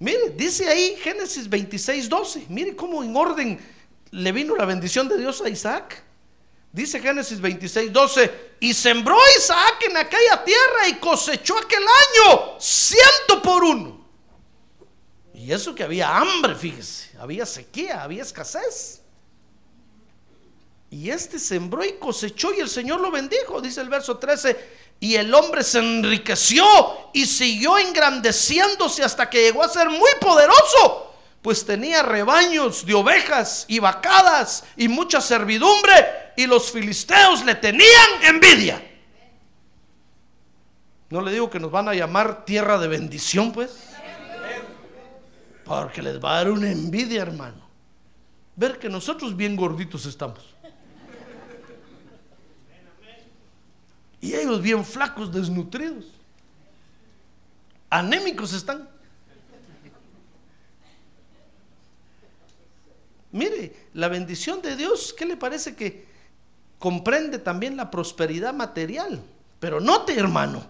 Mire, 0.01 0.31
dice 0.31 0.67
ahí 0.67 0.97
Génesis 0.97 1.49
26, 1.49 2.09
12. 2.09 2.47
Mire 2.49 2.75
cómo 2.75 3.05
en 3.05 3.15
orden 3.15 3.61
le 4.11 4.33
vino 4.33 4.57
la 4.57 4.65
bendición 4.65 5.09
de 5.09 5.19
Dios 5.19 5.43
a 5.43 5.49
Isaac. 5.49 6.03
Dice 6.73 7.01
Génesis 7.01 7.39
26, 7.39 7.93
12. 7.93 8.51
Y 8.61 8.73
sembró 8.73 9.17
Isaac 9.39 9.85
en 9.89 9.99
aquella 9.99 10.43
tierra 10.43 10.89
y 10.89 10.95
cosechó 10.95 11.59
aquel 11.59 11.83
año 11.83 12.59
ciento 12.59 13.43
por 13.43 13.63
uno. 13.63 14.01
Y 15.35 15.53
eso 15.53 15.75
que 15.75 15.85
había 15.85 16.17
hambre, 16.17 16.55
fíjese. 16.55 17.11
Había 17.19 17.45
sequía, 17.45 18.03
había 18.03 18.23
escasez. 18.23 19.03
Y 20.91 21.11
este 21.11 21.39
sembró 21.39 21.85
y 21.85 21.99
cosechó 21.99 22.55
y 22.55 22.61
el 22.61 22.69
Señor 22.71 23.01
lo 23.01 23.11
bendijo, 23.11 23.61
dice 23.61 23.83
el 23.83 23.91
verso 23.91 24.17
13. 24.17 24.80
Y 25.01 25.15
el 25.17 25.35
hombre 25.35 25.65
se 25.65 25.79
enriqueció 25.79 26.65
y 27.15 27.25
siguió 27.25 27.79
engrandeciéndose 27.79 29.03
hasta 29.03 29.31
que 29.31 29.43
llegó 29.43 29.65
a 29.65 29.69
ser 29.69 29.89
muy 29.89 30.11
poderoso, 30.21 31.15
pues 31.41 31.65
tenía 31.65 32.03
rebaños 32.03 32.85
de 32.85 32.93
ovejas 32.93 33.65
y 33.67 33.79
vacadas 33.79 34.63
y 34.77 34.89
mucha 34.89 35.23
servidumbre 35.23 36.33
y 36.37 36.47
los 36.47 36.71
filisteos 36.71 37.45
le 37.45 37.55
tenían 37.55 38.25
envidia. 38.25 38.87
No 41.09 41.23
le 41.23 41.33
digo 41.33 41.51
que 41.51 41.59
nos 41.59 41.71
van 41.71 41.89
a 41.89 41.95
llamar 41.95 42.45
tierra 42.45 42.79
de 42.79 42.87
bendición, 42.87 43.53
pues. 43.53 43.71
Porque 45.65 46.03
les 46.03 46.23
va 46.23 46.33
a 46.33 46.37
dar 46.37 46.51
una 46.51 46.71
envidia, 46.71 47.23
hermano. 47.23 47.69
Ver 48.55 48.79
que 48.79 48.89
nosotros 48.89 49.37
bien 49.37 49.57
gorditos 49.57 50.05
estamos. 50.07 50.55
Y 54.21 54.35
ellos 54.35 54.61
bien 54.61 54.85
flacos, 54.85 55.33
desnutridos. 55.33 56.05
Anémicos 57.89 58.53
están. 58.53 58.89
la 63.95 64.09
bendición 64.09 64.61
de 64.61 64.77
Dios, 64.77 65.15
¿qué 65.17 65.25
le 65.25 65.37
parece 65.37 65.77
que 65.77 66.07
comprende 66.79 67.39
también 67.39 67.77
la 67.77 67.91
prosperidad 67.91 68.53
material? 68.53 69.23
Pero 69.61 69.81
note, 69.81 70.19
hermano, 70.19 70.65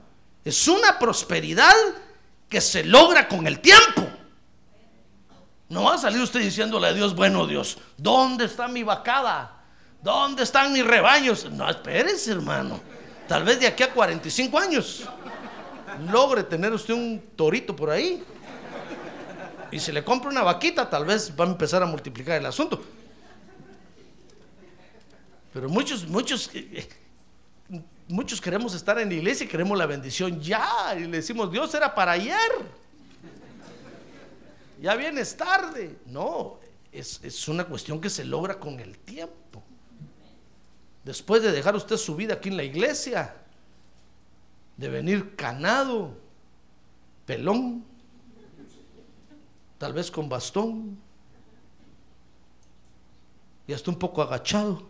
es 0.44 0.68
una 0.68 0.98
prosperidad 0.98 1.74
que 2.48 2.60
se 2.60 2.84
logra 2.84 3.28
con 3.28 3.46
el 3.46 3.60
tiempo. 3.60 4.06
No 5.68 5.84
va 5.84 5.94
a 5.94 5.98
salir 5.98 6.20
usted 6.20 6.40
diciéndole 6.40 6.88
a 6.88 6.92
Dios, 6.92 7.14
bueno 7.14 7.46
Dios, 7.46 7.78
¿dónde 7.96 8.46
está 8.46 8.66
mi 8.68 8.82
vacada? 8.82 9.62
¿Dónde 10.02 10.42
están 10.42 10.72
mis 10.72 10.84
rebaños? 10.84 11.48
No, 11.50 11.68
espérese, 11.70 12.32
hermano. 12.32 12.80
Tal 13.30 13.44
vez 13.44 13.60
de 13.60 13.66
aquí 13.68 13.84
a 13.84 13.92
45 13.92 14.58
años 14.58 15.08
logre 16.10 16.42
tener 16.42 16.72
usted 16.72 16.94
un 16.94 17.22
torito 17.36 17.76
por 17.76 17.88
ahí. 17.88 18.24
Y 19.70 19.78
si 19.78 19.92
le 19.92 20.02
compra 20.02 20.30
una 20.30 20.42
vaquita, 20.42 20.90
tal 20.90 21.04
vez 21.04 21.32
va 21.38 21.44
a 21.44 21.48
empezar 21.48 21.80
a 21.80 21.86
multiplicar 21.86 22.38
el 22.38 22.46
asunto. 22.46 22.82
Pero 25.52 25.68
muchos, 25.68 26.08
muchos, 26.08 26.50
eh, 26.54 26.88
eh, 27.70 27.80
muchos 28.08 28.40
queremos 28.40 28.74
estar 28.74 28.98
en 28.98 29.08
la 29.08 29.14
iglesia 29.14 29.44
y 29.44 29.48
queremos 29.48 29.78
la 29.78 29.86
bendición 29.86 30.40
ya. 30.40 30.96
Y 30.96 31.02
le 31.02 31.18
decimos, 31.18 31.52
Dios 31.52 31.72
era 31.72 31.94
para 31.94 32.10
ayer. 32.10 32.50
Ya 34.82 34.96
vienes 34.96 35.36
tarde. 35.36 35.98
No, 36.06 36.58
es, 36.90 37.20
es 37.22 37.46
una 37.46 37.62
cuestión 37.62 38.00
que 38.00 38.10
se 38.10 38.24
logra 38.24 38.58
con 38.58 38.80
el 38.80 38.98
tiempo. 38.98 39.62
Después 41.04 41.42
de 41.42 41.52
dejar 41.52 41.74
usted 41.74 41.96
su 41.96 42.14
vida 42.14 42.34
aquí 42.34 42.48
en 42.50 42.56
la 42.56 42.64
iglesia, 42.64 43.34
de 44.76 44.88
venir 44.88 45.34
canado, 45.36 46.16
pelón, 47.26 47.84
tal 49.78 49.92
vez 49.92 50.10
con 50.10 50.28
bastón 50.28 50.98
y 53.66 53.72
hasta 53.72 53.90
un 53.90 53.98
poco 53.98 54.20
agachado. 54.20 54.82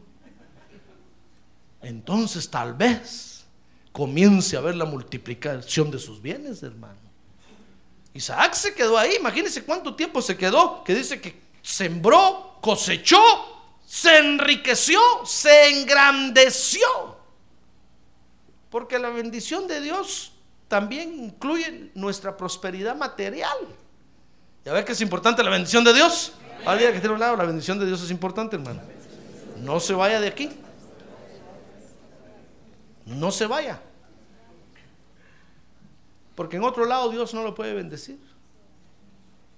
Entonces 1.83 2.51
tal 2.51 2.75
vez 2.75 3.45
comience 3.93 4.57
a 4.57 4.61
ver 4.61 4.75
la 4.75 4.85
multiplicación 4.85 5.91
de 5.91 5.99
sus 5.99 6.21
bienes, 6.21 6.63
hermano. 6.63 6.99
Isaac 8.15 8.55
se 8.55 8.75
quedó 8.75 8.99
ahí, 8.99 9.15
imagínense 9.19 9.65
cuánto 9.65 9.95
tiempo 9.95 10.21
se 10.21 10.37
quedó, 10.37 10.83
que 10.83 10.95
dice 10.95 11.21
que 11.21 11.41
sembró, 11.63 12.59
cosechó, 12.61 13.21
se 13.91 14.19
enriqueció, 14.19 15.01
se 15.25 15.69
engrandeció. 15.69 16.87
Porque 18.71 19.01
la 19.01 19.11
bendición 19.11 19.67
de 19.67 19.81
Dios 19.81 20.31
también 20.69 21.25
incluye 21.25 21.91
nuestra 21.97 22.37
prosperidad 22.37 22.95
material. 22.95 23.59
¿Ya 24.65 24.75
ve 24.75 24.85
que 24.85 24.93
es 24.93 25.01
importante 25.01 25.43
la 25.43 25.51
bendición 25.51 25.83
de 25.83 25.93
Dios? 25.93 26.35
Alguien 26.65 26.93
que 26.93 27.01
tiene 27.01 27.15
un 27.15 27.19
lado, 27.19 27.37
la 27.37 27.45
bendición 27.45 27.81
de 27.81 27.87
Dios 27.87 28.01
es 28.01 28.13
importante, 28.13 28.55
hermano. 28.55 28.81
No 29.57 29.81
se 29.81 29.93
vaya 29.93 30.21
de 30.21 30.29
aquí. 30.29 30.51
No 33.07 33.33
se 33.33 33.47
vaya. 33.47 33.81
Porque 36.37 36.59
en 36.59 36.63
otro 36.63 36.85
lado 36.85 37.11
Dios 37.11 37.35
no 37.35 37.43
lo 37.43 37.57
puede 37.57 37.75
bendecir. 37.75 38.21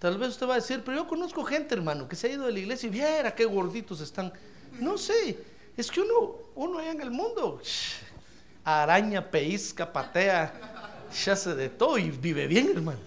Tal 0.03 0.19
vez 0.19 0.31
usted 0.31 0.49
va 0.49 0.55
a 0.55 0.57
decir, 0.57 0.83
pero 0.85 0.97
yo 0.97 1.07
conozco 1.07 1.45
gente, 1.45 1.77
hermano, 1.77 2.09
que 2.09 2.17
se 2.17 2.27
ha 2.27 2.31
ido 2.31 2.47
de 2.47 2.51
la 2.51 2.59
iglesia 2.59 2.89
y 2.89 2.91
viera 2.91 3.33
qué 3.37 3.45
gorditos 3.45 4.01
están. 4.01 4.33
No 4.81 4.99
sé, 4.99 5.39
es 5.77 5.93
que 5.93 6.01
uno, 6.01 6.39
uno 6.57 6.81
allá 6.81 6.91
en 6.91 7.03
el 7.03 7.13
mundo 7.13 7.63
araña, 8.65 9.31
peisca, 9.31 9.93
patea, 9.93 11.07
ya 11.25 11.35
hace 11.35 11.55
de 11.55 11.69
todo 11.69 11.99
y 11.99 12.11
vive 12.11 12.49
bien, 12.49 12.73
hermano. 12.75 12.99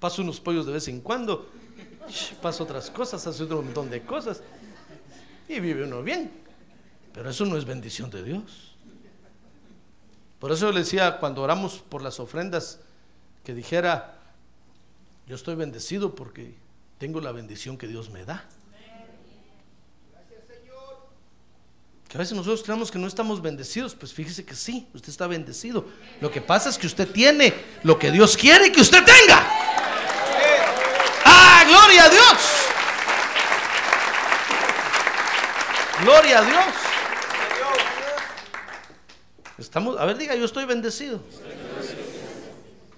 Pasa 0.00 0.22
unos 0.22 0.40
pollos 0.40 0.66
de 0.66 0.72
vez 0.72 0.88
en 0.88 1.00
cuando, 1.00 1.48
pasa 2.42 2.64
otras 2.64 2.90
cosas, 2.90 3.24
hace 3.24 3.44
otro 3.44 3.62
montón 3.62 3.88
de 3.90 4.02
cosas 4.02 4.42
y 5.48 5.60
vive 5.60 5.84
uno 5.84 6.02
bien. 6.02 6.32
Pero 7.14 7.30
eso 7.30 7.46
no 7.46 7.56
es 7.56 7.64
bendición 7.64 8.10
de 8.10 8.24
Dios. 8.24 8.74
Por 10.40 10.50
eso 10.50 10.72
le 10.72 10.80
decía 10.80 11.18
cuando 11.18 11.42
oramos 11.42 11.78
por 11.88 12.02
las 12.02 12.18
ofrendas 12.18 12.80
que 13.44 13.54
dijera, 13.54 14.19
yo 15.30 15.36
estoy 15.36 15.54
bendecido 15.54 16.16
porque 16.16 16.56
tengo 16.98 17.20
la 17.20 17.30
bendición 17.30 17.78
que 17.78 17.86
Dios 17.86 18.10
me 18.10 18.24
da. 18.24 18.44
Que 22.08 22.16
a 22.16 22.18
veces 22.18 22.34
nosotros 22.34 22.64
creemos 22.64 22.90
que 22.90 22.98
no 22.98 23.06
estamos 23.06 23.40
bendecidos, 23.40 23.94
pues 23.94 24.12
fíjese 24.12 24.44
que 24.44 24.56
sí, 24.56 24.88
usted 24.92 25.08
está 25.08 25.28
bendecido. 25.28 25.86
Lo 26.20 26.32
que 26.32 26.40
pasa 26.40 26.68
es 26.68 26.76
que 26.76 26.88
usted 26.88 27.08
tiene 27.12 27.54
lo 27.84 27.96
que 27.96 28.10
Dios 28.10 28.36
quiere 28.36 28.72
que 28.72 28.80
usted 28.80 29.04
tenga. 29.04 29.48
¡Ah, 31.24 31.64
gloria 31.64 32.04
a 32.06 32.08
Dios! 32.08 32.50
Gloria 36.02 36.38
a 36.40 36.42
Dios. 36.42 36.74
Estamos, 39.58 39.96
a 39.96 40.06
ver, 40.06 40.18
diga, 40.18 40.34
yo 40.34 40.44
estoy 40.44 40.64
bendecido. 40.64 41.20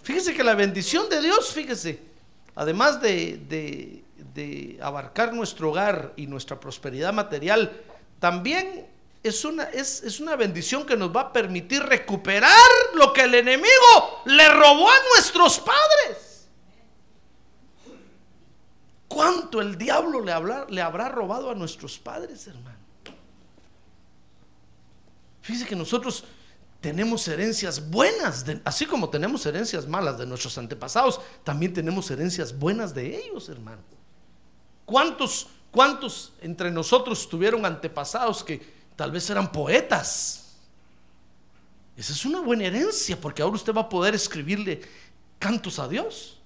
Fíjese 0.02 0.32
que 0.32 0.42
la 0.42 0.54
bendición 0.54 1.10
de 1.10 1.20
Dios, 1.20 1.52
fíjese, 1.52 2.11
además 2.54 3.00
de, 3.00 3.38
de, 3.48 4.04
de 4.34 4.78
abarcar 4.82 5.32
nuestro 5.32 5.70
hogar 5.70 6.12
y 6.16 6.26
nuestra 6.26 6.58
prosperidad 6.58 7.12
material, 7.12 7.82
también 8.18 8.86
es 9.22 9.44
una, 9.44 9.64
es, 9.64 10.02
es 10.02 10.20
una 10.20 10.36
bendición 10.36 10.84
que 10.84 10.96
nos 10.96 11.14
va 11.14 11.22
a 11.22 11.32
permitir 11.32 11.82
recuperar 11.82 12.52
lo 12.94 13.12
que 13.12 13.22
el 13.22 13.34
enemigo 13.34 14.22
le 14.26 14.48
robó 14.48 14.90
a 14.90 14.96
nuestros 15.14 15.60
padres. 15.60 16.48
¿Cuánto 19.06 19.60
el 19.60 19.76
diablo 19.76 20.22
le, 20.22 20.32
habrá, 20.32 20.66
le 20.68 20.80
habrá 20.80 21.08
robado 21.08 21.50
a 21.50 21.54
nuestros 21.54 21.98
padres, 21.98 22.46
hermano? 22.46 22.78
Fíjese 25.42 25.66
que 25.66 25.76
nosotros 25.76 26.24
tenemos 26.82 27.26
herencias 27.28 27.90
buenas, 27.90 28.44
así 28.64 28.86
como 28.86 29.08
tenemos 29.08 29.46
herencias 29.46 29.86
malas 29.86 30.18
de 30.18 30.26
nuestros 30.26 30.58
antepasados, 30.58 31.20
también 31.44 31.72
tenemos 31.72 32.10
herencias 32.10 32.58
buenas 32.58 32.92
de 32.92 33.18
ellos, 33.18 33.48
hermano. 33.48 33.80
¿Cuántos, 34.84 35.46
cuántos 35.70 36.32
entre 36.42 36.72
nosotros 36.72 37.28
tuvieron 37.28 37.64
antepasados 37.64 38.42
que 38.42 38.60
tal 38.96 39.12
vez 39.12 39.30
eran 39.30 39.52
poetas? 39.52 40.56
Esa 41.96 42.12
es 42.12 42.24
una 42.24 42.40
buena 42.40 42.64
herencia 42.64 43.16
porque 43.18 43.42
ahora 43.42 43.54
usted 43.54 43.72
va 43.72 43.82
a 43.82 43.88
poder 43.88 44.16
escribirle 44.16 44.80
cantos 45.38 45.78
a 45.78 45.86
Dios. 45.86 46.40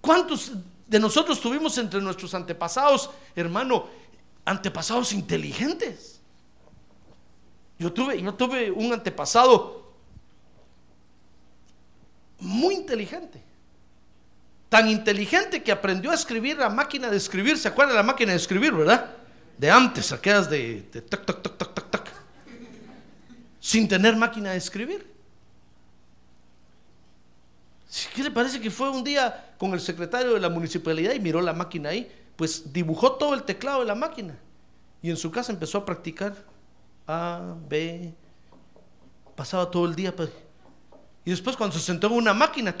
¿Cuántos 0.00 0.50
de 0.88 0.98
nosotros 0.98 1.40
tuvimos 1.40 1.78
entre 1.78 2.00
nuestros 2.00 2.34
antepasados, 2.34 3.08
hermano, 3.36 3.86
antepasados 4.44 5.12
inteligentes? 5.12 6.17
Yo 7.78 7.92
tuve, 7.92 8.20
yo 8.20 8.34
tuve 8.34 8.70
un 8.70 8.92
antepasado 8.92 9.92
muy 12.40 12.74
inteligente. 12.74 13.42
Tan 14.68 14.88
inteligente 14.88 15.62
que 15.62 15.72
aprendió 15.72 16.10
a 16.10 16.14
escribir 16.14 16.58
la 16.58 16.68
máquina 16.68 17.08
de 17.08 17.16
escribir. 17.16 17.56
¿Se 17.56 17.68
acuerda 17.68 17.92
de 17.92 17.96
la 17.96 18.02
máquina 18.02 18.32
de 18.32 18.36
escribir, 18.36 18.72
verdad? 18.72 19.14
De 19.56 19.70
antes, 19.70 20.12
aquellas 20.12 20.50
de, 20.50 20.88
de 20.92 21.02
tac, 21.02 21.24
tac, 21.24 21.42
tac, 21.42 21.56
tac, 21.56 21.74
tac, 21.74 21.90
tac. 21.90 22.12
Sin 23.60 23.88
tener 23.88 24.16
máquina 24.16 24.50
de 24.50 24.58
escribir. 24.58 25.18
¿Qué 28.14 28.22
le 28.22 28.30
parece 28.30 28.60
que 28.60 28.70
fue 28.70 28.90
un 28.90 29.02
día 29.02 29.54
con 29.58 29.72
el 29.72 29.80
secretario 29.80 30.34
de 30.34 30.40
la 30.40 30.50
municipalidad 30.50 31.14
y 31.14 31.20
miró 31.20 31.40
la 31.40 31.54
máquina 31.54 31.90
ahí? 31.90 32.10
Pues 32.36 32.72
dibujó 32.72 33.12
todo 33.12 33.34
el 33.34 33.44
teclado 33.44 33.80
de 33.80 33.86
la 33.86 33.94
máquina. 33.94 34.36
Y 35.02 35.10
en 35.10 35.16
su 35.16 35.30
casa 35.30 35.52
empezó 35.52 35.78
a 35.78 35.84
practicar. 35.86 36.36
A, 37.08 37.56
B. 37.68 38.14
Pasaba 39.34 39.70
todo 39.70 39.86
el 39.86 39.94
día. 39.94 40.14
Pues. 40.14 40.30
Y 41.24 41.30
después 41.30 41.56
cuando 41.56 41.76
se 41.76 41.82
sentó 41.82 42.06
en 42.08 42.12
una 42.12 42.34
máquina. 42.34 42.74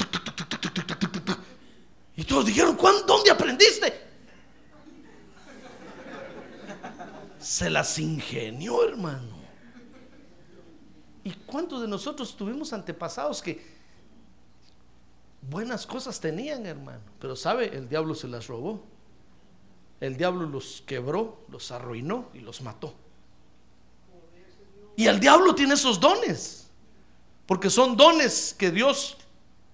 Y 2.14 2.24
todos 2.24 2.46
dijeron, 2.46 2.76
¿dónde 3.06 3.30
aprendiste? 3.30 4.06
Se 7.40 7.70
las 7.70 7.98
ingenió, 7.98 8.86
hermano. 8.86 9.38
¿Y 11.24 11.32
cuántos 11.32 11.80
de 11.80 11.88
nosotros 11.88 12.36
tuvimos 12.36 12.72
antepasados 12.72 13.40
que 13.42 13.64
buenas 15.42 15.86
cosas 15.86 16.20
tenían, 16.20 16.66
hermano? 16.66 17.02
Pero 17.20 17.36
sabe, 17.36 17.76
el 17.76 17.88
diablo 17.88 18.14
se 18.14 18.28
las 18.28 18.46
robó. 18.46 18.84
El 20.00 20.16
diablo 20.16 20.48
los 20.48 20.82
quebró, 20.86 21.44
los 21.48 21.70
arruinó 21.70 22.30
y 22.34 22.40
los 22.40 22.62
mató. 22.62 22.94
Y 24.98 25.06
el 25.06 25.20
diablo 25.20 25.54
tiene 25.54 25.74
esos 25.74 26.00
dones, 26.00 26.66
porque 27.46 27.70
son 27.70 27.96
dones 27.96 28.52
que 28.58 28.72
Dios 28.72 29.16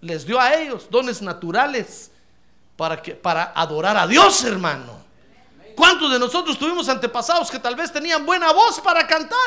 les 0.02 0.26
dio 0.26 0.38
a 0.38 0.52
ellos, 0.52 0.86
dones 0.90 1.22
naturales 1.22 2.10
para 2.76 3.00
que 3.00 3.14
para 3.14 3.44
adorar 3.56 3.96
a 3.96 4.06
Dios, 4.06 4.44
hermano. 4.44 5.02
¿Cuántos 5.74 6.12
de 6.12 6.18
nosotros 6.18 6.58
tuvimos 6.58 6.90
antepasados 6.90 7.50
que 7.50 7.58
tal 7.58 7.74
vez 7.74 7.90
tenían 7.90 8.26
buena 8.26 8.52
voz 8.52 8.78
para 8.82 9.06
cantar? 9.06 9.38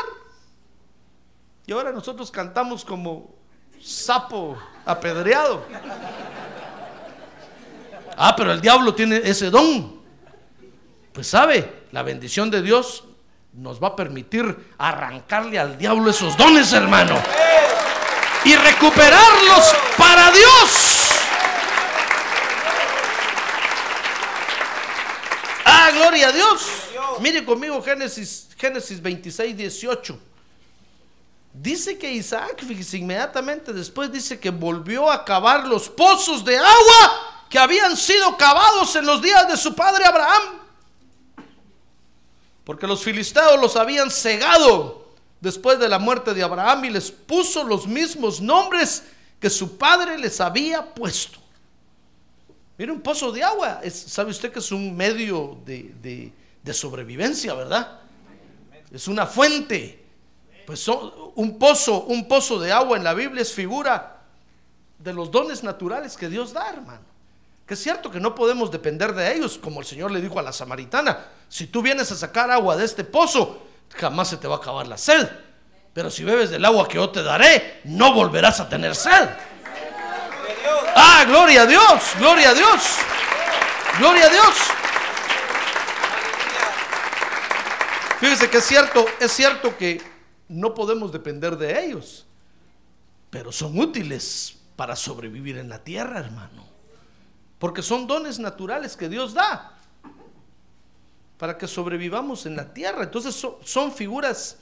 Y 1.68 1.74
ahora 1.74 1.92
nosotros 1.92 2.32
cantamos 2.32 2.84
como 2.84 3.36
sapo 3.80 4.58
apedreado. 4.84 5.64
Ah, 8.18 8.36
pero 8.36 8.52
el 8.52 8.62
diablo 8.62 8.96
tiene 8.96 9.18
ese 9.24 9.52
don. 9.52 10.02
Pues 11.14 11.28
sabe, 11.28 11.86
La 11.92 12.02
bendición 12.02 12.50
de 12.50 12.64
Dios 12.64 13.04
nos 13.58 13.82
va 13.82 13.90
a 13.90 13.96
permitir 13.96 14.74
arrancarle 14.78 15.58
al 15.58 15.78
diablo 15.78 16.12
esos 16.12 16.38
dones, 16.38 16.72
hermano. 16.74 17.20
Y 18.46 18.56
recuperarlos 18.56 19.76
para 19.98 20.32
Dios. 20.32 20.70
Ah, 25.66 25.90
gloria 25.92 26.28
a 26.28 26.32
Dios. 26.32 26.62
Mire 27.20 27.44
conmigo 27.44 27.82
Génesis, 27.82 28.48
Génesis 28.58 29.02
26, 29.02 29.58
18. 29.58 30.20
Dice 31.52 31.98
que 31.98 32.12
Isaac, 32.12 32.64
fíjese, 32.64 33.00
inmediatamente 33.00 33.74
después 33.74 34.12
dice 34.12 34.40
que 34.40 34.52
volvió 34.52 35.10
a 35.12 35.26
cavar 35.26 35.66
los 35.66 35.90
pozos 35.90 36.46
de 36.46 36.56
agua 36.56 37.46
que 37.50 37.58
habían 37.58 37.98
sido 37.98 38.38
cavados 38.38 38.96
en 38.96 39.08
los 39.08 39.20
días 39.20 39.48
de 39.48 39.58
su 39.58 39.74
padre 39.74 40.06
Abraham. 40.06 40.67
Porque 42.68 42.86
los 42.86 43.02
filisteos 43.02 43.58
los 43.62 43.78
habían 43.78 44.12
cegado 44.12 45.08
después 45.40 45.80
de 45.80 45.88
la 45.88 46.00
muerte 46.00 46.34
de 46.34 46.44
Abraham 46.44 46.84
y 46.84 46.90
les 46.90 47.10
puso 47.10 47.64
los 47.64 47.88
mismos 47.88 48.42
nombres 48.42 49.04
que 49.40 49.50
su 49.50 49.78
padre 49.78 50.18
les 50.18 50.42
había 50.42 50.84
puesto. 50.94 51.40
Mire, 52.78 52.92
un 52.92 53.00
pozo 53.00 53.32
de 53.32 53.42
agua, 53.42 53.80
sabe 53.90 54.32
usted 54.32 54.52
que 54.52 54.60
es 54.60 54.70
un 54.74 54.98
medio 54.98 55.58
de, 55.66 55.94
de- 56.62 56.74
sobrevivencia, 56.74 57.54
¿verdad? 57.54 58.02
Es 58.92 59.08
una 59.08 59.26
fuente. 59.26 60.04
Pues 60.66 60.86
un 60.90 61.58
pozo, 61.58 62.04
un 62.04 62.28
pozo 62.28 62.60
de 62.60 62.74
agua 62.74 62.98
en 62.98 63.06
la 63.06 63.14
Biblia 63.14 63.42
es 63.44 63.54
figura 63.54 64.20
de 65.00 65.14
los 65.14 65.32
dones 65.32 65.64
naturales 65.64 66.18
que 66.18 66.28
Dios 66.28 66.52
da, 66.52 66.70
hermano. 66.70 67.07
Que 67.68 67.74
es 67.74 67.84
cierto 67.84 68.10
que 68.10 68.22
no 68.22 68.34
podemos 68.34 68.72
depender 68.72 69.14
de 69.14 69.34
ellos, 69.36 69.60
como 69.62 69.82
el 69.82 69.86
Señor 69.86 70.10
le 70.12 70.22
dijo 70.22 70.40
a 70.40 70.42
la 70.42 70.54
samaritana. 70.54 71.26
Si 71.50 71.68
tú 71.68 71.82
vienes 71.82 72.10
a 72.14 72.16
sacar 72.16 72.50
agua 72.50 72.78
de 72.78 72.86
este 72.86 73.04
pozo, 73.04 73.62
jamás 73.94 74.30
se 74.30 74.38
te 74.38 74.48
va 74.48 74.56
a 74.56 74.60
acabar 74.60 74.88
la 74.88 74.98
sed. 74.98 75.28
Pero 75.94 76.10
si 76.10 76.24
bebes 76.24 76.50
del 76.50 76.64
agua 76.64 76.88
que 76.88 76.96
yo 76.96 77.10
te 77.10 77.22
daré, 77.22 77.82
no 77.84 78.14
volverás 78.14 78.62
a 78.62 78.70
tener 78.70 78.96
sed. 78.96 79.30
Ah, 80.96 81.26
gloria 81.28 81.64
a 81.64 81.66
Dios, 81.66 82.14
gloria 82.18 82.52
a 82.52 82.54
Dios, 82.54 82.82
gloria 84.00 84.26
a 84.26 84.30
Dios. 84.30 84.56
Fíjese 88.20 88.50
que 88.50 88.58
es 88.58 88.66
cierto, 88.66 89.06
es 89.20 89.32
cierto 89.32 89.78
que 89.78 90.02
no 90.48 90.74
podemos 90.74 91.12
depender 91.12 91.58
de 91.58 91.86
ellos, 91.86 92.26
pero 93.30 93.52
son 93.52 93.78
útiles 93.78 94.56
para 94.78 94.96
sobrevivir 94.96 95.58
en 95.58 95.68
la 95.68 95.84
tierra, 95.84 96.20
hermano. 96.20 96.67
Porque 97.60 97.82
son 97.82 98.06
dones 98.08 98.40
naturales 98.40 98.96
que 98.96 99.10
Dios 99.10 99.34
da 99.34 99.74
para 101.38 101.58
que 101.58 101.68
sobrevivamos 101.68 102.46
en 102.48 102.56
la 102.56 102.74
tierra. 102.74 103.04
Entonces 103.04 103.36
so- 103.36 103.60
son 103.64 103.92
figuras 103.92 104.58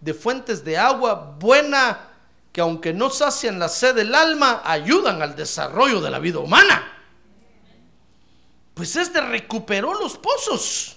de 0.00 0.14
fuentes 0.14 0.64
de 0.64 0.76
agua 0.78 1.14
buena 1.38 2.08
que 2.52 2.60
aunque 2.62 2.94
no 2.94 3.10
sacian 3.10 3.58
la 3.58 3.68
sed 3.68 3.94
del 3.94 4.14
alma, 4.14 4.62
ayudan 4.64 5.20
al 5.20 5.36
desarrollo 5.36 6.00
de 6.00 6.10
la 6.10 6.18
vida 6.18 6.38
humana. 6.38 6.90
Pues 8.72 8.96
este 8.96 9.20
recuperó 9.20 9.92
los 9.94 10.16
pozos. 10.16 10.96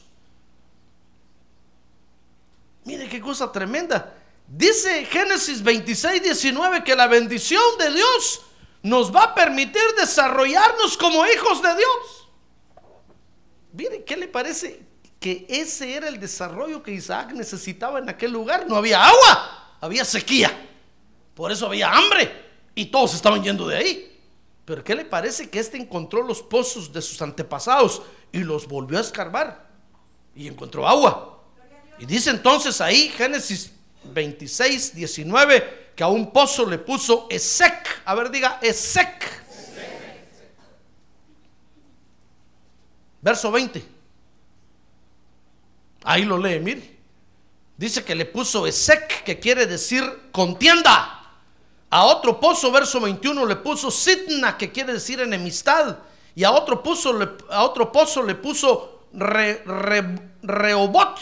Mire 2.86 3.08
qué 3.10 3.20
cosa 3.22 3.52
tremenda. 3.52 4.16
Dice 4.48 5.06
Génesis 5.06 5.62
26, 5.62 6.24
19 6.24 6.84
que 6.84 6.96
la 6.96 7.08
bendición 7.08 7.62
de 7.78 7.92
Dios 7.94 8.42
nos 8.82 9.14
va 9.14 9.24
a 9.24 9.36
permitir 9.36 9.82
desarrollarnos 9.98 10.98
como 10.98 11.26
hijos 11.26 11.62
de 11.62 11.76
Dios. 11.76 12.30
Mire, 13.74 14.04
¿qué 14.04 14.18
le 14.18 14.28
parece? 14.28 14.84
Que 15.20 15.46
ese 15.50 15.96
era 15.96 16.08
el 16.08 16.20
desarrollo 16.20 16.82
que 16.82 16.92
Isaac 16.92 17.34
necesitaba 17.34 18.00
en 18.00 18.10
aquel 18.10 18.32
lugar. 18.32 18.68
No 18.68 18.78
había 18.78 19.06
agua, 19.06 19.76
había 19.82 20.06
sequía. 20.06 20.68
Por 21.36 21.52
eso 21.52 21.66
había 21.66 21.92
hambre 21.92 22.32
y 22.74 22.86
todos 22.86 23.14
estaban 23.14 23.44
yendo 23.44 23.68
de 23.68 23.78
ahí. 23.78 24.20
Pero 24.66 24.84
¿qué 24.84 24.96
le 24.96 25.06
parece 25.06 25.50
que 25.50 25.60
este 25.60 25.78
encontró 25.78 26.22
los 26.22 26.42
pozos 26.42 26.94
de 26.94 27.02
sus 27.02 27.22
antepasados 27.22 28.02
y 28.32 28.40
los 28.40 28.68
volvió 28.68 28.98
a 28.98 29.02
escarbar 29.02 29.70
y 30.36 30.48
encontró 30.48 30.88
agua? 30.88 31.44
Y 31.98 32.06
dice 32.06 32.30
entonces 32.30 32.80
ahí 32.80 33.10
Génesis 33.10 33.74
26, 34.06 34.96
19 34.96 35.79
que 36.00 36.04
a 36.06 36.08
un 36.08 36.32
pozo 36.32 36.66
le 36.66 36.78
puso 36.78 37.28
Esec. 37.30 38.04
A 38.06 38.16
ver, 38.16 38.32
diga 38.32 38.58
Esec. 38.62 39.22
Verso 43.22 43.52
20. 43.52 43.84
Ahí 46.06 46.24
lo 46.24 46.38
lee, 46.38 46.62
mire. 46.62 46.97
Dice 47.76 48.06
que 48.06 48.16
le 48.16 48.24
puso 48.26 48.66
Esec, 48.66 49.26
que 49.26 49.39
quiere 49.41 49.66
decir 49.66 50.30
contienda. 50.32 51.22
A 51.89 52.06
otro 52.06 52.39
pozo, 52.39 52.72
verso 52.72 53.02
21, 53.02 53.45
le 53.45 53.58
puso 53.58 53.91
Sitna, 53.91 54.58
que 54.58 54.72
quiere 54.72 54.93
decir 54.93 55.20
enemistad. 55.20 55.97
Y 56.34 56.45
a 56.45 56.52
otro 56.54 56.82
le, 57.20 57.30
a 57.50 57.66
otro 57.66 57.91
pozo 57.91 58.24
le 58.24 58.36
puso 58.36 59.08
Re- 59.12 59.64
Re- 59.66 60.32
Rehobot, 60.43 61.20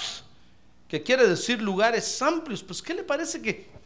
que 0.88 1.02
quiere 1.02 1.28
decir 1.28 1.64
lugares 1.64 2.22
amplios. 2.22 2.62
Pues, 2.62 2.84
¿qué 2.84 2.94
le 2.94 3.02
parece 3.02 3.42
que 3.42 3.77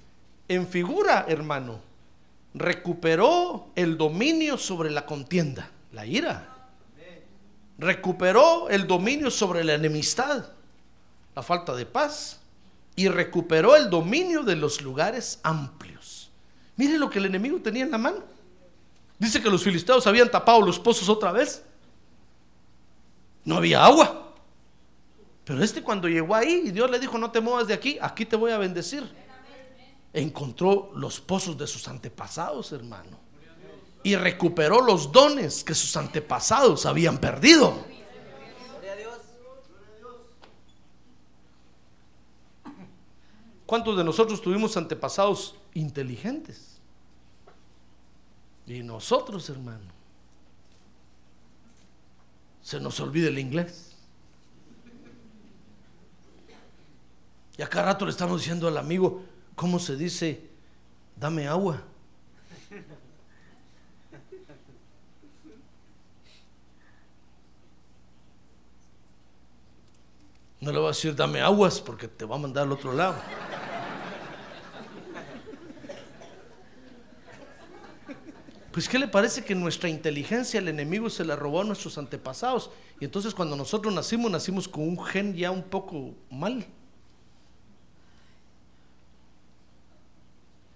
en 0.53 0.67
figura, 0.67 1.25
hermano, 1.27 1.79
recuperó 2.53 3.69
el 3.75 3.97
dominio 3.97 4.57
sobre 4.57 4.91
la 4.91 5.05
contienda, 5.05 5.69
la 5.93 6.05
ira? 6.05 6.47
Recuperó 7.77 8.69
el 8.69 8.85
dominio 8.85 9.31
sobre 9.31 9.63
la 9.63 9.73
enemistad, 9.73 10.45
la 11.35 11.41
falta 11.41 11.73
de 11.73 11.85
paz, 11.85 12.39
y 12.95 13.07
recuperó 13.07 13.75
el 13.75 13.89
dominio 13.89 14.43
de 14.43 14.55
los 14.55 14.81
lugares 14.81 15.39
amplios. 15.43 16.29
Mire 16.75 16.97
lo 16.97 17.09
que 17.09 17.19
el 17.19 17.25
enemigo 17.25 17.59
tenía 17.61 17.83
en 17.83 17.91
la 17.91 17.97
mano. 17.97 18.19
Dice 19.17 19.41
que 19.41 19.49
los 19.49 19.63
filisteos 19.63 20.05
habían 20.05 20.29
tapado 20.29 20.61
los 20.61 20.79
pozos 20.79 21.07
otra 21.07 21.31
vez. 21.31 21.63
No 23.45 23.55
había 23.55 23.85
agua. 23.85 24.33
Pero 25.45 25.63
este 25.63 25.81
cuando 25.81 26.07
llegó 26.07 26.35
ahí 26.35 26.63
y 26.65 26.71
Dios 26.71 26.91
le 26.91 26.99
dijo, 26.99 27.17
no 27.17 27.31
te 27.31 27.39
muevas 27.39 27.67
de 27.67 27.73
aquí, 27.73 27.97
aquí 28.01 28.25
te 28.25 28.35
voy 28.35 28.51
a 28.51 28.57
bendecir. 28.57 29.03
Encontró 30.13 30.91
los 30.95 31.21
pozos 31.21 31.57
de 31.57 31.67
sus 31.67 31.87
antepasados, 31.87 32.71
hermano. 32.71 33.19
Y 34.03 34.15
recuperó 34.15 34.81
los 34.81 35.11
dones 35.11 35.63
que 35.63 35.75
sus 35.75 35.95
antepasados 35.95 36.85
habían 36.85 37.17
perdido. 37.19 37.85
¿Cuántos 43.65 43.95
de 43.95 44.03
nosotros 44.03 44.41
tuvimos 44.41 44.75
antepasados 44.75 45.55
inteligentes? 45.73 46.81
Y 48.67 48.83
nosotros, 48.83 49.49
hermano, 49.49 49.91
se 52.61 52.79
nos 52.79 52.99
olvida 52.99 53.29
el 53.29 53.39
inglés. 53.39 53.95
Y 57.57 57.61
acá 57.61 57.83
rato 57.83 58.05
le 58.05 58.11
estamos 58.11 58.41
diciendo 58.41 58.67
al 58.67 58.77
amigo, 58.77 59.23
¿cómo 59.55 59.79
se 59.79 59.95
dice? 59.95 60.49
Dame 61.15 61.47
agua. 61.47 61.83
No 70.59 70.71
le 70.71 70.77
voy 70.77 70.85
a 70.85 70.89
decir 70.89 71.15
dame 71.15 71.41
aguas 71.41 71.81
porque 71.81 72.07
te 72.07 72.23
va 72.23 72.35
a 72.35 72.39
mandar 72.39 72.65
al 72.65 72.71
otro 72.71 72.93
lado. 72.93 73.15
Pues 78.71 78.87
¿qué 78.87 78.97
le 78.97 79.07
parece 79.07 79.43
que 79.43 79.53
nuestra 79.53 79.89
inteligencia 79.89 80.59
el 80.59 80.69
enemigo 80.69 81.09
se 81.09 81.25
la 81.25 81.35
robó 81.35 81.61
a 81.61 81.63
nuestros 81.63 81.97
antepasados? 81.97 82.69
Y 82.99 83.05
entonces 83.05 83.33
cuando 83.33 83.55
nosotros 83.55 83.93
nacimos, 83.93 84.31
nacimos 84.31 84.67
con 84.67 84.83
un 84.87 85.03
gen 85.03 85.35
ya 85.35 85.51
un 85.51 85.63
poco 85.63 86.13
mal. 86.29 86.65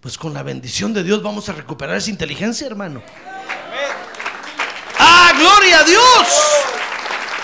Pues 0.06 0.20
con 0.20 0.36
la 0.36 0.43
bendición 0.43 0.93
de 0.93 1.01
Dios 1.01 1.24
vamos 1.24 1.49
a 1.49 1.53
recuperar 1.53 1.97
esa 1.97 2.12
inteligencia, 2.12 2.68
hermano. 2.68 3.01
¡Ah, 4.99 5.34
gloria 5.36 5.80
a 5.80 5.84
Dios! 5.84 6.28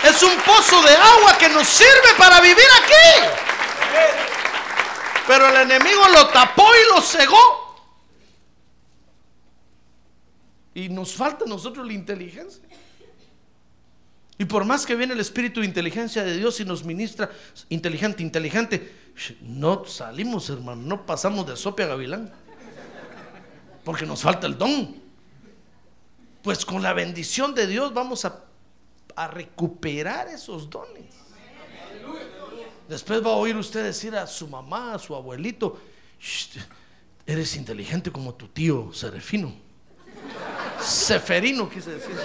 Es 0.03 0.21
un 0.21 0.39
pozo 0.41 0.79
de 0.83 0.93
agua 0.93 1.39
que 1.39 1.49
nos 1.49 1.67
sirve 1.67 2.13
para 2.19 2.39
vivir 2.39 2.67
aquí. 2.83 3.27
Pero 5.25 5.49
el 5.49 5.71
enemigo 5.71 6.07
lo 6.09 6.27
tapó 6.27 6.67
y 6.75 6.95
lo 6.95 7.01
cegó. 7.01 7.83
Y 10.75 10.89
nos 10.89 11.15
falta 11.15 11.45
a 11.45 11.47
nosotros 11.47 11.87
la 11.87 11.93
inteligencia. 11.93 12.61
Y 14.37 14.45
por 14.45 14.65
más 14.65 14.85
que 14.85 14.95
viene 14.95 15.15
el 15.15 15.19
espíritu 15.19 15.61
de 15.61 15.65
inteligencia 15.65 16.23
de 16.23 16.37
Dios 16.37 16.59
y 16.59 16.65
nos 16.65 16.83
ministra 16.83 17.31
inteligente, 17.69 18.21
inteligente, 18.21 18.93
no 19.41 19.83
salimos, 19.85 20.47
hermano, 20.51 20.81
no 20.83 21.05
pasamos 21.07 21.47
de 21.47 21.57
sope 21.57 21.81
a 21.81 21.87
gavilán. 21.87 22.31
Porque 23.83 24.05
nos 24.05 24.21
falta 24.21 24.47
el 24.47 24.57
don. 24.57 24.95
Pues 26.41 26.65
con 26.65 26.81
la 26.81 26.93
bendición 26.93 27.53
de 27.53 27.67
Dios 27.67 27.93
vamos 27.93 28.25
a, 28.25 28.45
recuperar 29.33 30.29
esos 30.29 30.69
dones. 30.69 31.13
Después 32.87 33.23
va 33.23 33.31
a 33.31 33.35
oír 33.35 33.55
usted 33.55 33.83
decir 33.83 34.15
a 34.15 34.25
su 34.25 34.47
mamá, 34.47 34.95
a 34.95 34.99
su 34.99 35.15
abuelito, 35.15 35.79
"Shh, 36.19 36.57
eres 37.25 37.55
inteligente 37.55 38.11
como 38.11 38.33
tu 38.33 38.47
tío 38.47 38.91
Serefino. 38.93 39.53
Seferino, 40.81 41.69
quise 41.69 41.91
decir. 41.91 42.15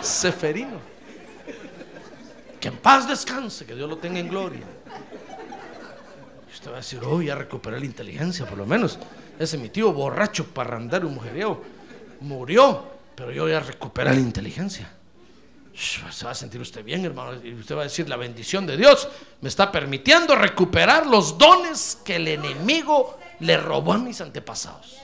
Seferino. 0.00 0.80
Que 2.60 2.68
en 2.68 2.76
paz 2.76 3.08
descanse, 3.08 3.66
que 3.66 3.74
Dios 3.74 3.88
lo 3.88 3.98
tenga 3.98 4.18
en 4.18 4.28
gloria. 4.28 4.66
Y 6.48 6.52
usted 6.52 6.70
va 6.70 6.74
a 6.74 6.76
decir, 6.78 7.00
oh, 7.04 7.22
ya 7.22 7.34
recuperé 7.34 7.80
la 7.80 7.86
inteligencia, 7.86 8.46
por 8.46 8.58
lo 8.58 8.66
menos. 8.66 8.98
Ese 9.38 9.58
mi 9.58 9.68
tío 9.70 9.92
borracho, 9.92 10.46
parrandero, 10.46 11.08
mujeriego, 11.08 11.62
murió, 12.20 12.84
pero 13.14 13.32
yo 13.32 13.48
ya 13.48 13.60
recuperé 13.60 14.10
la 14.14 14.20
inteligencia. 14.20 14.90
Se 15.74 16.24
va 16.24 16.30
a 16.32 16.34
sentir 16.34 16.60
usted 16.60 16.84
bien, 16.84 17.04
hermano. 17.04 17.42
Y 17.42 17.54
usted 17.54 17.74
va 17.74 17.80
a 17.80 17.84
decir, 17.84 18.08
la 18.08 18.16
bendición 18.16 18.66
de 18.66 18.76
Dios 18.76 19.08
me 19.40 19.48
está 19.48 19.72
permitiendo 19.72 20.34
recuperar 20.36 21.06
los 21.06 21.38
dones 21.38 21.98
que 22.04 22.16
el 22.16 22.28
enemigo 22.28 23.18
le 23.40 23.56
robó 23.56 23.94
a 23.94 23.98
mis 23.98 24.20
antepasados. 24.20 24.98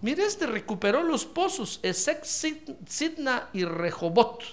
Mire, 0.00 0.24
este 0.24 0.46
recuperó 0.46 1.02
los 1.02 1.24
pozos, 1.24 1.80
Sid- 1.82 2.76
Sidna 2.86 3.48
y 3.52 3.64
Rehobot. 3.64 4.44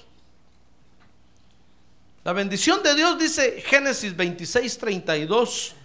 La 2.23 2.33
bendición 2.33 2.81
de 2.81 2.95
Dios 2.95 3.19
dice 3.19 3.61
Génesis 3.61 4.15
26, 4.15 4.77
32. 4.79 5.75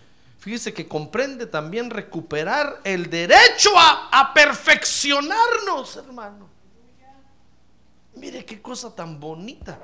Fíjese 0.40 0.72
que 0.72 0.88
comprende 0.88 1.46
también 1.46 1.90
recuperar 1.90 2.80
el 2.82 3.10
derecho 3.10 3.78
a, 3.78 4.08
a 4.10 4.32
perfeccionarnos, 4.32 5.96
hermano. 5.96 6.48
Mire 8.14 8.44
qué 8.46 8.60
cosa 8.60 8.94
tan 8.94 9.20
bonita. 9.20 9.78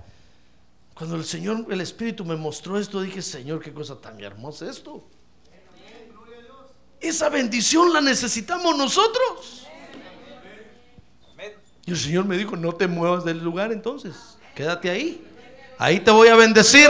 Cuando 0.94 1.16
el 1.16 1.26
Señor, 1.26 1.66
el 1.70 1.82
Espíritu 1.82 2.24
me 2.24 2.36
mostró 2.36 2.78
esto, 2.78 3.02
dije, 3.02 3.20
Señor, 3.20 3.62
qué 3.62 3.70
cosa 3.70 4.00
tan 4.00 4.18
hermosa 4.18 4.68
esto. 4.68 5.06
Esa 7.00 7.28
bendición 7.28 7.92
la 7.92 8.00
necesitamos 8.00 8.78
nosotros. 8.78 9.66
Y 11.84 11.90
el 11.90 11.98
Señor 11.98 12.24
me 12.24 12.38
dijo, 12.38 12.56
no 12.56 12.72
te 12.74 12.88
muevas 12.88 13.26
del 13.26 13.44
lugar 13.44 13.72
entonces, 13.72 14.38
quédate 14.54 14.88
ahí. 14.88 15.22
Ahí 15.78 16.00
te 16.00 16.10
voy 16.10 16.28
a 16.28 16.34
bendecir. 16.34 16.88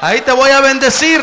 Ahí 0.00 0.20
te 0.20 0.30
voy 0.30 0.50
a 0.50 0.60
bendecir. 0.60 1.20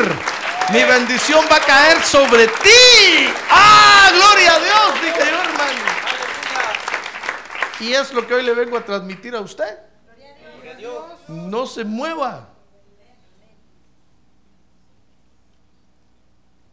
Mi 0.72 0.84
bendición 0.84 1.44
va 1.50 1.56
a 1.56 1.60
caer 1.60 2.00
sobre 2.02 2.46
ti. 2.46 3.28
¡Ah, 3.50 4.10
gloria 4.14 4.54
a 4.54 4.58
Dios! 4.60 5.02
Dije 5.02 5.30
yo, 5.30 5.42
hermano. 5.42 5.80
Y 7.80 7.92
es 7.92 8.12
lo 8.12 8.26
que 8.26 8.34
hoy 8.34 8.44
le 8.44 8.54
vengo 8.54 8.76
a 8.76 8.84
transmitir 8.84 9.34
a 9.34 9.40
usted. 9.40 9.78
No 11.26 11.66
se 11.66 11.84
mueva. 11.84 12.50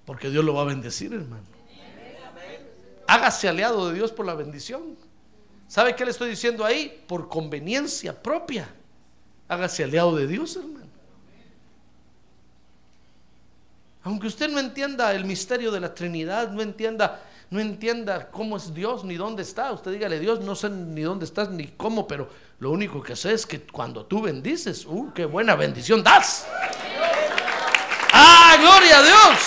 Porque 0.06 0.30
Dios 0.30 0.46
lo 0.46 0.54
va 0.54 0.62
a 0.62 0.66
bendecir, 0.66 1.14
hermano. 1.14 1.44
Hágase 3.08 3.50
aliado 3.50 3.90
de 3.90 3.96
Dios 3.96 4.12
por 4.12 4.26
la 4.26 4.36
bendición. 4.36 4.98
¿Sabe 5.68 5.96
qué 5.96 6.06
le 6.06 6.12
estoy 6.12 6.30
diciendo 6.30 6.64
ahí? 6.64 7.04
Por 7.08 7.28
conveniencia 7.28 8.22
propia. 8.22 8.70
Hágase 9.48 9.84
aliado 9.84 10.16
de 10.16 10.28
Dios, 10.28 10.56
hermano. 10.56 10.87
Aunque 14.08 14.28
usted 14.28 14.48
no 14.48 14.58
entienda 14.58 15.12
el 15.12 15.26
misterio 15.26 15.70
de 15.70 15.82
la 15.82 15.94
Trinidad, 15.94 16.50
no 16.52 16.62
entienda, 16.62 17.20
no 17.50 17.60
entienda 17.60 18.32
cómo 18.32 18.56
es 18.56 18.74
Dios 18.74 19.04
ni 19.04 19.16
dónde 19.16 19.44
está, 19.44 19.70
usted 19.74 19.92
dígale 19.92 20.18
Dios, 20.18 20.40
no 20.40 20.56
sé 20.56 20.70
ni 20.70 21.02
dónde 21.02 21.26
estás 21.26 21.50
ni 21.50 21.68
cómo, 21.68 22.08
pero 22.08 22.30
lo 22.60 22.72
único 22.72 23.04
que 23.04 23.18
sé 23.18 23.34
es 23.34 23.46
que 23.46 23.60
cuando 23.60 24.06
tú 24.06 24.22
bendices, 24.22 24.86
uh, 24.86 25.12
qué 25.14 25.26
buena 25.26 25.56
bendición 25.56 26.02
das. 26.04 26.48
Ah, 28.14 28.56
gloria 28.58 29.00
a 29.00 29.04
Dios. 29.04 29.40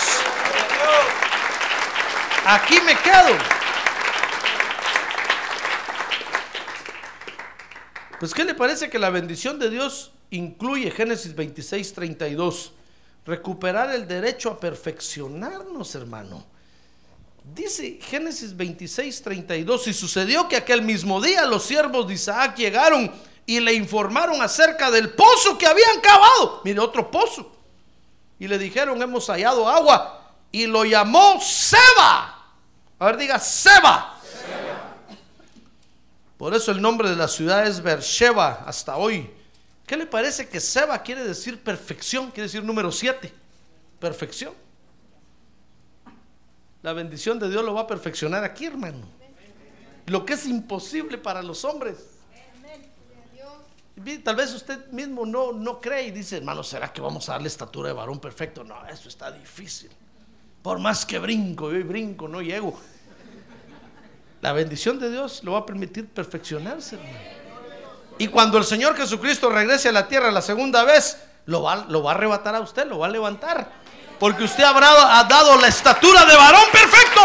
Aquí 2.44 2.80
me 2.84 2.96
quedo. 2.96 3.38
Pues, 8.18 8.34
¿qué 8.34 8.44
le 8.44 8.54
parece 8.54 8.90
que 8.90 8.98
la 8.98 9.08
bendición 9.08 9.58
de 9.58 9.70
Dios 9.70 10.12
incluye 10.28 10.90
Génesis 10.90 11.34
26, 11.34 11.94
32? 11.94 12.74
Recuperar 13.26 13.94
el 13.94 14.08
derecho 14.08 14.50
a 14.50 14.60
perfeccionarnos, 14.60 15.94
hermano. 15.94 16.44
Dice 17.54 17.98
Génesis 18.02 18.56
26, 18.56 19.22
32, 19.22 19.88
y 19.88 19.94
sucedió 19.94 20.48
que 20.48 20.56
aquel 20.56 20.82
mismo 20.82 21.20
día 21.20 21.46
los 21.46 21.64
siervos 21.64 22.06
de 22.06 22.14
Isaac 22.14 22.56
llegaron 22.56 23.12
y 23.46 23.60
le 23.60 23.74
informaron 23.74 24.40
acerca 24.42 24.90
del 24.90 25.10
pozo 25.10 25.58
que 25.58 25.66
habían 25.66 26.00
cavado. 26.00 26.60
Mire, 26.64 26.80
otro 26.80 27.10
pozo. 27.10 27.50
Y 28.38 28.46
le 28.46 28.58
dijeron, 28.58 29.00
hemos 29.02 29.26
hallado 29.26 29.68
agua. 29.68 30.34
Y 30.52 30.66
lo 30.66 30.84
llamó 30.84 31.40
Seba. 31.40 32.46
A 32.98 33.06
ver, 33.06 33.16
diga 33.16 33.38
Seba. 33.38 34.18
Por 36.36 36.54
eso 36.54 36.70
el 36.70 36.80
nombre 36.80 37.10
de 37.10 37.16
la 37.16 37.28
ciudad 37.28 37.66
es 37.66 37.82
Beersheba 37.82 38.64
hasta 38.66 38.96
hoy. 38.96 39.30
¿Qué 39.90 39.96
le 39.96 40.06
parece 40.06 40.48
que 40.48 40.60
Seba 40.60 41.02
quiere 41.02 41.24
decir 41.24 41.60
perfección? 41.60 42.30
Quiere 42.30 42.44
decir 42.44 42.62
número 42.62 42.92
7. 42.92 43.32
Perfección. 43.98 44.54
La 46.80 46.92
bendición 46.92 47.40
de 47.40 47.50
Dios 47.50 47.64
lo 47.64 47.74
va 47.74 47.80
a 47.80 47.86
perfeccionar 47.88 48.44
aquí, 48.44 48.66
hermano. 48.66 49.04
Lo 50.06 50.24
que 50.24 50.34
es 50.34 50.46
imposible 50.46 51.18
para 51.18 51.42
los 51.42 51.64
hombres. 51.64 51.96
Tal 54.22 54.36
vez 54.36 54.54
usted 54.54 54.92
mismo 54.92 55.26
no, 55.26 55.50
no 55.50 55.80
cree 55.80 56.06
y 56.06 56.10
dice, 56.12 56.36
hermano, 56.36 56.62
¿será 56.62 56.92
que 56.92 57.00
vamos 57.00 57.28
a 57.28 57.32
darle 57.32 57.48
estatura 57.48 57.88
de 57.88 57.94
varón 57.94 58.20
perfecto? 58.20 58.62
No, 58.62 58.86
eso 58.86 59.08
está 59.08 59.32
difícil. 59.32 59.90
Por 60.62 60.78
más 60.78 61.04
que 61.04 61.18
brinco, 61.18 61.72
yo 61.72 61.84
brinco, 61.84 62.28
no 62.28 62.40
llego. 62.40 62.78
La 64.40 64.52
bendición 64.52 65.00
de 65.00 65.10
Dios 65.10 65.42
lo 65.42 65.54
va 65.54 65.58
a 65.58 65.66
permitir 65.66 66.06
perfeccionarse, 66.06 66.94
hermano. 66.94 67.39
Y 68.20 68.28
cuando 68.28 68.58
el 68.58 68.64
Señor 68.64 68.94
Jesucristo 68.98 69.48
regrese 69.48 69.88
a 69.88 69.92
la 69.92 70.06
tierra 70.06 70.30
la 70.30 70.42
segunda 70.42 70.84
vez, 70.84 71.16
lo 71.46 71.62
va, 71.62 71.86
lo 71.88 72.02
va 72.02 72.12
a 72.12 72.14
arrebatar 72.14 72.54
a 72.54 72.60
usted, 72.60 72.86
lo 72.86 72.98
va 72.98 73.06
a 73.06 73.08
levantar. 73.08 73.72
Porque 74.18 74.44
usted 74.44 74.62
habrá 74.62 75.18
ha 75.18 75.24
dado 75.24 75.56
la 75.56 75.68
estatura 75.68 76.26
de 76.26 76.36
varón 76.36 76.64
perfecto. 76.70 77.22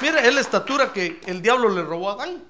Mire, 0.00 0.28
es 0.28 0.32
la 0.32 0.40
estatura 0.42 0.92
que 0.92 1.20
el 1.26 1.42
diablo 1.42 1.68
le 1.68 1.82
robó 1.82 2.10
a 2.10 2.12
Adán. 2.12 2.44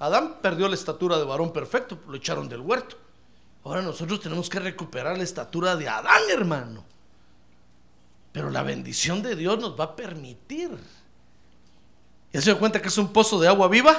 Adán 0.00 0.38
perdió 0.42 0.66
la 0.66 0.74
estatura 0.74 1.18
de 1.18 1.24
varón 1.24 1.52
perfecto, 1.52 2.00
lo 2.08 2.16
echaron 2.16 2.48
del 2.48 2.62
huerto. 2.62 2.96
Ahora 3.62 3.80
nosotros 3.80 4.20
tenemos 4.20 4.50
que 4.50 4.58
recuperar 4.58 5.16
la 5.16 5.22
estatura 5.22 5.76
de 5.76 5.88
Adán, 5.88 6.22
hermano. 6.32 6.91
Pero 8.32 8.50
la 8.50 8.62
bendición 8.62 9.22
de 9.22 9.36
Dios 9.36 9.58
nos 9.58 9.78
va 9.78 9.84
a 9.84 9.96
permitir. 9.96 10.70
¿Ya 12.32 12.40
se 12.40 12.50
dio 12.50 12.58
cuenta 12.58 12.80
que 12.80 12.88
es 12.88 12.98
un 12.98 13.12
pozo 13.12 13.38
de 13.38 13.46
agua 13.46 13.68
viva? 13.68 13.94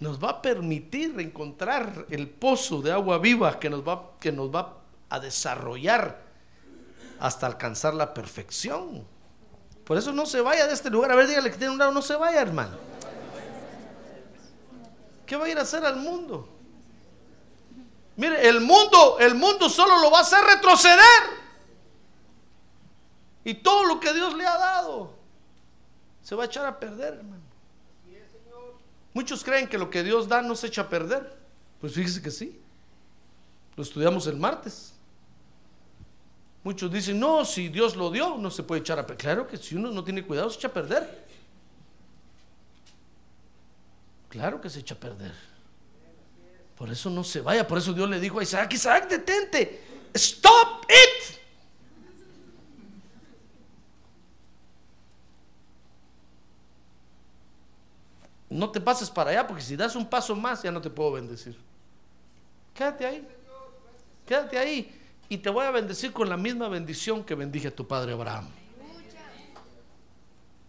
Nos 0.00 0.22
va 0.22 0.30
a 0.30 0.42
permitir 0.42 1.18
encontrar 1.18 2.06
el 2.10 2.28
pozo 2.28 2.82
de 2.82 2.92
agua 2.92 3.18
viva 3.18 3.58
que 3.58 3.70
nos 3.70 3.86
va, 3.86 4.12
que 4.20 4.30
nos 4.30 4.54
va 4.54 4.78
a 5.10 5.20
desarrollar 5.20 6.20
hasta 7.20 7.46
alcanzar 7.46 7.94
la 7.94 8.14
perfección. 8.14 9.04
Por 9.84 9.96
eso 9.96 10.12
no 10.12 10.26
se 10.26 10.40
vaya 10.40 10.66
de 10.66 10.74
este 10.74 10.90
lugar. 10.90 11.10
A 11.12 11.14
ver, 11.14 11.28
dígale 11.28 11.50
que 11.50 11.56
tiene 11.56 11.72
un 11.72 11.78
lado, 11.78 11.92
no 11.92 12.02
se 12.02 12.14
vaya, 12.14 12.40
hermano. 12.40 12.76
¿Qué 15.24 15.36
va 15.36 15.46
a 15.46 15.48
ir 15.48 15.58
a 15.58 15.62
hacer 15.62 15.84
al 15.84 15.96
mundo? 15.96 16.48
Mire, 18.16 18.48
el 18.48 18.60
mundo, 18.60 19.18
el 19.20 19.34
mundo 19.34 19.68
solo 19.68 20.00
lo 20.00 20.10
va 20.10 20.18
a 20.18 20.22
hacer 20.22 20.42
retroceder. 20.42 21.37
Y 23.44 23.54
todo 23.54 23.84
lo 23.84 24.00
que 24.00 24.12
Dios 24.12 24.34
le 24.34 24.46
ha 24.46 24.58
dado 24.58 25.14
se 26.22 26.34
va 26.34 26.42
a 26.44 26.46
echar 26.46 26.66
a 26.66 26.78
perder, 26.78 27.14
hermano. 27.14 27.42
Muchos 29.14 29.42
creen 29.42 29.68
que 29.68 29.78
lo 29.78 29.90
que 29.90 30.02
Dios 30.02 30.28
da 30.28 30.42
no 30.42 30.54
se 30.54 30.66
echa 30.66 30.82
a 30.82 30.88
perder. 30.88 31.36
Pues 31.80 31.94
fíjese 31.94 32.20
que 32.22 32.30
sí. 32.30 32.60
Lo 33.76 33.82
estudiamos 33.82 34.26
el 34.26 34.36
martes. 34.36 34.92
Muchos 36.64 36.92
dicen, 36.92 37.18
no, 37.18 37.44
si 37.44 37.68
Dios 37.68 37.96
lo 37.96 38.10
dio, 38.10 38.36
no 38.36 38.50
se 38.50 38.62
puede 38.62 38.80
echar 38.80 38.98
a 38.98 39.06
perder. 39.06 39.18
Claro 39.18 39.46
que 39.46 39.56
si 39.56 39.74
uno 39.74 39.90
no 39.90 40.04
tiene 40.04 40.24
cuidado, 40.24 40.50
se 40.50 40.58
echa 40.58 40.68
a 40.68 40.72
perder. 40.72 41.26
Claro 44.28 44.60
que 44.60 44.68
se 44.68 44.80
echa 44.80 44.94
a 44.94 44.98
perder. 44.98 45.34
Por 46.76 46.90
eso 46.90 47.08
no 47.10 47.24
se 47.24 47.40
vaya. 47.40 47.66
Por 47.66 47.78
eso 47.78 47.92
Dios 47.92 48.08
le 48.08 48.20
dijo 48.20 48.38
a 48.38 48.42
Isaac, 48.42 48.72
Isaac, 48.72 49.08
detente. 49.08 49.82
Stop 50.14 50.84
it. 50.88 51.37
No 58.50 58.70
te 58.70 58.80
pases 58.80 59.10
para 59.10 59.30
allá 59.30 59.46
porque 59.46 59.62
si 59.62 59.76
das 59.76 59.94
un 59.94 60.08
paso 60.08 60.34
más 60.34 60.62
ya 60.62 60.72
no 60.72 60.80
te 60.80 60.88
puedo 60.88 61.12
bendecir. 61.12 61.56
Quédate 62.74 63.06
ahí. 63.06 63.28
Quédate 64.26 64.58
ahí. 64.58 64.94
Y 65.28 65.36
te 65.36 65.50
voy 65.50 65.66
a 65.66 65.70
bendecir 65.70 66.12
con 66.12 66.28
la 66.28 66.36
misma 66.36 66.68
bendición 66.68 67.22
que 67.24 67.34
bendije 67.34 67.68
a 67.68 67.74
tu 67.74 67.86
padre 67.86 68.12
Abraham. 68.12 68.48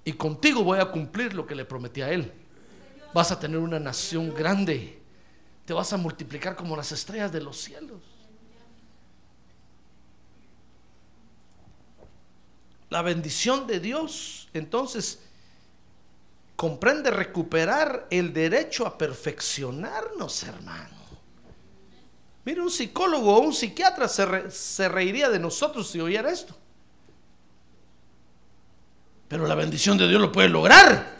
Y 0.03 0.13
contigo 0.13 0.63
voy 0.63 0.79
a 0.79 0.85
cumplir 0.85 1.33
lo 1.33 1.45
que 1.45 1.55
le 1.55 1.65
prometí 1.65 2.01
a 2.01 2.11
él. 2.11 2.31
Vas 3.13 3.31
a 3.31 3.39
tener 3.39 3.57
una 3.57 3.79
nación 3.79 4.33
grande. 4.33 4.99
Te 5.65 5.73
vas 5.73 5.93
a 5.93 5.97
multiplicar 5.97 6.55
como 6.55 6.75
las 6.75 6.91
estrellas 6.91 7.31
de 7.31 7.41
los 7.41 7.57
cielos. 7.57 8.01
La 12.89 13.03
bendición 13.03 13.67
de 13.67 13.79
Dios, 13.79 14.49
entonces, 14.53 15.21
comprende 16.59 17.09
recuperar 17.09 18.07
el 18.09 18.33
derecho 18.33 18.85
a 18.85 18.97
perfeccionarnos, 18.97 20.43
hermano. 20.43 20.97
Mire, 22.43 22.59
un 22.59 22.69
psicólogo 22.69 23.33
o 23.37 23.39
un 23.39 23.53
psiquiatra 23.53 24.09
se, 24.09 24.51
se 24.51 24.89
reiría 24.89 25.29
de 25.29 25.39
nosotros 25.39 25.89
si 25.89 26.01
oyera 26.01 26.29
esto. 26.29 26.53
Pero 29.29 29.47
la 29.47 29.55
bendición 29.55 29.97
de 29.97 30.09
Dios 30.09 30.19
lo 30.19 30.33
puede 30.33 30.49
lograr. 30.49 31.15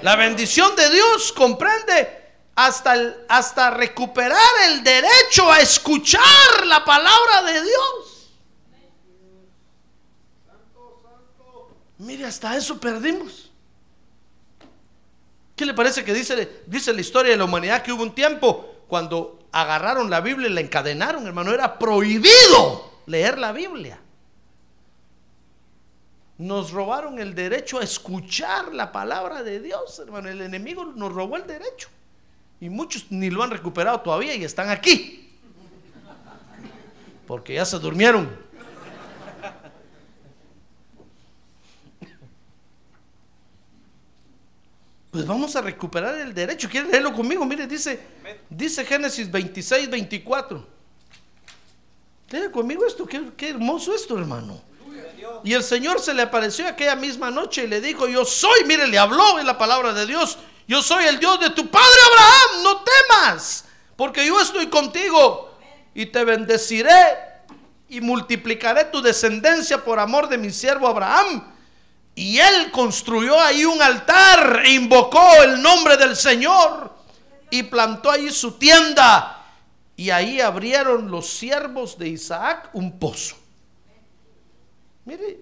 La 0.00 0.16
bendición 0.16 0.74
de 0.74 0.88
Dios 0.88 1.30
comprende 1.34 2.18
hasta, 2.54 2.94
el- 2.94 3.14
hasta 3.28 3.70
recuperar 3.72 4.40
el 4.66 4.82
derecho 4.82 5.52
a 5.52 5.60
escuchar 5.60 6.64
la 6.64 6.82
palabra 6.86 7.42
de 7.42 7.52
Dios. 7.64 8.30
Mire, 11.98 12.24
hasta 12.24 12.56
eso 12.56 12.80
perdimos. 12.80 13.49
¿Qué 15.60 15.66
le 15.66 15.74
parece 15.74 16.02
que 16.02 16.14
dice, 16.14 16.62
dice 16.66 16.90
la 16.90 17.02
historia 17.02 17.32
de 17.32 17.36
la 17.36 17.44
humanidad 17.44 17.82
que 17.82 17.92
hubo 17.92 18.02
un 18.02 18.14
tiempo 18.14 18.84
cuando 18.88 19.40
agarraron 19.52 20.08
la 20.08 20.22
Biblia 20.22 20.48
y 20.48 20.52
la 20.54 20.62
encadenaron, 20.62 21.26
hermano? 21.26 21.52
Era 21.52 21.78
prohibido 21.78 23.02
leer 23.04 23.36
la 23.36 23.52
Biblia. 23.52 24.00
Nos 26.38 26.70
robaron 26.70 27.18
el 27.18 27.34
derecho 27.34 27.78
a 27.78 27.84
escuchar 27.84 28.72
la 28.72 28.90
palabra 28.90 29.42
de 29.42 29.60
Dios, 29.60 29.98
hermano. 29.98 30.30
El 30.30 30.40
enemigo 30.40 30.82
nos 30.96 31.12
robó 31.12 31.36
el 31.36 31.46
derecho. 31.46 31.90
Y 32.58 32.70
muchos 32.70 33.08
ni 33.10 33.28
lo 33.28 33.42
han 33.42 33.50
recuperado 33.50 34.00
todavía 34.00 34.34
y 34.34 34.44
están 34.44 34.70
aquí. 34.70 35.30
Porque 37.26 37.52
ya 37.52 37.66
se 37.66 37.78
durmieron. 37.78 38.30
Pues 45.20 45.28
vamos 45.28 45.54
a 45.54 45.60
recuperar 45.60 46.18
el 46.18 46.32
derecho. 46.32 46.66
¿Quieren 46.66 46.90
leerlo 46.90 47.12
conmigo? 47.12 47.44
Mire, 47.44 47.66
dice, 47.66 48.00
dice 48.48 48.86
Génesis 48.86 49.30
26, 49.30 49.90
24. 49.90 50.66
Lea 52.30 52.50
conmigo 52.50 52.86
esto. 52.86 53.04
Qué, 53.04 53.22
qué 53.36 53.50
hermoso 53.50 53.94
esto, 53.94 54.16
hermano. 54.16 54.62
Y 55.44 55.52
el 55.52 55.62
Señor 55.62 56.00
se 56.00 56.14
le 56.14 56.22
apareció 56.22 56.66
aquella 56.66 56.96
misma 56.96 57.30
noche 57.30 57.64
y 57.64 57.66
le 57.66 57.82
dijo, 57.82 58.08
yo 58.08 58.24
soy, 58.24 58.64
mire, 58.64 58.86
le 58.86 58.98
habló 58.98 59.38
en 59.38 59.44
la 59.44 59.58
palabra 59.58 59.92
de 59.92 60.06
Dios, 60.06 60.38
yo 60.66 60.80
soy 60.80 61.04
el 61.04 61.18
Dios 61.18 61.38
de 61.38 61.50
tu 61.50 61.68
padre 61.68 61.86
Abraham, 62.12 62.62
no 62.62 62.82
temas, 62.82 63.66
porque 63.96 64.26
yo 64.26 64.40
estoy 64.40 64.68
contigo 64.68 65.54
y 65.94 66.06
te 66.06 66.24
bendeciré 66.24 66.88
y 67.90 68.00
multiplicaré 68.00 68.86
tu 68.86 69.02
descendencia 69.02 69.84
por 69.84 69.98
amor 69.98 70.30
de 70.30 70.38
mi 70.38 70.50
siervo 70.50 70.88
Abraham. 70.88 71.49
Y 72.14 72.38
él 72.38 72.70
construyó 72.70 73.40
ahí 73.40 73.64
un 73.64 73.80
altar 73.80 74.62
e 74.64 74.72
invocó 74.72 75.42
el 75.42 75.62
nombre 75.62 75.96
del 75.96 76.16
Señor 76.16 76.92
y 77.50 77.62
plantó 77.64 78.10
ahí 78.10 78.30
su 78.30 78.52
tienda. 78.52 79.36
Y 79.96 80.10
ahí 80.10 80.40
abrieron 80.40 81.10
los 81.10 81.28
siervos 81.28 81.98
de 81.98 82.08
Isaac 82.08 82.70
un 82.72 82.98
pozo. 82.98 83.36
Mire, 85.04 85.38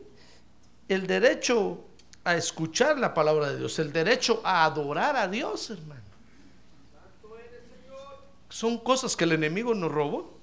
el 0.89 1.07
derecho 1.07 1.85
a 2.25 2.37
escuchar 2.37 2.99
la 2.99 3.15
palabra 3.15 3.51
de 3.51 3.59
Dios, 3.59 3.79
el 3.79 3.93
derecho 3.93 4.41
a 4.45 4.65
adorar 4.65 5.17
a 5.17 5.29
Dios, 5.29 5.71
hermano. 5.71 6.03
Son 8.49 8.79
cosas 8.79 9.15
que 9.15 9.25
el 9.25 9.33
enemigo 9.33 9.75
nos 9.75 9.93
robó. 9.93 10.39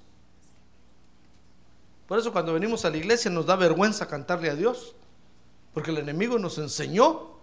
Por 2.08 2.20
eso 2.20 2.32
cuando 2.32 2.54
venimos 2.54 2.86
a 2.86 2.90
la 2.90 2.98
iglesia 2.98 3.32
nos 3.32 3.46
da 3.46 3.56
vergüenza 3.56 4.08
cantarle 4.08 4.50
a 4.50 4.56
Dios. 4.56 4.96
Porque 5.76 5.92
el 5.92 5.98
enemigo 5.98 6.40
nos 6.40 6.58
enseñó 6.58 7.36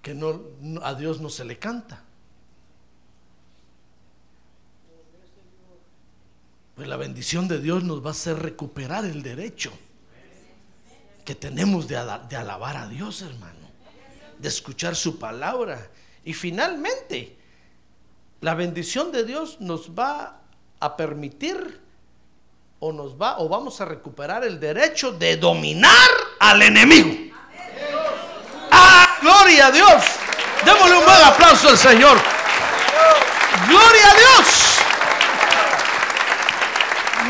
que 0.00 0.14
no, 0.14 0.40
a 0.82 0.94
Dios 0.94 1.20
no 1.20 1.28
se 1.28 1.44
le 1.44 1.58
canta. 1.58 2.02
Pues 6.74 6.88
la 6.88 6.96
bendición 6.96 7.48
de 7.48 7.60
Dios 7.60 7.84
nos 7.84 8.02
va 8.02 8.08
a 8.08 8.12
hacer 8.12 8.38
recuperar 8.38 9.04
el 9.04 9.22
derecho 9.22 9.70
que 11.26 11.34
tenemos 11.34 11.86
de, 11.86 11.96
de 12.30 12.36
alabar 12.36 12.78
a 12.78 12.88
Dios, 12.88 13.20
hermano. 13.20 13.68
De 14.38 14.48
escuchar 14.48 14.96
su 14.96 15.18
palabra. 15.18 15.90
Y 16.24 16.32
finalmente, 16.32 17.36
la 18.40 18.54
bendición 18.54 19.12
de 19.12 19.24
Dios 19.24 19.60
nos 19.60 19.90
va 19.90 20.40
a 20.80 20.96
permitir 20.96 21.78
o 22.80 22.92
nos 22.92 23.20
va 23.20 23.38
o 23.38 23.48
vamos 23.48 23.80
a 23.80 23.84
recuperar 23.84 24.44
el 24.44 24.60
derecho 24.60 25.12
de 25.12 25.36
dominar 25.36 26.10
al 26.38 26.62
enemigo. 26.62 27.34
¡Ah! 28.70 29.18
¡Gloria 29.20 29.66
a 29.66 29.70
Dios! 29.70 30.04
Démosle 30.64 30.96
un 30.96 31.04
buen 31.04 31.22
aplauso 31.22 31.68
al 31.68 31.78
Señor. 31.78 32.16
¡Gloria 33.68 34.10
a 34.10 34.14
Dios! 34.14 34.78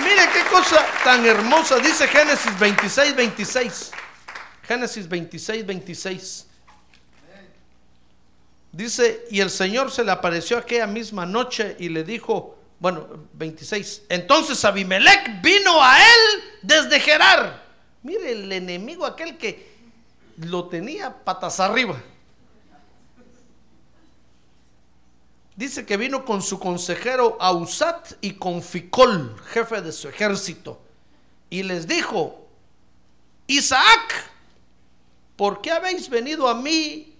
Mire 0.04 0.28
qué 0.32 0.42
cosa 0.50 0.84
tan 1.02 1.24
hermosa. 1.24 1.78
Dice 1.78 2.06
Génesis 2.08 2.58
26, 2.58 3.16
26. 3.16 3.90
Génesis 4.66 5.08
26, 5.08 5.66
26. 5.66 6.46
Dice, 8.72 9.26
y 9.30 9.40
el 9.40 9.50
Señor 9.50 9.90
se 9.90 10.04
le 10.04 10.10
apareció 10.10 10.58
aquella 10.58 10.86
misma 10.86 11.24
noche 11.24 11.74
y 11.78 11.88
le 11.88 12.04
dijo, 12.04 12.57
bueno, 12.80 13.08
26. 13.32 14.04
Entonces 14.08 14.64
Abimelech 14.64 15.42
vino 15.42 15.82
a 15.82 15.98
él 15.98 16.42
desde 16.62 17.00
Gerar. 17.00 17.66
Mire 18.02 18.32
el 18.32 18.52
enemigo 18.52 19.04
aquel 19.04 19.36
que 19.36 19.76
lo 20.36 20.68
tenía 20.68 21.24
patas 21.24 21.58
arriba. 21.60 22.00
Dice 25.56 25.84
que 25.84 25.96
vino 25.96 26.24
con 26.24 26.40
su 26.40 26.60
consejero 26.60 27.36
Ausat 27.40 28.12
y 28.20 28.34
con 28.34 28.62
Ficol, 28.62 29.34
jefe 29.48 29.82
de 29.82 29.90
su 29.90 30.08
ejército. 30.08 30.80
Y 31.50 31.64
les 31.64 31.88
dijo, 31.88 32.46
Isaac, 33.48 34.30
¿por 35.34 35.60
qué 35.60 35.72
habéis 35.72 36.08
venido 36.08 36.46
a 36.46 36.54
mí 36.54 37.16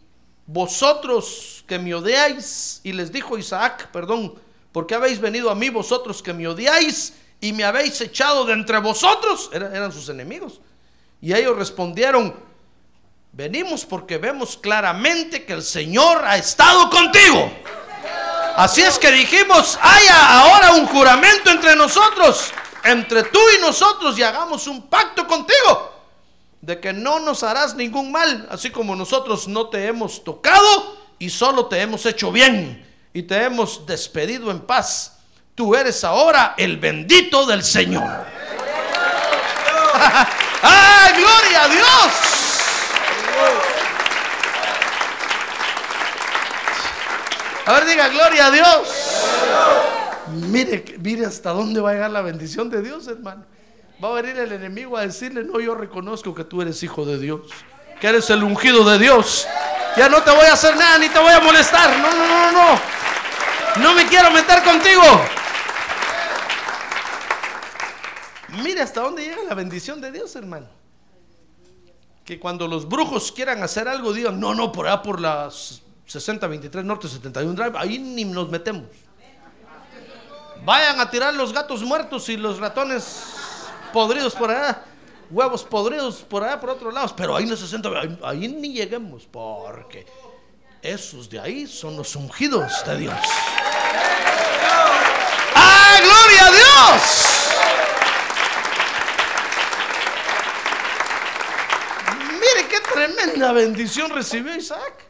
vosotros 0.46 1.64
que 1.66 1.80
me 1.80 1.92
odiáis? 1.92 2.80
Y 2.84 2.92
les 2.92 3.11
dijo 3.11 3.36
Isaac, 3.36 3.90
perdón, 3.90 4.34
¿por 4.72 4.86
qué 4.86 4.94
habéis 4.94 5.20
venido 5.20 5.50
a 5.50 5.54
mí 5.54 5.68
vosotros 5.70 6.22
que 6.22 6.32
me 6.32 6.46
odiáis 6.48 7.14
y 7.40 7.52
me 7.52 7.64
habéis 7.64 8.00
echado 8.00 8.44
de 8.44 8.52
entre 8.52 8.78
vosotros? 8.78 9.50
Era- 9.52 9.74
eran 9.74 9.92
sus 9.92 10.08
enemigos. 10.08 10.60
Y 11.20 11.32
ellos 11.34 11.56
respondieron, 11.56 12.34
venimos 13.32 13.84
porque 13.84 14.18
vemos 14.18 14.56
claramente 14.56 15.44
que 15.44 15.52
el 15.52 15.62
Señor 15.62 16.24
ha 16.24 16.36
estado 16.36 16.88
contigo. 16.90 17.52
Así 18.56 18.82
es 18.82 18.98
que 18.98 19.10
dijimos, 19.12 19.78
haya 19.80 20.40
ahora 20.40 20.72
un 20.72 20.86
juramento 20.86 21.50
entre 21.50 21.76
nosotros, 21.76 22.50
entre 22.84 23.22
tú 23.24 23.38
y 23.56 23.60
nosotros, 23.60 24.18
y 24.18 24.22
hagamos 24.22 24.66
un 24.66 24.88
pacto 24.88 25.26
contigo, 25.28 25.92
de 26.60 26.80
que 26.80 26.92
no 26.92 27.20
nos 27.20 27.44
harás 27.44 27.76
ningún 27.76 28.10
mal, 28.10 28.48
así 28.50 28.70
como 28.70 28.96
nosotros 28.96 29.46
no 29.46 29.68
te 29.68 29.86
hemos 29.86 30.24
tocado 30.24 30.96
y 31.20 31.30
solo 31.30 31.66
te 31.66 31.80
hemos 31.80 32.04
hecho 32.06 32.32
bien 32.32 32.84
y 33.18 33.22
te 33.24 33.42
hemos 33.42 33.84
despedido 33.84 34.48
en 34.52 34.60
paz. 34.60 35.18
Tú 35.56 35.74
eres 35.74 36.04
ahora 36.04 36.54
el 36.56 36.76
bendito 36.76 37.44
del 37.46 37.64
Señor. 37.64 38.04
¡Ay, 40.62 41.14
gloria 41.14 41.64
a 41.64 41.68
Dios! 41.68 42.12
A 47.66 47.72
ver, 47.72 47.86
diga 47.86 48.06
gloria 48.06 48.46
a 48.46 48.50
Dios. 48.52 48.88
Mire, 50.28 50.84
mire 51.00 51.26
hasta 51.26 51.50
dónde 51.50 51.80
va 51.80 51.90
a 51.90 51.94
llegar 51.94 52.12
la 52.12 52.22
bendición 52.22 52.70
de 52.70 52.82
Dios, 52.82 53.08
hermano. 53.08 53.44
Va 54.02 54.10
a 54.10 54.12
venir 54.22 54.38
el 54.38 54.52
enemigo 54.52 54.96
a 54.96 55.00
decirle, 55.00 55.42
no, 55.42 55.58
yo 55.58 55.74
reconozco 55.74 56.36
que 56.36 56.44
tú 56.44 56.62
eres 56.62 56.80
hijo 56.84 57.04
de 57.04 57.18
Dios, 57.18 57.40
que 58.00 58.06
eres 58.06 58.30
el 58.30 58.44
ungido 58.44 58.88
de 58.88 58.96
Dios. 59.00 59.48
Ya 59.96 60.08
no 60.08 60.22
te 60.22 60.30
voy 60.30 60.46
a 60.46 60.52
hacer 60.52 60.76
nada, 60.76 60.98
ni 60.98 61.08
te 61.08 61.18
voy 61.18 61.32
a 61.32 61.40
molestar. 61.40 61.98
No, 61.98 62.12
no, 62.12 62.28
no, 62.28 62.52
no. 62.52 62.97
No 63.80 63.94
me 63.94 64.06
quiero 64.06 64.30
meter 64.30 64.62
contigo. 64.62 65.02
Mire 68.62 68.82
hasta 68.82 69.00
dónde 69.00 69.22
llega 69.22 69.42
la 69.44 69.54
bendición 69.54 70.00
de 70.00 70.10
Dios, 70.10 70.34
hermano. 70.36 70.66
Que 72.24 72.40
cuando 72.40 72.66
los 72.66 72.88
brujos 72.88 73.30
quieran 73.30 73.62
hacer 73.62 73.88
algo, 73.88 74.12
digan, 74.12 74.38
no, 74.40 74.54
no, 74.54 74.72
por 74.72 74.86
allá 74.86 75.02
por 75.02 75.20
las 75.20 75.82
6023 76.06 76.84
Norte 76.84 77.08
71 77.08 77.54
Drive, 77.54 77.78
ahí 77.78 77.98
ni 77.98 78.24
nos 78.24 78.48
metemos. 78.48 78.88
Vayan 80.64 81.00
a 81.00 81.10
tirar 81.10 81.34
los 81.34 81.52
gatos 81.52 81.82
muertos 81.82 82.28
y 82.28 82.36
los 82.36 82.58
ratones 82.58 83.34
podridos 83.92 84.34
por 84.34 84.50
allá. 84.50 84.82
huevos 85.30 85.62
podridos 85.62 86.22
por 86.22 86.42
allá, 86.42 86.58
por 86.58 86.70
otros 86.70 86.92
lados, 86.92 87.12
pero 87.16 87.36
ahí 87.36 87.46
no 87.46 87.56
se 87.56 87.66
sienta, 87.66 87.90
ahí, 87.90 88.18
ahí 88.24 88.48
ni 88.48 88.72
lleguemos, 88.72 89.26
porque 89.26 90.06
esos 90.82 91.28
de 91.28 91.40
ahí 91.40 91.66
son 91.66 91.96
los 91.96 92.14
ungidos 92.16 92.72
de 92.86 92.96
Dios. 92.98 93.18
¡Ah, 95.54 95.96
gloria 96.02 96.46
a 96.46 96.50
Dios! 96.50 97.02
Mire 102.32 102.68
qué 102.68 102.80
tremenda 102.92 103.52
bendición 103.52 104.10
recibió 104.10 104.54
Isaac. 104.56 105.04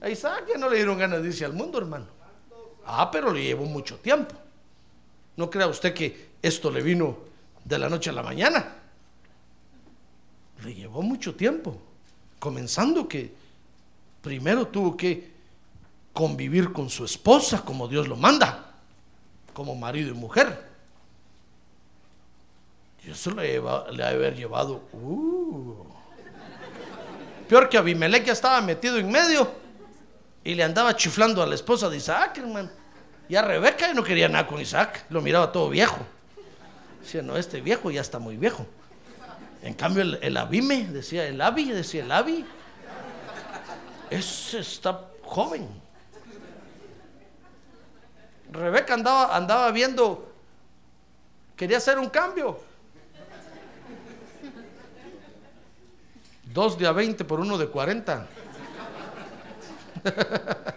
A 0.00 0.08
Isaac 0.08 0.44
ya 0.48 0.58
no 0.58 0.68
le 0.68 0.76
dieron 0.76 0.98
ganas 0.98 1.22
de 1.22 1.28
irse 1.28 1.44
al 1.44 1.52
mundo, 1.52 1.78
hermano. 1.78 2.06
Ah, 2.86 3.10
pero 3.10 3.32
le 3.32 3.42
llevó 3.42 3.64
mucho 3.64 3.98
tiempo. 3.98 4.34
No 5.36 5.48
crea 5.50 5.66
usted 5.66 5.94
que 5.94 6.30
esto 6.42 6.70
le 6.70 6.82
vino 6.82 7.18
de 7.64 7.78
la 7.78 7.88
noche 7.88 8.10
a 8.10 8.12
la 8.12 8.22
mañana. 8.22 8.76
Le 10.62 10.74
llevó 10.74 11.02
mucho 11.02 11.34
tiempo. 11.34 11.80
Comenzando 12.38 13.06
que 13.06 13.39
primero 14.22 14.66
tuvo 14.68 14.96
que 14.96 15.30
convivir 16.12 16.72
con 16.72 16.90
su 16.90 17.04
esposa 17.04 17.62
como 17.64 17.88
Dios 17.88 18.08
lo 18.08 18.16
manda, 18.16 18.72
como 19.54 19.74
marido 19.74 20.10
y 20.10 20.14
mujer. 20.14 20.68
Y 23.06 23.10
eso 23.10 23.30
le, 23.30 23.50
lleva- 23.52 23.86
le 23.90 24.02
ha 24.04 24.08
de 24.10 24.14
haber 24.14 24.36
llevado. 24.36 24.82
uh. 24.92 25.84
peor 27.48 27.68
que 27.68 27.78
Abimelech 27.78 28.24
ya 28.24 28.32
estaba 28.32 28.60
metido 28.60 28.98
en 28.98 29.10
medio 29.10 29.50
y 30.44 30.54
le 30.54 30.62
andaba 30.62 30.94
chiflando 30.94 31.42
a 31.42 31.46
la 31.46 31.54
esposa 31.54 31.88
de 31.88 31.96
Isaac, 31.96 32.38
hermano. 32.38 32.70
Y 33.28 33.36
a 33.36 33.42
Rebeca 33.42 33.86
ya 33.88 33.94
no 33.94 34.02
quería 34.04 34.28
nada 34.28 34.46
con 34.46 34.60
Isaac, 34.60 35.06
lo 35.10 35.20
miraba 35.22 35.50
todo 35.52 35.68
viejo. 35.70 35.98
Decía, 37.00 37.22
no, 37.22 37.36
este 37.36 37.60
viejo 37.60 37.90
ya 37.90 38.00
está 38.02 38.18
muy 38.18 38.36
viejo. 38.36 38.66
En 39.62 39.74
cambio, 39.74 40.02
el, 40.02 40.18
el 40.22 40.36
Abime, 40.36 40.84
decía 40.84 41.26
el 41.26 41.40
Abi, 41.40 41.64
decía 41.70 42.04
el 42.04 42.12
Abi, 42.12 42.44
ese 44.10 44.58
está 44.58 45.08
joven. 45.22 45.68
Rebeca 48.52 48.94
andaba, 48.94 49.36
andaba 49.36 49.70
viendo, 49.70 50.32
quería 51.56 51.76
hacer 51.76 51.98
un 51.98 52.08
cambio. 52.10 52.60
Dos 56.52 56.76
de 56.76 56.86
a 56.86 56.92
20 56.92 57.24
por 57.24 57.38
uno 57.38 57.56
de 57.56 57.68
40. 57.68 58.26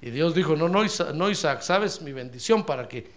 Y 0.00 0.10
Dios 0.10 0.34
dijo, 0.34 0.54
no, 0.56 0.68
no, 0.68 0.84
no, 1.12 1.30
Isaac, 1.30 1.60
sabes, 1.60 2.00
mi 2.00 2.12
bendición 2.12 2.64
para 2.64 2.88
que 2.88 3.10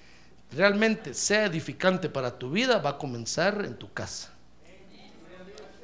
realmente 0.52 1.14
sea 1.14 1.46
edificante 1.46 2.10
para 2.10 2.38
tu 2.38 2.50
vida 2.50 2.80
va 2.80 2.92
a 2.92 2.98
comenzar 2.98 3.64
en 3.64 3.76
tu 3.76 3.94
casa. 3.94 4.34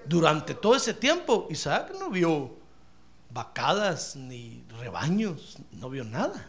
Durante 0.08 0.54
todo 0.54 0.76
ese 0.76 0.94
tiempo, 0.94 1.48
Isaac 1.50 1.94
no 2.00 2.10
vio 2.10 2.56
vacadas 3.30 4.16
ni 4.16 4.64
rebaños, 4.80 5.58
no 5.72 5.90
vio 5.90 6.04
nada. 6.04 6.48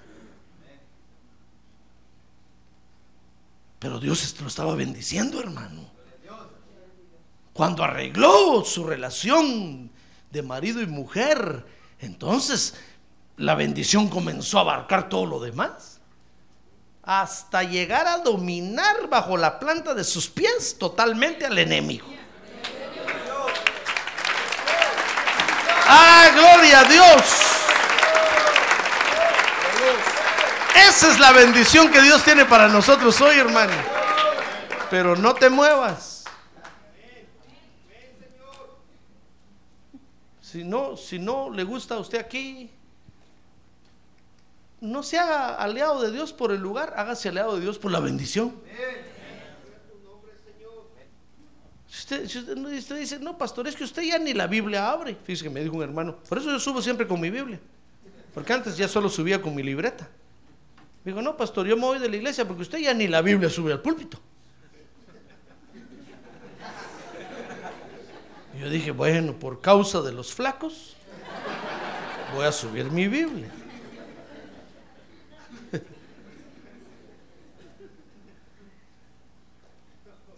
Pero 3.78 3.98
Dios 3.98 4.40
lo 4.40 4.48
estaba 4.48 4.74
bendiciendo, 4.74 5.40
hermano. 5.40 5.82
Cuando 7.52 7.82
arregló 7.82 8.64
su 8.64 8.84
relación 8.84 9.90
de 10.30 10.42
marido 10.42 10.80
y 10.80 10.86
mujer, 10.86 11.66
entonces 11.98 12.74
la 13.36 13.56
bendición 13.56 14.08
comenzó 14.08 14.58
a 14.58 14.62
abarcar 14.62 15.08
todo 15.08 15.26
lo 15.26 15.40
demás. 15.40 16.00
Hasta 17.02 17.64
llegar 17.64 18.06
a 18.06 18.18
dominar 18.18 19.08
bajo 19.08 19.36
la 19.36 19.58
planta 19.58 19.94
de 19.94 20.04
sus 20.04 20.28
pies 20.28 20.76
totalmente 20.78 21.46
al 21.46 21.58
enemigo. 21.58 22.17
¡Ah, 25.90 26.30
gloria 26.34 26.80
a 26.80 26.84
Dios! 26.84 27.22
Esa 30.86 31.10
es 31.10 31.18
la 31.18 31.32
bendición 31.32 31.90
que 31.90 32.02
Dios 32.02 32.22
tiene 32.22 32.44
para 32.44 32.68
nosotros 32.68 33.18
hoy, 33.22 33.38
hermano. 33.38 33.72
Pero 34.90 35.16
no 35.16 35.34
te 35.34 35.48
muevas. 35.48 36.24
Si 40.42 40.64
no, 40.64 40.96
si 40.96 41.18
no 41.18 41.50
le 41.50 41.64
gusta 41.64 41.94
a 41.94 41.98
usted 41.98 42.18
aquí, 42.18 42.70
no 44.80 45.02
se 45.02 45.18
haga 45.18 45.54
aliado 45.54 46.02
de 46.02 46.12
Dios 46.12 46.32
por 46.32 46.52
el 46.52 46.60
lugar, 46.60 46.94
hágase 46.96 47.28
aliado 47.30 47.56
de 47.56 47.62
Dios 47.62 47.78
por 47.78 47.92
la 47.92 48.00
bendición. 48.00 48.54
Usted, 51.98 52.24
usted 52.24 52.98
dice, 53.00 53.18
no, 53.18 53.36
pastor, 53.36 53.66
es 53.66 53.74
que 53.74 53.82
usted 53.82 54.02
ya 54.02 54.18
ni 54.18 54.32
la 54.32 54.46
Biblia 54.46 54.88
abre. 54.88 55.16
Fíjese 55.24 55.44
que 55.44 55.50
me 55.50 55.60
dijo 55.60 55.76
un 55.76 55.82
hermano, 55.82 56.16
por 56.28 56.38
eso 56.38 56.50
yo 56.50 56.60
subo 56.60 56.80
siempre 56.80 57.08
con 57.08 57.20
mi 57.20 57.28
Biblia. 57.28 57.58
Porque 58.32 58.52
antes 58.52 58.76
ya 58.76 58.86
solo 58.86 59.08
subía 59.08 59.42
con 59.42 59.52
mi 59.52 59.64
libreta. 59.64 60.08
Me 61.04 61.10
dijo, 61.10 61.20
no, 61.20 61.36
pastor, 61.36 61.66
yo 61.66 61.76
me 61.76 61.82
voy 61.82 61.98
de 61.98 62.08
la 62.08 62.16
iglesia 62.16 62.46
porque 62.46 62.62
usted 62.62 62.78
ya 62.78 62.94
ni 62.94 63.08
la 63.08 63.20
Biblia 63.20 63.50
sube 63.50 63.72
al 63.72 63.82
púlpito. 63.82 64.20
Y 68.54 68.60
Yo 68.60 68.70
dije, 68.70 68.92
bueno, 68.92 69.32
por 69.32 69.60
causa 69.60 70.00
de 70.00 70.12
los 70.12 70.32
flacos, 70.32 70.96
voy 72.32 72.46
a 72.46 72.52
subir 72.52 72.92
mi 72.92 73.08
Biblia. 73.08 73.50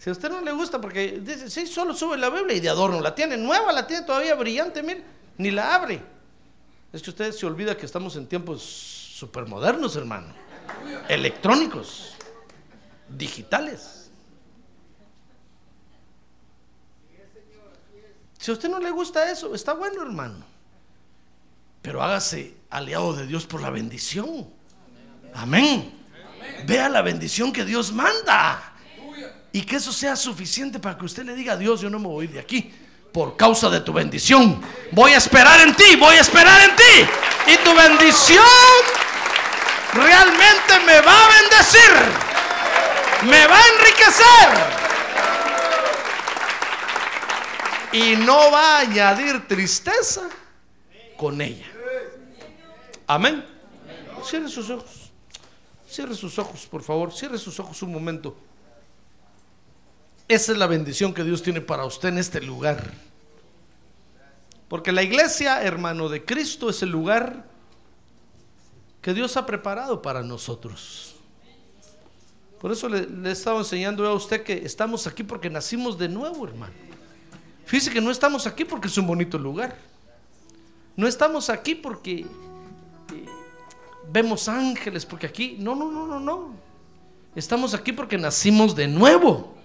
Si 0.01 0.09
a 0.09 0.13
usted 0.13 0.31
no 0.31 0.41
le 0.41 0.53
gusta, 0.53 0.81
porque 0.81 1.21
dice, 1.21 1.51
sí, 1.51 1.67
solo 1.67 1.93
sube 1.93 2.17
la 2.17 2.31
Biblia 2.31 2.57
y 2.57 2.61
de 2.61 2.71
adorno 2.71 3.03
la 3.03 3.15
tiene, 3.15 3.37
nueva 3.37 3.71
la 3.71 3.87
tiene 3.87 4.07
todavía 4.07 4.35
brillante, 4.35 4.83
mire, 4.83 5.05
ni 5.37 5.51
la 5.51 5.75
abre. 5.75 6.03
Es 6.91 7.03
que 7.03 7.11
usted 7.11 7.33
se 7.33 7.45
olvida 7.45 7.77
que 7.77 7.85
estamos 7.85 8.17
en 8.17 8.27
tiempos 8.27 8.63
supermodernos, 8.63 9.97
hermano, 9.97 10.33
electrónicos, 11.07 12.15
digitales. 13.11 14.11
Si 18.39 18.51
a 18.51 18.55
usted 18.55 18.71
no 18.71 18.81
le 18.81 18.91
gusta 18.91 19.31
eso, 19.31 19.55
está 19.55 19.75
bueno, 19.75 20.01
hermano. 20.01 20.47
Pero 21.83 22.03
hágase 22.03 22.57
aliado 22.71 23.13
de 23.13 23.27
Dios 23.27 23.45
por 23.45 23.61
la 23.61 23.69
bendición. 23.69 24.49
Amén. 25.35 25.93
Vea 26.65 26.89
la 26.89 27.03
bendición 27.03 27.53
que 27.53 27.67
Dios 27.67 27.93
manda. 27.93 28.70
Y 29.53 29.63
que 29.63 29.77
eso 29.77 29.93
sea 29.93 30.15
suficiente 30.17 30.79
para 30.79 30.97
que 30.97 31.05
usted 31.05 31.25
le 31.25 31.35
diga 31.35 31.55
a 31.55 31.57
Dios, 31.57 31.81
yo 31.81 31.91
no 31.91 31.99
me 31.99 32.07
voy 32.07 32.27
de 32.29 32.39
aquí 32.39 32.73
por 33.13 33.37
causa 33.37 33.69
de 33.69 33.81
tu 33.81 33.93
bendición. 33.93 34.61
Voy 34.93 35.13
a 35.13 35.17
esperar 35.17 35.61
en 35.61 35.75
ti, 35.75 35.97
voy 35.97 36.15
a 36.17 36.21
esperar 36.21 36.61
en 36.63 36.77
ti. 36.77 37.53
Y 37.53 37.57
tu 37.65 37.75
bendición 37.75 38.45
realmente 39.93 40.81
me 40.87 41.01
va 41.01 41.13
a 41.13 41.29
bendecir. 41.29 41.91
Me 43.29 43.47
va 43.47 43.57
a 43.57 43.69
enriquecer. 43.69 44.81
Y 47.93 48.17
no 48.25 48.53
va 48.53 48.77
a 48.77 48.81
añadir 48.81 49.49
tristeza 49.49 50.29
con 51.17 51.41
ella. 51.41 51.67
Amén. 53.07 53.45
Cierre 54.25 54.49
sus 54.49 54.71
ojos. 54.71 55.11
Cierre 55.89 56.15
sus 56.15 56.39
ojos, 56.39 56.67
por 56.67 56.83
favor. 56.83 57.13
Cierre 57.13 57.37
sus 57.37 57.59
ojos 57.59 57.83
un 57.83 57.93
momento. 57.93 58.37
Esa 60.31 60.53
es 60.53 60.59
la 60.59 60.69
bendición 60.69 61.13
que 61.13 61.25
Dios 61.25 61.43
tiene 61.43 61.61
para 61.61 61.85
usted 61.85 62.11
en 62.11 62.19
este 62.19 62.41
lugar. 62.41 62.93
Porque 64.69 64.93
la 64.93 65.03
iglesia, 65.03 65.61
hermano 65.65 66.09
de 66.09 66.25
Cristo, 66.25 66.71
es 66.71 66.85
el 66.85 66.91
lugar 66.91 67.49
que 69.03 69.13
Dios 69.13 69.37
ha 69.37 69.45
preparado 69.45 70.01
para 70.01 70.23
nosotros. 70.23 71.17
Por 72.61 72.71
eso 72.71 72.89
le, 72.89 73.09
le 73.09 73.31
he 73.31 73.33
estado 73.33 73.59
enseñando 73.59 74.07
a 74.07 74.15
usted 74.15 74.45
que 74.45 74.53
estamos 74.65 75.09
aquí 75.09 75.25
porque 75.25 75.51
nacimos 75.51 75.99
de 75.99 76.09
nuevo, 76.09 76.47
hermano. 76.47 76.75
Fíjese 77.65 77.91
que 77.91 78.01
no 78.01 78.13
estamos 78.13 78.47
aquí 78.47 78.65
porque 78.65 78.87
es 78.87 78.97
un 78.99 79.09
bonito 79.09 79.37
lugar. 79.37 79.77
No 80.95 81.09
estamos 81.09 81.51
aquí 81.51 81.75
porque 81.75 82.21
eh, 82.21 83.27
vemos 84.13 84.47
ángeles, 84.47 85.05
porque 85.05 85.27
aquí, 85.27 85.57
no, 85.59 85.75
no, 85.75 85.91
no, 85.91 86.07
no, 86.07 86.21
no. 86.21 86.55
Estamos 87.35 87.75
aquí 87.75 87.93
porque 87.93 88.17
nacimos 88.17 88.77
de 88.77 88.87
nuevo. 88.87 89.59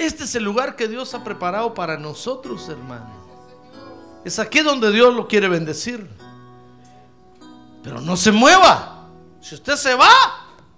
Este 0.00 0.24
es 0.24 0.34
el 0.34 0.44
lugar 0.44 0.76
que 0.76 0.88
Dios 0.88 1.12
ha 1.12 1.22
preparado 1.22 1.74
para 1.74 1.98
nosotros, 1.98 2.66
hermano. 2.70 3.10
Es 4.24 4.38
aquí 4.38 4.60
donde 4.60 4.90
Dios 4.90 5.14
lo 5.14 5.28
quiere 5.28 5.46
bendecir. 5.46 6.08
Pero 7.82 8.00
no 8.00 8.16
se 8.16 8.32
mueva. 8.32 9.10
Si 9.42 9.54
usted 9.54 9.76
se 9.76 9.94
va, 9.94 10.10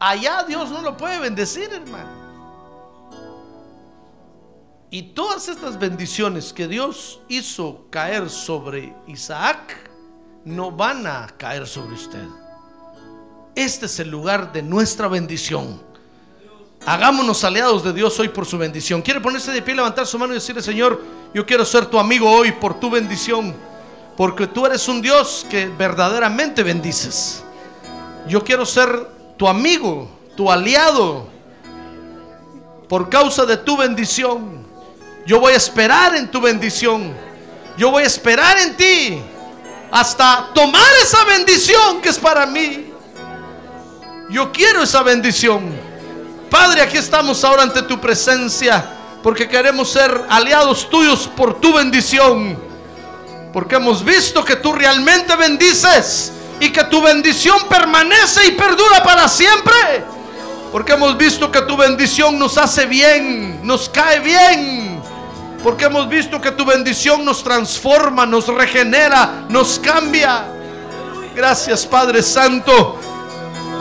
allá 0.01 0.43
Dios 0.43 0.73
no 0.73 0.83
lo 0.83 0.97
puede 0.97 1.21
bendecir, 1.21 1.73
hermano. 1.73 2.11
Y 4.91 5.15
todas 5.15 5.49
estas 5.49 5.79
bendiciones 5.79 6.53
que 6.53 6.67
Dios 6.67 7.21
hizo 7.29 7.87
caer 7.91 8.29
sobre 8.29 8.93
Isaac 9.07 9.89
no 10.45 10.73
van 10.73 11.07
a 11.07 11.29
caer 11.39 11.69
sobre 11.69 11.95
usted. 11.95 12.27
Este 13.55 13.87
es 13.87 14.01
el 14.01 14.11
lugar 14.11 14.53
de 14.53 14.63
nuestra 14.63 15.07
bendición. 15.07 15.92
Hagámonos 16.85 17.45
aliados 17.45 17.85
de 17.85 17.93
Dios 17.93 18.19
hoy 18.19 18.29
por 18.29 18.45
su 18.45 18.59
bendición. 18.59 19.03
¿Quiere 19.03 19.21
ponerse 19.21 19.53
de 19.53 19.63
pie, 19.63 19.75
levantar 19.75 20.05
su 20.05 20.19
mano 20.19 20.33
y 20.33 20.37
decirle, 20.37 20.63
Señor, 20.63 21.01
yo 21.33 21.47
quiero 21.47 21.65
ser 21.65 21.87
tu 21.87 21.99
amigo 21.99 22.29
hoy 22.29 22.51
por 22.51 22.81
tu 22.81 22.91
bendición? 22.91 23.55
Porque 24.17 24.49
tú 24.49 24.67
eres 24.67 24.89
un 24.89 25.01
Dios 25.01 25.47
que 25.49 25.69
verdaderamente 25.69 26.65
bendices. 26.65 27.45
Yo 28.27 28.43
quiero 28.43 28.67
ser 28.67 29.09
tu 29.37 29.47
amigo, 29.47 30.09
tu 30.37 30.51
aliado, 30.51 31.29
por 32.89 33.09
causa 33.09 33.47
de 33.47 33.57
tu 33.59 33.77
bendición. 33.77 34.67
Yo 35.25 35.39
voy 35.39 35.53
a 35.53 35.57
esperar 35.57 36.17
en 36.17 36.29
tu 36.31 36.41
bendición. 36.41 37.15
Yo 37.79 37.93
voy 37.93 38.03
a 38.03 38.07
esperar 38.07 38.59
en 38.59 38.77
ti 38.77 39.23
hasta 39.91 40.51
tomar 40.53 40.91
esa 41.01 41.25
bendición 41.27 42.03
que 42.03 42.09
es 42.09 42.19
para 42.19 42.45
mí. 42.45 42.93
Yo 44.31 44.51
quiero 44.51 44.83
esa 44.83 45.03
bendición. 45.05 45.92
Padre, 46.53 46.83
aquí 46.83 46.99
estamos 46.99 47.43
ahora 47.45 47.63
ante 47.63 47.81
tu 47.81 47.99
presencia 47.99 48.85
porque 49.23 49.49
queremos 49.49 49.91
ser 49.91 50.27
aliados 50.29 50.91
tuyos 50.91 51.27
por 51.35 51.59
tu 51.59 51.73
bendición. 51.73 52.59
Porque 53.55 53.77
hemos 53.77 54.05
visto 54.05 54.45
que 54.45 54.57
tú 54.57 54.75
realmente 54.75 55.35
bendices 55.35 56.31
y 56.61 56.71
que 56.71 56.85
tu 56.85 57.01
bendición 57.01 57.57
permanece 57.71 58.49
y 58.49 58.51
perdura 58.51 59.03
para 59.03 59.29
siempre. 59.29 60.05
Porque 60.71 60.93
hemos 60.93 61.17
visto 61.17 61.51
que 61.51 61.63
tu 61.63 61.75
bendición 61.75 62.39
nos 62.39 62.59
hace 62.59 62.85
bien, 62.85 63.67
nos 63.67 63.89
cae 63.89 64.21
bien. 64.21 65.01
Porque 65.63 65.87
hemos 65.87 66.07
visto 66.07 66.39
que 66.39 66.51
tu 66.51 66.67
bendición 66.67 67.25
nos 67.25 67.43
transforma, 67.43 68.27
nos 68.27 68.49
regenera, 68.49 69.47
nos 69.49 69.79
cambia. 69.79 70.45
Gracias 71.35 71.87
Padre 71.87 72.23
Santo. 72.23 72.99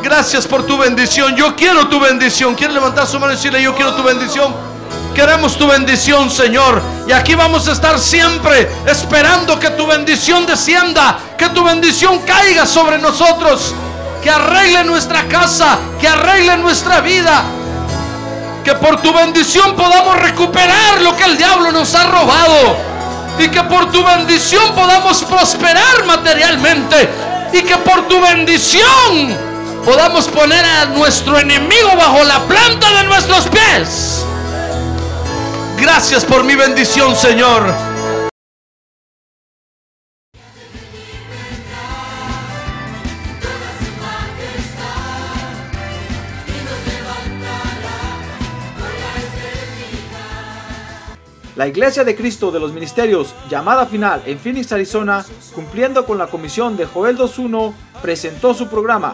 Gracias 0.04 0.48
por 0.48 0.66
tu 0.66 0.78
bendición. 0.78 1.36
Yo 1.36 1.56
quiero 1.56 1.88
tu 1.88 2.00
bendición. 2.00 2.56
¿Quiere 2.56 2.74
levantar 2.74 3.06
su 3.06 3.20
mano 3.20 3.34
y 3.34 3.36
decirle, 3.36 3.62
yo 3.62 3.76
quiero 3.76 3.94
tu 3.94 4.02
bendición? 4.02 4.54
Queremos 5.14 5.58
tu 5.58 5.68
bendición, 5.68 6.32
Señor. 6.32 6.82
Y 7.08 7.12
aquí 7.12 7.36
vamos 7.36 7.68
a 7.68 7.74
estar 7.74 8.00
siempre 8.00 8.70
esperando 8.88 9.60
que 9.60 9.70
tu 9.72 9.86
bendición 9.86 10.46
descienda, 10.46 11.20
que 11.38 11.50
tu 11.50 11.64
bendición 11.64 12.20
caiga 12.20 12.66
sobre 12.66 12.98
nosotros, 12.98 13.76
que 14.24 14.30
arregle 14.30 14.84
nuestra 14.86 15.28
casa, 15.28 15.78
que 16.00 16.08
arregle 16.08 16.58
nuestra 16.58 17.02
vida. 17.02 17.44
Que 18.64 18.74
por 18.76 19.02
tu 19.02 19.14
bendición 19.14 19.76
podamos 19.76 20.18
recuperar 20.18 21.02
lo 21.02 21.16
que 21.16 21.26
el 21.26 21.38
diablo 21.38 21.72
nos 21.72 21.94
ha 21.94 22.08
robado. 22.08 22.76
Y 23.38 23.50
que 23.50 23.64
por 23.64 23.92
tu 23.92 24.04
bendición 24.04 24.74
podamos 24.74 25.24
prosperar 25.24 26.06
materialmente. 26.06 27.10
Y 27.54 27.62
que 27.62 27.78
por 27.78 28.08
tu 28.08 28.20
bendición 28.20 29.51
podamos 29.86 30.28
poner 30.28 30.64
a 30.64 30.86
nuestro 30.86 31.40
enemigo 31.40 31.90
bajo 31.98 32.24
la 32.24 32.40
planta 32.48 33.02
de 33.02 33.04
nuestros 33.08 33.48
pies. 33.48 34.26
Gracias 35.80 36.26
por 36.26 36.44
mi 36.44 36.56
bendición, 36.56 37.16
Señor. 37.16 37.64
La 51.56 51.68
Iglesia 51.68 52.04
de 52.04 52.16
Cristo 52.16 52.50
de 52.50 52.60
los 52.60 52.72
Ministerios, 52.72 53.36
llamada 53.50 53.86
final 53.86 54.24
en 54.26 54.40
Phoenix, 54.40 54.72
Arizona, 54.72 55.24
cumpliendo 55.54 56.06
con 56.06 56.18
la 56.18 56.28
comisión 56.28 56.76
de 56.76 56.86
Joel 56.86 57.18
2.1, 57.18 57.74
presentó 58.02 58.56
su 58.56 58.68
programa 58.68 59.14